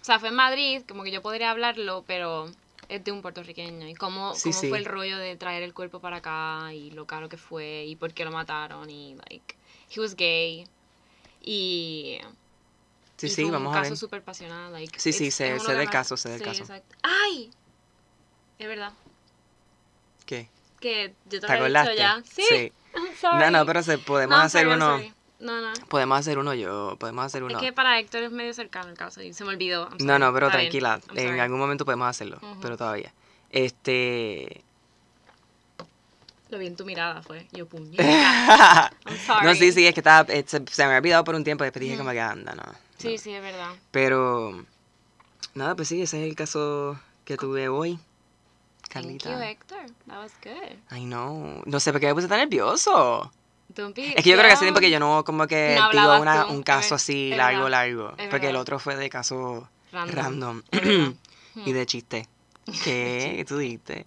O 0.00 0.04
sea, 0.04 0.18
fue 0.18 0.30
en 0.30 0.34
Madrid, 0.34 0.82
como 0.88 1.02
que 1.02 1.10
yo 1.10 1.20
podría 1.20 1.50
hablarlo, 1.50 2.04
pero 2.06 2.50
es 2.88 3.04
de 3.04 3.12
un 3.12 3.20
puertorriqueño. 3.20 3.86
Y 3.86 3.92
cómo, 3.94 4.34
Sí, 4.34 4.44
cómo 4.50 4.60
sí. 4.62 4.68
fue 4.70 4.78
el 4.78 4.86
rollo 4.86 5.18
de 5.18 5.36
traer 5.36 5.62
el 5.62 5.74
cuerpo 5.74 6.00
para 6.00 6.16
acá 6.16 6.72
y 6.72 6.90
lo 6.92 7.06
caro 7.06 7.28
que 7.28 7.36
fue 7.36 7.84
y 7.84 7.96
por 7.96 8.14
qué 8.14 8.24
lo 8.24 8.30
mataron 8.32 8.88
y, 8.88 9.14
like, 9.28 9.56
he 9.94 10.00
was 10.00 10.16
gay. 10.16 10.66
Y... 11.42 12.16
Sí, 13.18 13.28
sí, 13.28 13.44
vamos 13.50 13.76
a 13.76 13.82
ver. 13.82 13.92
Like, 14.72 14.98
Sí, 14.98 15.12
sí, 15.12 15.24
it's- 15.26 15.34
sé- 15.34 15.74
del 15.76 15.90
caso, 15.90 16.16
sé 16.16 16.30
del 16.30 16.38
sí, 16.38 16.44
caso. 16.46 16.60
exacto. 16.62 16.96
¡Ay! 17.02 17.50
Es 18.60 18.68
verdad. 18.68 18.92
¿Qué? 20.26 20.48
Que 20.80 21.14
yo 21.30 21.40
te 21.40 21.46
¿Te 21.46 21.58
lo 21.58 21.64
había 21.64 21.82
dicho 21.82 21.94
ya. 21.96 22.22
Sí. 22.30 22.72
I'm 22.94 23.16
sorry. 23.20 23.38
No, 23.38 23.50
no, 23.50 23.66
pero 23.66 23.82
se, 23.82 23.96
podemos 23.96 24.36
No, 24.36 24.44
hacer 24.44 24.62
sorry, 24.64 24.74
uno. 24.76 24.86
sorry. 24.96 25.14
No, 25.40 25.60
no. 25.62 25.72
Podemos 25.88 26.18
hacer 26.18 26.38
uno 26.38 26.52
yo. 26.52 26.96
Podemos 27.00 27.24
hacer 27.24 27.42
uno. 27.42 27.56
Es 27.56 27.64
que 27.64 27.72
para 27.72 27.98
Héctor 27.98 28.24
es 28.24 28.30
medio 28.30 28.52
cercano 28.52 28.90
el 28.90 28.98
caso 28.98 29.22
y 29.22 29.32
se 29.32 29.44
me 29.44 29.50
olvidó. 29.50 29.88
No, 30.00 30.18
no, 30.18 30.30
pero 30.34 30.48
Está 30.48 30.58
tranquila. 30.58 31.00
En 31.14 31.40
algún 31.40 31.58
momento 31.58 31.86
podemos 31.86 32.06
hacerlo, 32.06 32.38
pero 32.60 32.76
todavía. 32.76 33.12
Este. 33.50 34.62
Lo 36.50 36.58
vi 36.58 36.66
en 36.66 36.76
tu 36.76 36.84
mirada, 36.84 37.22
fue. 37.22 37.46
Yo, 37.52 37.66
puñeta. 37.66 38.02
I'm 39.06 39.16
sorry. 39.26 39.46
no, 39.46 39.54
sí, 39.54 39.72
sí, 39.72 39.86
es 39.86 39.94
que 39.94 40.00
estaba, 40.00 40.30
eh, 40.32 40.44
se, 40.46 40.62
se 40.70 40.82
me 40.82 40.88
había 40.88 40.98
olvidado 40.98 41.24
por 41.24 41.34
un 41.36 41.44
tiempo 41.44 41.64
y 41.64 41.66
después 41.66 41.80
dije 41.80 41.94
Ujú. 41.94 42.02
como 42.02 42.10
que 42.12 42.20
anda, 42.20 42.54
no. 42.54 42.64
Sí, 42.98 43.16
sí, 43.16 43.32
es 43.32 43.40
verdad. 43.42 43.70
Pero. 43.92 44.66
Nada, 45.54 45.74
pues 45.74 45.88
sí, 45.88 46.02
ese 46.02 46.22
es 46.22 46.28
el 46.28 46.36
caso 46.36 47.00
que 47.24 47.36
tuve 47.38 47.68
hoy. 47.68 47.98
Thank 48.92 49.04
Carlita. 49.22 49.30
you, 49.30 49.38
Héctor. 49.38 49.86
That 50.06 50.18
was 50.18 50.32
good. 50.42 50.76
Ay, 50.90 51.04
no. 51.04 51.62
No 51.64 51.80
sé 51.80 51.92
por 51.92 52.00
qué 52.00 52.08
me 52.08 52.14
puse 52.14 52.28
tan 52.28 52.38
nervioso. 52.38 53.30
Don't 53.68 53.94
be- 53.94 54.08
Es 54.16 54.24
que 54.24 54.30
yo 54.30 54.36
creo 54.36 54.48
que 54.48 54.54
hace 54.54 54.64
tiempo 54.64 54.80
que 54.80 54.90
yo 54.90 54.98
no 54.98 55.22
como 55.24 55.46
que 55.46 55.76
No 55.78 55.90
digo 55.90 56.20
una- 56.20 56.46
un 56.46 56.62
caso 56.64 56.96
así 56.96 57.30
largo, 57.30 57.68
largo. 57.68 58.12
Porque 58.30 58.48
el 58.48 58.56
otro 58.56 58.78
fue 58.80 58.96
de 58.96 59.08
caso 59.08 59.68
Random. 59.92 60.62
y 61.54 61.72
de 61.72 61.86
chiste. 61.86 62.26
¿Qué? 62.84 63.34
¿Qué 63.36 63.44
tú 63.46 63.58
dijiste? 63.58 64.06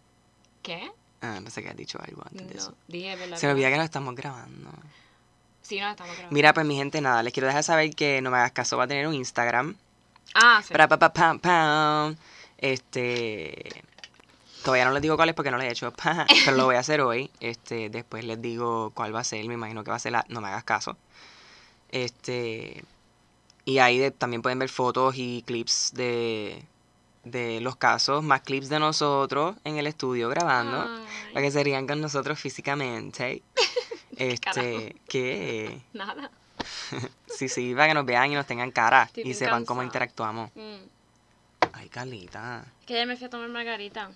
¿Qué? 0.61 0.91
Ah, 1.21 1.39
no 1.41 1.49
sé 1.49 1.63
qué 1.63 1.69
has 1.69 1.77
dicho 1.77 1.97
algo 2.05 2.21
antes 2.29 2.47
de 2.49 2.57
eso. 2.57 2.71
No, 2.71 2.75
dije, 2.87 3.15
¿verdad? 3.15 3.37
Se 3.37 3.47
me 3.47 3.53
olvida 3.53 3.69
que 3.69 3.77
no 3.77 3.83
estamos 3.83 4.13
grabando. 4.15 4.69
Sí, 5.61 5.79
no, 5.79 5.89
estamos 5.89 6.11
grabando. 6.13 6.33
Mira, 6.35 6.53
pues 6.53 6.65
mi 6.65 6.75
gente, 6.75 6.99
nada, 6.99 7.23
les 7.23 7.31
quiero 7.31 7.47
dejar 7.47 7.63
saber 7.63 7.95
que 7.95 8.21
No 8.21 8.31
Me 8.31 8.37
Hagas 8.37 8.51
Caso 8.51 8.75
va 8.77 8.83
a 8.83 8.87
tener 8.87 9.07
un 9.07 9.13
Instagram. 9.13 9.75
Ah, 10.35 10.61
sí. 10.61 10.73
Pra, 10.73 10.89
pa, 10.89 10.99
pa, 10.99 11.13
pam, 11.13 11.39
pam. 11.39 12.15
Este. 12.57 13.83
Todavía 14.63 14.85
no 14.85 14.91
les 14.91 15.01
digo 15.01 15.15
cuál 15.17 15.29
es 15.29 15.35
porque 15.35 15.51
no 15.51 15.57
lo 15.57 15.63
he 15.63 15.69
hecho, 15.69 15.91
pero 16.45 16.57
lo 16.57 16.65
voy 16.65 16.75
a 16.75 16.79
hacer 16.79 17.01
hoy. 17.01 17.29
Este, 17.39 17.89
después 17.89 18.23
les 18.23 18.41
digo 18.41 18.91
cuál 18.95 19.13
va 19.13 19.19
a 19.19 19.23
ser, 19.23 19.45
me 19.47 19.53
imagino 19.55 19.83
que 19.83 19.89
va 19.91 19.97
a 19.97 19.99
ser 19.99 20.13
la 20.13 20.25
No 20.29 20.41
Me 20.41 20.47
Hagas 20.47 20.63
Caso. 20.63 20.97
Este. 21.89 22.83
Y 23.65 23.77
ahí 23.79 23.97
de- 23.97 24.11
también 24.11 24.41
pueden 24.41 24.59
ver 24.59 24.69
fotos 24.69 25.15
y 25.17 25.43
clips 25.45 25.91
de, 25.93 26.63
de 27.23 27.61
los 27.61 27.75
casos, 27.77 28.23
más 28.23 28.41
clips 28.41 28.67
de 28.69 28.79
nosotros 28.79 29.55
en 29.63 29.77
el 29.77 29.87
estudio 29.87 30.27
grabando, 30.29 30.81
Ay, 30.81 31.33
para 31.33 31.45
que 31.45 31.51
se 31.51 31.63
rían 31.63 31.87
con 31.87 32.01
nosotros 32.01 32.39
físicamente. 32.39 33.41
Este. 34.15 34.95
¿qué? 35.09 35.81
Nada. 35.93 36.29
Sí, 37.25 37.49
sí, 37.49 37.73
para 37.73 37.87
que 37.87 37.93
nos 37.95 38.05
vean 38.05 38.31
y 38.31 38.35
nos 38.35 38.45
tengan 38.45 38.69
cara 38.69 39.03
Estoy 39.03 39.23
y 39.23 39.33
sepan 39.33 39.65
cómo 39.65 39.81
interactuamos. 39.81 40.51
Mm. 40.53 40.75
Ay, 41.73 41.89
Carlita. 41.89 42.63
Es 42.81 42.85
que 42.85 42.93
ayer 42.93 43.07
me 43.07 43.17
fui 43.17 43.25
a 43.25 43.29
tomar 43.31 43.49
margarita. 43.49 44.11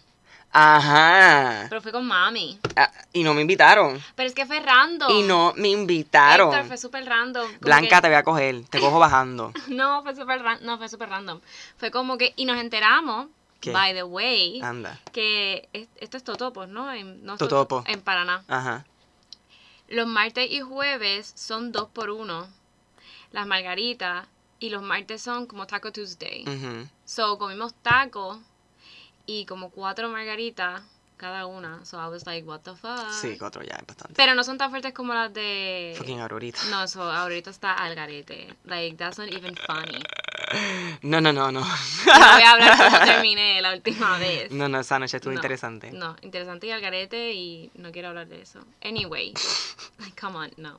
Ajá. 0.51 1.67
Pero 1.69 1.81
fue 1.81 1.91
con 1.91 2.05
mami. 2.07 2.60
Ah, 2.75 2.91
y 3.13 3.23
no 3.23 3.33
me 3.33 3.41
invitaron. 3.41 4.01
Pero 4.15 4.27
es 4.27 4.33
que 4.36 4.45
fue 4.45 4.60
random. 4.60 5.12
Y 5.12 5.23
no 5.23 5.53
me 5.55 5.69
invitaron. 5.69 6.49
Héctor, 6.51 6.67
fue 6.67 6.77
súper 6.77 7.05
random. 7.05 7.47
Blanca, 7.60 7.97
que- 7.97 8.01
te 8.01 8.07
voy 8.07 8.15
a 8.17 8.23
coger. 8.23 8.63
Te 8.69 8.79
cojo 8.79 8.99
bajando. 8.99 9.51
No, 9.67 10.01
fue 10.03 10.15
súper 10.15 10.41
no, 10.62 10.77
fue 10.77 10.89
súper 10.89 11.10
random. 11.10 11.39
Fue 11.77 11.91
como 11.91 12.17
que, 12.17 12.33
y 12.36 12.45
nos 12.45 12.57
enteramos, 12.57 13.27
¿Qué? 13.60 13.71
by 13.71 13.93
the 13.93 14.03
way, 14.03 14.62
Anda. 14.62 14.99
que 15.12 15.69
es- 15.73 15.89
esto 15.97 16.17
es 16.17 16.23
Totopos, 16.23 16.67
¿no? 16.67 16.91
En, 16.91 17.23
no 17.25 17.38
Totopo. 17.38 17.83
En 17.88 18.01
Paraná. 18.01 18.43
Ajá. 18.47 18.86
Los 19.89 20.07
martes 20.07 20.49
y 20.51 20.62
jueves 20.62 21.31
son 21.36 21.71
dos 21.71 21.88
por 21.89 22.10
uno. 22.10 22.47
Las 23.31 23.45
margaritas. 23.47 24.27
Y 24.60 24.71
los 24.71 24.81
martes 24.81 25.21
son 25.21 25.45
como 25.45 25.67
Taco 25.67 25.91
Tuesday. 25.91 26.43
Ujú. 26.43 26.88
So, 27.05 27.38
comimos 27.38 27.75
tacos 27.83 28.39
y 29.27 29.45
como 29.45 29.69
cuatro 29.69 30.09
margaritas 30.09 30.81
cada 31.17 31.45
una. 31.47 31.83
So, 31.83 31.99
I 31.99 32.07
was 32.07 32.25
like, 32.25 32.47
what 32.47 32.61
the 32.61 32.75
fuck. 32.75 33.11
Sí, 33.11 33.37
cuatro 33.37 33.63
ya 33.63 33.75
es 33.75 33.85
bastante. 33.85 34.13
Pero 34.15 34.35
no 34.35 34.43
son 34.43 34.57
tan 34.57 34.69
fuertes 34.69 34.93
como 34.93 35.13
las 35.13 35.33
de... 35.33 35.93
Fucking 35.97 36.19
Aurorita. 36.21 36.59
No, 36.69 36.83
eso 36.83 37.01
ahorita 37.03 37.49
está 37.49 37.73
al 37.73 37.95
garete. 37.95 38.55
Like, 38.65 38.97
that's 38.97 39.17
not 39.17 39.27
even 39.31 39.55
funny. 39.55 39.99
No, 41.01 41.19
no, 41.19 41.33
no, 41.33 41.51
no. 41.51 41.59
No 42.05 42.13
voy 42.33 42.41
a 42.41 42.51
hablar 42.51 42.77
cómo 42.77 43.05
terminé 43.05 43.61
la 43.61 43.73
última 43.73 44.17
vez. 44.19 44.49
No, 44.49 44.69
no, 44.69 44.79
esa 44.79 44.97
noche 44.97 45.17
estuvo 45.17 45.33
No, 45.33 45.39
interesante. 45.39 45.91
No, 45.91 46.15
interesante 46.21 46.67
y 46.67 46.71
al 46.71 46.79
garete 46.79 47.33
y 47.33 47.69
no 47.75 47.91
quiero 47.91 48.07
hablar 48.09 48.27
de 48.27 48.41
eso. 48.43 48.61
Anyway, 48.81 49.33
like, 49.99 50.15
come 50.19 50.37
on, 50.37 50.51
no. 50.55 50.77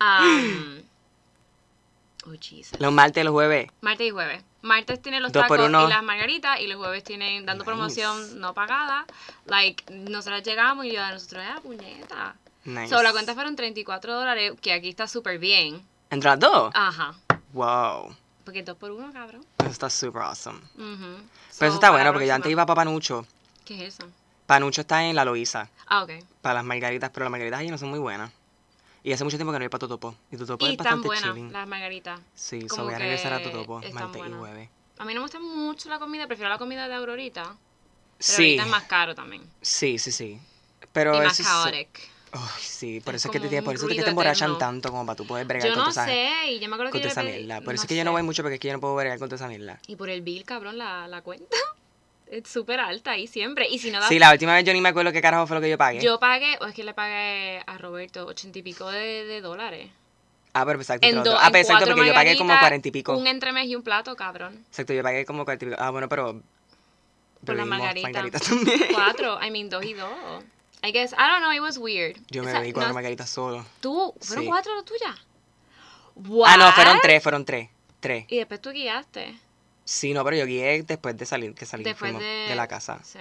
Um, 0.00 0.82
oh, 2.28 2.36
Jesus. 2.40 2.80
Los 2.80 2.92
martes 2.92 3.20
y 3.20 3.24
los 3.24 3.32
jueves. 3.32 3.68
Martes 3.82 4.06
y 4.06 4.10
jueves. 4.10 4.42
Martes 4.62 5.00
tiene 5.00 5.20
los 5.20 5.30
Dos 5.32 5.46
por 5.46 5.56
tacos 5.58 5.68
uno. 5.68 5.86
y 5.86 5.88
las 5.90 6.02
margaritas 6.02 6.60
y 6.60 6.66
los 6.66 6.76
jueves 6.78 7.04
tienen 7.04 7.46
dando 7.46 7.62
Nice. 7.64 7.70
promoción 7.74 8.40
no 8.40 8.54
pagada. 8.54 9.06
Like, 9.46 9.84
nosotros 9.92 10.42
llegamos 10.42 10.84
y 10.86 10.92
yo 10.92 11.02
a 11.02 11.12
nosotros, 11.12 11.44
ah, 11.48 11.60
puñeta. 11.62 12.34
Nice. 12.64 12.88
So, 12.88 13.02
la 13.02 13.12
cuenta 13.12 13.34
fueron 13.34 13.54
34 13.56 14.14
dólares, 14.14 14.52
que 14.60 14.72
aquí 14.72 14.88
está 14.88 15.06
súper 15.06 15.38
bien. 15.38 15.80
¿Entre 16.10 16.28
las 16.28 16.40
dos? 16.40 16.70
Ajá. 16.74 17.14
Wow. 17.52 18.14
Porque 18.44 18.62
dos 18.62 18.76
por 18.76 18.90
uno, 18.90 19.12
cabrón. 19.12 19.44
Eso 19.58 19.68
está 19.70 19.88
super 19.90 20.22
awesome. 20.22 20.58
Ujú. 20.74 20.74
Pero 20.78 21.22
So, 21.50 21.64
eso 21.66 21.74
está 21.74 21.80
para 21.80 21.90
bueno 21.92 22.04
la 22.06 22.12
porque 22.12 22.26
yo 22.26 22.32
antes 22.34 22.42
próxima. 22.44 22.52
iba 22.62 22.66
para 22.66 22.76
Panucho. 22.80 23.26
¿Qué 23.64 23.86
es 23.86 23.94
eso? 23.94 24.08
Panucho 24.46 24.80
está 24.80 25.04
en 25.04 25.14
la 25.14 25.24
Loíza. 25.24 25.68
Ah, 25.86 26.02
ok. 26.02 26.10
Para 26.42 26.54
las 26.56 26.64
margaritas, 26.64 27.10
pero 27.10 27.24
las 27.24 27.30
margaritas 27.30 27.60
ahí 27.60 27.68
no 27.70 27.76
son 27.78 27.90
muy 27.90 27.98
buenas. 27.98 28.30
Y 29.08 29.12
hace 29.14 29.24
mucho 29.24 29.38
tiempo 29.38 29.52
que 29.54 29.58
no 29.58 29.62
voy 29.64 29.70
para 29.70 29.78
Totopo. 29.78 30.14
Y 30.30 30.36
Totopo 30.36 30.66
Y 30.66 30.68
es 30.68 30.72
están 30.72 30.84
bastante 30.84 31.06
buenas 31.08 31.24
chilling. 31.30 31.50
las 31.50 31.66
margaritas. 31.66 32.20
Sí, 32.34 32.68
so 32.68 32.84
voy 32.84 32.92
a 32.92 32.98
regresar 32.98 33.32
a 33.32 33.42
Totopo 33.42 33.80
martes 33.90 34.22
y 34.28 34.32
jueves. 34.32 34.68
A 34.98 35.04
mí 35.06 35.14
no 35.14 35.20
me 35.20 35.24
gusta 35.24 35.40
mucho 35.40 35.88
la 35.88 35.98
comida, 35.98 36.26
prefiero 36.26 36.50
la 36.50 36.58
comida 36.58 36.86
de 36.88 36.94
Aurorita. 36.94 37.44
Pero 37.44 37.56
Sí, 38.18 38.42
ahorita 38.42 38.62
es 38.64 38.68
más 38.68 38.84
caro 38.84 39.14
también. 39.14 39.42
sí, 39.62 39.98
sí, 39.98 40.12
sí. 40.12 40.38
Pero 40.92 41.14
y 41.14 41.24
más 41.26 41.40
eso. 41.40 41.48
Ay, 41.64 41.86
sí, 42.60 43.00
por 43.00 43.14
Es 43.14 43.22
eso 43.22 43.28
es 43.32 43.40
que 43.40 43.48
te, 43.48 43.62
por 43.62 43.74
eso 43.76 43.88
es 43.88 43.96
que 43.96 44.02
te 44.02 44.10
emborrachan 44.10 44.50
eterno. 44.50 44.58
tanto 44.58 44.90
como 44.90 45.06
para 45.06 45.16
tú 45.16 45.26
poder 45.26 45.46
bregar 45.46 45.68
Yo 45.70 45.74
con 45.74 45.84
no 45.84 45.90
esa, 45.90 46.04
sé, 46.04 46.28
y 46.50 46.60
yo 46.60 46.68
me 46.68 46.74
acuerdo 46.74 46.92
con 46.92 47.00
que 47.00 47.04
yo 47.06 47.10
esa. 47.10 47.22
Por 47.22 47.30
eso 47.32 47.40
no 47.64 47.72
es 47.72 47.86
que 47.86 47.96
yo 47.96 48.04
no 48.04 48.10
sé. 48.10 48.12
voy 48.12 48.22
mucho 48.24 48.42
porque 48.42 48.56
es 48.56 48.60
que 48.60 48.68
yo 48.68 48.74
no 48.74 48.80
puedo 48.80 48.94
bregar 48.94 49.18
con 49.18 49.30
toda 49.30 49.36
esa 49.36 49.48
mierda. 49.48 49.80
Y 49.86 49.96
por 49.96 50.10
el 50.10 50.20
bill, 50.20 50.44
cabrón, 50.44 50.76
la, 50.76 51.08
la 51.08 51.22
cuenta. 51.22 51.56
Es 52.30 52.48
súper 52.48 52.78
alta 52.80 53.12
ahí 53.12 53.26
siempre. 53.26 53.66
Y 53.68 53.78
si 53.78 53.90
no 53.90 54.00
das 54.00 54.08
Sí, 54.08 54.18
la 54.18 54.30
última 54.32 54.54
vez 54.54 54.64
yo 54.64 54.72
ni 54.72 54.80
me 54.80 54.90
acuerdo 54.90 55.12
qué 55.12 55.22
carajo 55.22 55.46
fue 55.46 55.56
lo 55.56 55.62
que 55.62 55.70
yo 55.70 55.78
pagué. 55.78 56.00
Yo 56.00 56.18
pagué, 56.20 56.58
o 56.60 56.66
es 56.66 56.74
que 56.74 56.84
le 56.84 56.92
pagué 56.94 57.62
a 57.66 57.78
Roberto 57.78 58.26
ochenta 58.26 58.58
y 58.58 58.62
pico 58.62 58.90
de, 58.90 59.24
de 59.24 59.40
dólares. 59.40 59.90
Ah, 60.52 60.64
pero 60.66 60.78
exacto. 60.80 61.06
En, 61.06 61.22
do-. 61.22 61.36
Ah, 61.38 61.48
pero 61.52 61.58
exacto, 61.62 61.86
porque 61.86 62.06
yo 62.08 62.14
pagué 62.14 62.36
como 62.36 62.58
cuarenta 62.58 62.88
y 62.88 62.90
pico. 62.90 63.16
Un 63.16 63.26
entremés 63.26 63.66
y 63.66 63.76
un 63.76 63.82
plato, 63.82 64.14
cabrón. 64.16 64.64
Exacto, 64.68 64.92
yo 64.92 65.02
pagué 65.02 65.24
como 65.24 65.44
cuarenta 65.44 65.64
y 65.64 65.68
pico. 65.70 65.80
Ah, 65.82 65.90
bueno, 65.90 66.08
pero... 66.08 66.42
Por 67.44 67.54
la 67.54 67.62
bebimos 67.64 67.78
margarita. 67.78 68.08
margaritas 68.08 68.42
también. 68.42 68.80
Cuatro, 68.92 69.38
I 69.42 69.50
mean, 69.50 69.70
dos 69.70 69.84
y 69.84 69.94
dos. 69.94 70.10
I 70.82 70.90
guess, 70.92 71.12
I 71.12 71.16
don't 71.30 71.40
know, 71.40 71.52
it 71.52 71.60
was 71.60 71.78
weird. 71.78 72.16
Yo 72.30 72.42
O 72.42 72.44
me 72.44 72.50
sea, 72.50 72.60
bebí 72.60 72.72
cuatro 72.72 72.88
no- 72.88 72.94
margaritas 72.94 73.30
solo. 73.30 73.64
¿Tú? 73.80 74.14
¿Fueron 74.20 74.44
Sí. 74.44 74.48
cuatro 74.48 74.74
las 74.74 74.84
tuyas? 74.84 75.14
Ah, 76.46 76.56
no, 76.56 76.72
fueron 76.72 76.94
What? 76.94 77.02
tres, 77.02 77.22
fueron 77.22 77.44
tres. 77.44 77.68
Tres. 78.00 78.24
Y 78.28 78.36
después 78.38 78.60
tú 78.60 78.70
guiaste. 78.70 79.36
Sí, 79.88 80.12
no, 80.12 80.22
pero 80.22 80.36
yo 80.36 80.44
guié 80.44 80.82
después 80.82 81.16
de 81.16 81.24
salir, 81.24 81.54
que 81.54 81.64
fuimos 81.64 82.20
de... 82.20 82.26
de... 82.26 82.54
la 82.54 82.68
casa. 82.68 83.00
Sí, 83.02 83.20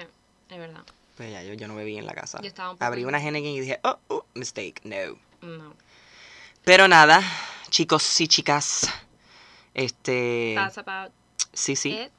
es 0.49 0.58
verdad. 0.58 0.84
Pues 1.15 1.32
ya, 1.32 1.41
yo, 1.41 1.53
yo 1.53 1.65
no 1.65 1.75
bebí 1.75 1.97
en 1.97 2.06
la 2.06 2.13
casa. 2.13 2.41
Yo 2.41 2.47
estaba 2.49 2.71
un 2.71 2.75
poco 2.75 2.84
Abrí 2.84 3.06
una 3.06 3.23
Henneken 3.23 3.51
y 3.51 3.62
dije, 3.62 3.80
oh, 3.86 3.97
oh, 4.10 4.25
mistake, 4.34 4.82
no. 4.84 5.17
No. 5.47 5.73
Pero 6.65 6.89
nada, 6.89 7.21
chicos 7.69 8.19
y 8.19 8.27
chicas, 8.27 8.89
este... 9.74 10.55
That's 10.57 10.78
about 10.78 11.13
Sí, 11.53 11.78
sí, 11.78 11.93
it 11.93 12.11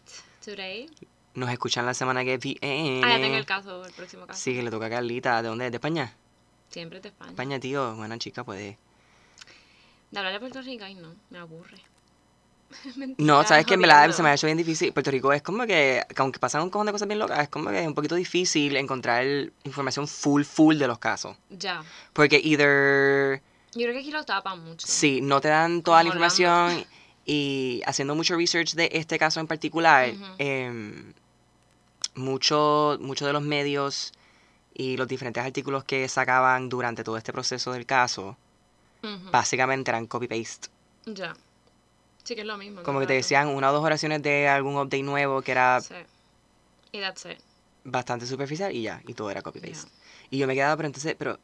today. 0.42 0.88
nos 1.34 1.51
escuchan 1.51 1.84
la 1.84 1.92
semana 1.92 2.24
que 2.24 2.38
viene. 2.38 3.03
Ah, 3.05 3.18
ya 3.18 3.20
tengo 3.20 3.36
el 3.36 3.44
caso, 3.44 3.84
el 3.84 3.92
próximo 3.92 4.26
caso. 4.26 4.40
Sí, 4.40 4.55
que 4.55 4.62
le 4.62 4.70
toca 4.70 4.86
a 4.86 4.90
Carlita. 4.90 5.42
¿De 5.42 5.49
dónde 5.49 5.66
es? 5.66 5.72
¿De 5.72 5.76
España? 5.76 6.14
Siempre 6.70 7.03
de 7.03 7.11
España. 7.11 7.32
España, 7.32 7.61
tío. 7.61 7.94
Buena 7.96 8.16
chica, 8.16 8.44
puede. 8.44 8.78
De 10.11 10.18
hablar 10.18 10.32
de 10.32 10.40
Puerto 10.40 10.62
Rico, 10.62 10.84
ay 10.84 10.94
no, 10.94 11.14
me 11.28 11.38
aburre. 11.38 11.76
No, 13.18 13.42
sabes 13.44 13.66
que 13.66 13.74
en 13.74 13.80
verdad 13.80 14.10
se 14.12 14.22
me 14.22 14.28
ha 14.28 14.34
hecho 14.34 14.46
bien 14.46 14.58
difícil. 14.58 14.92
Puerto 14.92 15.10
Rico 15.10 15.32
es 15.32 15.42
como 15.42 15.66
que, 15.66 16.04
que 16.08 16.22
aunque 16.22 16.38
pasan 16.38 16.62
un 16.62 16.70
cojón 16.70 16.86
de 16.86 16.92
cosas 16.92 17.08
bien 17.08 17.18
locas, 17.18 17.40
es 17.40 17.48
como 17.48 17.70
que 17.70 17.80
es 17.80 17.86
un 17.86 17.94
poquito 17.94 18.14
difícil 18.14 18.76
encontrar 18.76 19.24
información 19.64 20.06
full, 20.06 20.42
full 20.44 20.76
de 20.76 20.86
los 20.86 20.98
casos. 20.98 21.36
Ya. 21.50 21.82
Porque 22.12 22.36
either, 22.42 23.42
Yo 23.74 23.82
creo 23.82 23.92
que 23.92 24.00
aquí 24.00 24.10
lo 24.10 24.24
tapan 24.24 24.62
mucho. 24.64 24.86
sí, 24.86 25.20
no 25.20 25.40
te 25.40 25.48
dan 25.48 25.82
toda 25.82 25.98
la 25.98 26.10
Como 26.10 26.14
información 26.14 26.84
y 27.24 27.82
haciendo 27.86 28.14
mucho 28.14 28.36
research 28.36 28.74
de 28.74 28.88
este 28.92 29.18
caso 29.18 29.40
en 29.40 29.46
particular, 29.46 30.10
Ujú. 30.10 30.24
em, 30.38 31.12
muchos 32.14 32.98
mucho 33.00 33.26
de 33.26 33.32
los 33.32 33.42
medios 33.42 34.12
y 34.74 34.96
los 34.96 35.08
diferentes 35.08 35.44
artículos 35.44 35.84
que 35.84 36.08
sacaban 36.08 36.68
durante 36.68 37.02
todo 37.04 37.16
este 37.16 37.32
proceso 37.32 37.72
del 37.72 37.86
caso, 37.86 38.36
básicamente 39.32 39.90
eran 39.90 40.06
copy-paste. 40.06 40.68
Ya. 41.06 41.34
Sí, 42.29 42.35
que 42.35 42.43
es 42.43 42.47
lo 42.47 42.59
mismo. 42.59 42.83
Como 42.83 43.01
que 43.01 43.07
te 43.07 43.14
decían 43.14 43.49
una 43.49 43.70
o 43.70 43.72
dos 43.72 43.83
oraciones 43.83 44.20
de 44.22 44.49
algún 44.49 44.76
update 44.76 45.03
nuevo 45.03 45.41
que 45.41 45.53
era 45.53 45.81
Sí. 45.81 45.95
Y 46.93 47.01
that's 47.01 47.24
it. 47.24 47.39
bastante 47.85 48.26
superficial 48.26 48.70
y 48.70 48.83
ya, 48.83 49.01
y 49.07 49.14
todo 49.14 49.31
era 49.31 49.41
copy-paste. 49.41 49.89
Y 50.29 50.37
yo 50.37 50.47
me 50.47 50.53
quedaba, 50.55 50.76
pero 50.76 50.89
entonces, 50.89 51.16
pero, 51.18 51.39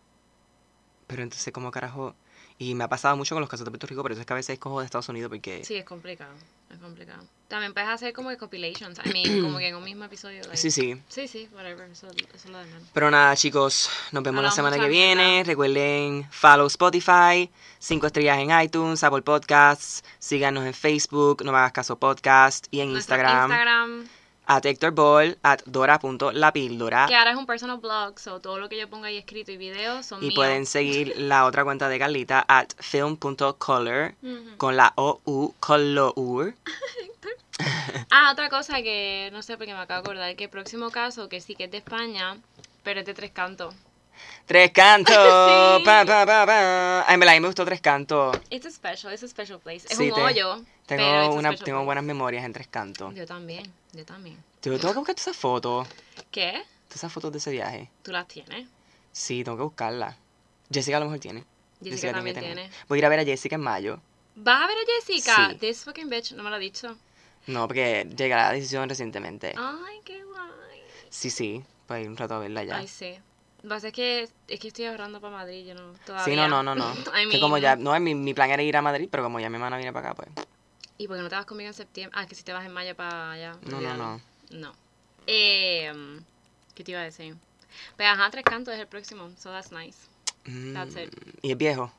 pero 1.06 1.22
entonces, 1.22 1.50
¿cómo 1.54 1.70
carajo? 1.70 2.14
Y 2.58 2.74
me 2.74 2.84
ha 2.84 2.88
pasado 2.88 3.16
mucho 3.16 3.34
con 3.34 3.40
los 3.40 3.50
casos 3.50 3.64
de 3.64 3.70
Puerto 3.72 3.86
Rico, 3.88 4.02
pero 4.02 4.12
eso 4.14 4.20
es 4.20 4.26
que 4.26 4.32
a 4.32 4.36
veces 4.36 4.58
cojo 4.60 4.78
de 4.80 4.86
Estados 4.86 5.08
Unidos 5.08 5.28
porque... 5.28 5.64
Sí, 5.64 5.74
es 5.74 5.84
complicado. 5.84 6.32
Es 6.70 6.78
complicado. 6.78 7.22
También 7.48 7.72
puedes 7.72 7.88
hacer 7.88 8.12
como 8.12 8.30
que 8.30 8.36
compilations. 8.36 8.98
I 9.04 9.12
mean, 9.12 9.42
como 9.42 9.58
que 9.58 9.68
en 9.68 9.74
un 9.76 9.82
mismo 9.84 10.04
episodio. 10.04 10.40
like- 10.42 10.56
Sí, 10.56 10.70
sí. 10.70 11.00
Sí, 11.08 11.26
sí, 11.28 11.48
whatever. 11.52 11.88
Eso, 11.90 12.06
eso 12.10 12.26
es 12.34 12.46
lo 12.46 12.58
de 12.58 12.64
menos. 12.66 12.82
Pero 12.92 13.10
nada, 13.10 13.36
chicos, 13.36 13.90
nos 14.12 14.22
vemos 14.22 14.42
la 14.42 14.50
Hablamos 14.50 14.54
semana 14.54 14.76
que 14.78 14.88
viene. 14.88 15.24
mierda. 15.32 15.44
Recuerden 15.48 16.28
follow 16.30 16.66
Spotify, 16.68 17.50
cinco 17.78 18.06
estrellas 18.06 18.38
en 18.38 18.50
iTunes, 18.60 19.02
Apple 19.04 19.22
Podcasts, 19.22 20.02
síganos 20.18 20.64
en 20.64 20.74
Facebook, 20.74 21.44
no 21.44 21.52
me 21.52 21.58
hagas 21.58 21.72
caso 21.72 21.96
podcast 21.98 22.66
y 22.70 22.80
en 22.80 22.92
Nuestro 22.92 23.16
Instagram, 23.16 23.50
Instagram, 23.50 24.08
at 24.46 24.64
Héctor 24.64 24.90
Ball, 24.92 25.38
at 25.42 25.60
dora.lapíldora. 25.66 27.06
que 27.06 27.14
ahora 27.16 27.30
es 27.32 27.36
un 27.36 27.46
personal 27.46 27.78
blog, 27.78 28.18
so 28.18 28.40
todo 28.40 28.58
lo 28.58 28.68
que 28.68 28.78
yo 28.78 28.88
ponga 28.88 29.08
ahí 29.08 29.16
escrito 29.16 29.52
y 29.52 29.56
videos 29.56 30.06
son 30.06 30.20
Y 30.22 30.26
míos. 30.28 30.34
pueden 30.36 30.66
seguir 30.66 31.14
la 31.16 31.44
otra 31.46 31.64
cuenta 31.64 31.88
de 31.88 31.98
Carlita, 31.98 32.44
at 32.48 32.68
film.color, 32.78 34.14
Ujú. 34.22 34.56
con 34.56 34.76
la 34.76 34.92
O-U, 34.96 35.54
color. 35.60 36.54
Ah, 38.10 38.30
otra 38.32 38.48
cosa 38.48 38.82
que 38.82 39.30
no 39.32 39.42
sé 39.42 39.56
porque 39.56 39.72
me 39.72 39.78
acabo 39.80 40.02
de 40.02 40.08
acordar, 40.10 40.36
que 40.36 40.44
el 40.44 40.50
próximo 40.50 40.90
caso, 40.90 41.28
que 41.28 41.40
sí 41.40 41.54
que 41.54 41.64
es 41.64 41.70
de 41.70 41.78
España, 41.78 42.36
pero 42.82 43.00
es 43.00 43.06
de 43.06 43.14
tres 43.14 43.30
cantos. 43.30 43.74
Tres 44.46 44.70
cantos. 44.72 45.14
Sí. 45.78 45.84
Pa, 45.84 46.04
pa, 46.04 46.24
pa, 46.26 46.46
pa. 46.46 47.04
Ay, 47.06 47.14
en 47.14 47.20
verdad, 47.20 47.34
a 47.34 47.36
mí 47.36 47.40
me 47.40 47.48
gustó 47.48 47.64
tres 47.64 47.80
cantos. 47.80 48.36
It's 48.50 48.66
a 48.66 48.70
special, 48.70 49.12
it's 49.12 49.22
a 49.22 49.28
special 49.28 49.58
place. 49.58 49.86
Es 49.88 49.96
Sí, 49.96 50.08
un 50.10 50.14
te- 50.14 50.22
hoyo, 50.22 50.62
Tengo, 50.86 51.34
una, 51.34 51.56
tengo 51.56 51.84
buenas 51.84 52.04
memorias 52.04 52.44
en 52.44 52.52
tres 52.52 52.68
cantos. 52.68 53.14
Yo 53.14 53.26
también, 53.26 53.72
yo 53.92 54.04
también. 54.04 54.36
Yo 54.62 54.78
tengo 54.78 54.92
que 54.92 54.98
buscar 54.98 55.14
todas 55.14 55.28
esas 55.28 55.36
fotos. 55.36 55.88
¿Qué? 56.30 56.52
Todas 56.88 56.96
esas 56.96 57.12
fotos 57.12 57.32
de 57.32 57.38
ese 57.38 57.50
viaje. 57.50 57.90
¿Tú 58.02 58.12
las 58.12 58.28
tienes? 58.28 58.68
Sí, 59.12 59.44
tengo 59.44 59.56
que 59.56 59.64
buscarla. 59.64 60.16
Jessica 60.70 60.98
a 60.98 61.00
lo 61.00 61.06
mejor 61.06 61.20
tiene. 61.20 61.44
Jessica 61.82 62.12
también 62.12 62.38
tiene. 62.38 62.70
Voy 62.88 62.96
a 62.96 63.00
ir 63.00 63.06
a 63.06 63.08
ver 63.08 63.20
a 63.20 63.24
Jessica 63.24 63.56
en 63.56 63.62
mayo. 63.62 64.00
¿Vas 64.36 64.62
a 64.62 64.66
ver 64.66 64.76
a 64.76 65.00
Jessica? 65.00 65.50
Sí. 65.50 65.56
This 65.58 65.84
fucking 65.84 66.08
bitch, 66.08 66.32
no 66.32 66.42
me 66.42 66.50
lo 66.50 66.56
ha 66.56 66.58
dicho. 66.58 66.96
No, 67.46 67.66
porque 67.66 68.06
llegué 68.16 68.34
a 68.34 68.48
la 68.48 68.52
decisión 68.52 68.88
recientemente. 68.88 69.54
Ay, 69.56 70.00
qué 70.04 70.22
guay. 70.24 70.80
Sí, 71.10 71.30
sí, 71.30 71.62
para 71.86 72.00
ir 72.00 72.08
un 72.08 72.16
rato 72.16 72.34
a 72.34 72.38
verla 72.38 72.64
ya. 72.64 72.78
Ay, 72.78 72.88
sí. 72.88 73.14
Lo 73.58 73.62
que 73.62 73.68
pasa 73.68 73.86
es 73.88 73.92
que, 73.94 74.28
es 74.48 74.60
que 74.60 74.68
estoy 74.68 74.86
ahorrando 74.86 75.20
para 75.20 75.36
Madrid, 75.36 75.66
yo 75.66 75.74
no, 75.74 75.92
todavía. 76.04 76.24
sí, 76.24 76.36
no, 76.36 76.48
no, 76.48 76.62
no, 76.62 76.74
no. 76.74 76.92
I 77.22 77.28
que 77.30 77.40
como 77.40 77.58
ya, 77.58 77.76
no, 77.76 77.98
mi, 78.00 78.14
mi 78.14 78.34
plan 78.34 78.50
era 78.50 78.62
ir 78.62 78.76
a 78.76 78.82
Madrid, 78.82 79.08
pero 79.10 79.22
como 79.22 79.40
ya 79.40 79.48
mi 79.48 79.56
hermana 79.56 79.76
viene 79.76 79.92
para 79.92 80.10
acá, 80.10 80.16
pues. 80.16 80.46
¿Y 80.98 81.08
por 81.08 81.16
qué 81.16 81.22
no 81.22 81.28
te 81.28 81.34
vas 81.34 81.46
conmigo 81.46 81.68
en 81.68 81.74
septiembre? 81.74 82.18
Ah, 82.20 82.26
que 82.26 82.34
si 82.34 82.42
te 82.44 82.52
vas 82.52 82.64
en 82.64 82.72
mayo 82.72 82.94
para 82.94 83.32
allá. 83.32 83.56
No, 83.68 83.80
no, 83.80 83.94
no. 83.96 84.20
No. 84.50 84.72
Eh, 85.26 85.92
¿Qué 86.74 86.84
te 86.84 86.92
iba 86.92 87.00
a 87.00 87.04
decir? 87.04 87.34
Pues 87.96 88.08
ajá, 88.08 88.30
Tres 88.30 88.44
Cantos 88.44 88.74
es 88.74 88.80
el 88.80 88.86
próximo, 88.86 89.30
so 89.38 89.50
that's 89.50 89.72
nice. 89.72 89.98
That's 90.72 90.94
it. 90.96 91.12
Mm, 91.14 91.30
Y 91.42 91.50
es 91.52 91.56
viejo. 91.58 91.92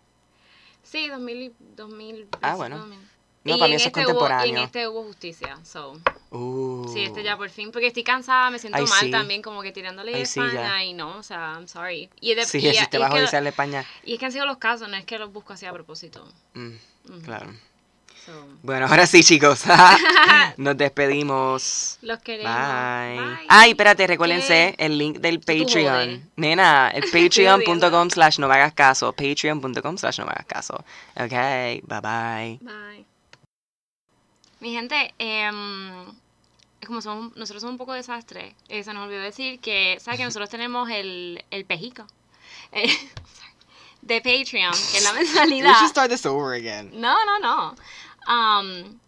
Sí, 0.84 1.10
2000, 1.10 1.42
y- 1.42 1.54
2000 1.76 2.28
Ah, 2.42 2.56
bueno. 2.56 2.78
2000. 2.78 3.00
No, 3.44 3.56
Y 3.56 3.60
para 3.60 3.70
mí 3.70 3.76
eso 3.76 3.84
es 3.84 3.88
este 3.88 4.00
hubo- 4.02 4.06
y 4.06 4.10
en 4.12 4.16
contemporáneo. 4.16 4.64
este 4.64 4.88
hubo 4.88 5.04
justicia, 5.04 5.60
so. 5.66 6.00
Uh. 6.32 6.88
Sí, 6.94 7.04
este 7.04 7.24
ya 7.24 7.38
por 7.38 7.50
fin, 7.50 7.72
porque 7.72 7.88
estoy 7.88 8.04
cansada, 8.04 8.50
me 8.50 8.58
siento 8.60 8.78
Ay, 8.80 8.86
mal 8.88 9.00
sí. 9.06 9.12
también, 9.12 9.42
como 9.42 9.62
que 9.62 9.72
tirándole 9.72 10.14
a 10.14 10.18
Ay, 10.18 10.26
sí. 10.26 10.40
España 10.40 10.84
y 10.84 10.94
no, 10.94 11.18
o 11.18 11.24
sea, 11.24 11.54
I'm 11.54 11.68
sorry. 11.68 12.10
Y, 12.22 12.34
de, 12.36 12.46
Sí, 12.46 12.58
y, 12.60 12.68
el 12.68 12.74
y 12.74 12.78
es 12.78 12.84
España. 12.84 13.86
y 14.04 14.14
es 14.14 14.20
que 14.20 14.26
han 14.26 14.32
sido 14.32 14.46
los 14.46 14.58
casos, 14.58 14.88
no 14.90 14.96
es 14.96 15.06
que 15.06 15.20
los 15.20 15.32
busco 15.32 15.54
así 15.54 15.66
a 15.66 15.74
propósito. 15.74 16.28
Mm, 16.54 16.74
Ujú. 17.10 17.22
claro. 17.24 17.54
So, 18.26 18.32
Bueno, 18.64 18.88
ahora 18.88 19.06
sí, 19.06 19.24
chicos. 19.24 19.64
Nos 20.58 20.78
despedimos. 20.78 21.98
los 22.02 22.20
queremos. 22.20 22.52
Bye. 22.54 23.20
Bye. 23.20 23.46
Ay, 23.50 23.70
espérate, 23.72 24.08
recuérdense 24.08 24.76
¿Qué? 24.78 24.86
el 24.86 24.98
link 24.98 25.18
del. 25.20 25.40
Patreon. 25.40 26.32
Nena, 26.36 26.90
el 26.90 27.04
patreon.com 27.12 28.10
slash 28.10 28.40
no 28.40 28.48
me 28.48 28.56
hagas 28.56 28.74
caso. 28.74 29.12
Patreon.com 29.14 29.98
slash 29.98 30.20
no 30.20 30.26
me 30.26 30.32
hagas 30.32 30.46
caso. 30.48 30.74
Ok, 31.16 31.32
bye 31.84 32.02
bye. 32.02 32.60
Bye. 32.62 33.06
Mi 34.60 34.72
gente, 34.74 35.14
em, 35.20 36.06
como 36.88 37.02
somos, 37.02 37.36
nosotros 37.36 37.62
somos 37.62 37.74
un 37.74 37.78
poco 37.78 37.94
desastres, 37.94 38.54
eh, 38.70 38.84
se 38.84 38.94
nos 38.94 39.06
olvidó 39.06 39.22
decir 39.22 39.60
que, 39.60 39.98
¿sabes 40.00 40.18
que 40.18 40.24
nosotros 40.26 40.50
tenemos 40.50 40.90
el, 40.90 41.44
el 41.52 41.66
pejico? 41.66 42.08
Eh, 42.72 42.90
de 44.02 44.22
Patreon, 44.22 44.72
que 44.92 44.98
es 44.98 45.04
la 45.04 45.14
mensualidad. 45.14 45.88
start 45.88 46.10
this 46.10 46.26
over 46.26 46.54
again. 46.56 46.90
No, 46.94 47.16
no, 47.26 47.40
no. 47.40 47.76
Um, 48.28 49.00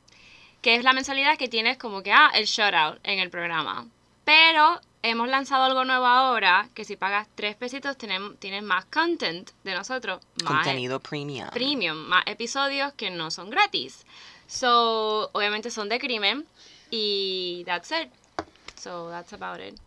que 0.62 0.76
es 0.76 0.84
la 0.84 0.94
mensualidad 0.94 1.38
que 1.38 1.48
tienes 1.48 1.78
como 1.78 2.04
que, 2.04 2.12
ah, 2.12 2.32
el 2.34 2.46
shoutout 2.46 3.00
en 3.04 3.20
el 3.20 3.30
programa. 3.30 3.88
Pero 4.26 4.82
hemos 5.02 5.30
lanzado 5.30 5.64
algo 5.64 5.86
nuevo 5.86 6.06
ahora, 6.06 6.70
que 6.74 6.84
si 6.84 6.98
pagas 6.98 7.28
tres 7.36 7.56
pesitos 7.56 7.98
tenemos, 7.98 8.38
tienes 8.40 8.64
más 8.64 8.86
content 8.86 9.50
de 9.64 9.74
nosotros. 9.74 10.20
Más 10.44 10.66
Contenido 10.66 11.00
premium. 11.00 11.50
premium, 11.52 11.98
más 11.98 12.24
episodios 12.26 12.94
que 12.94 13.10
no 13.10 13.32
son 13.32 13.50
gratis. 13.50 14.06
So, 14.48 15.30
obviamente 15.34 15.72
son 15.72 15.90
de 15.90 16.00
crimen 16.00 16.46
y 16.90 17.64
that's 17.66 17.92
it. 17.92 18.10
So, 18.78 19.10
that's 19.10 19.34
about 19.34 19.60
it. 19.62 19.80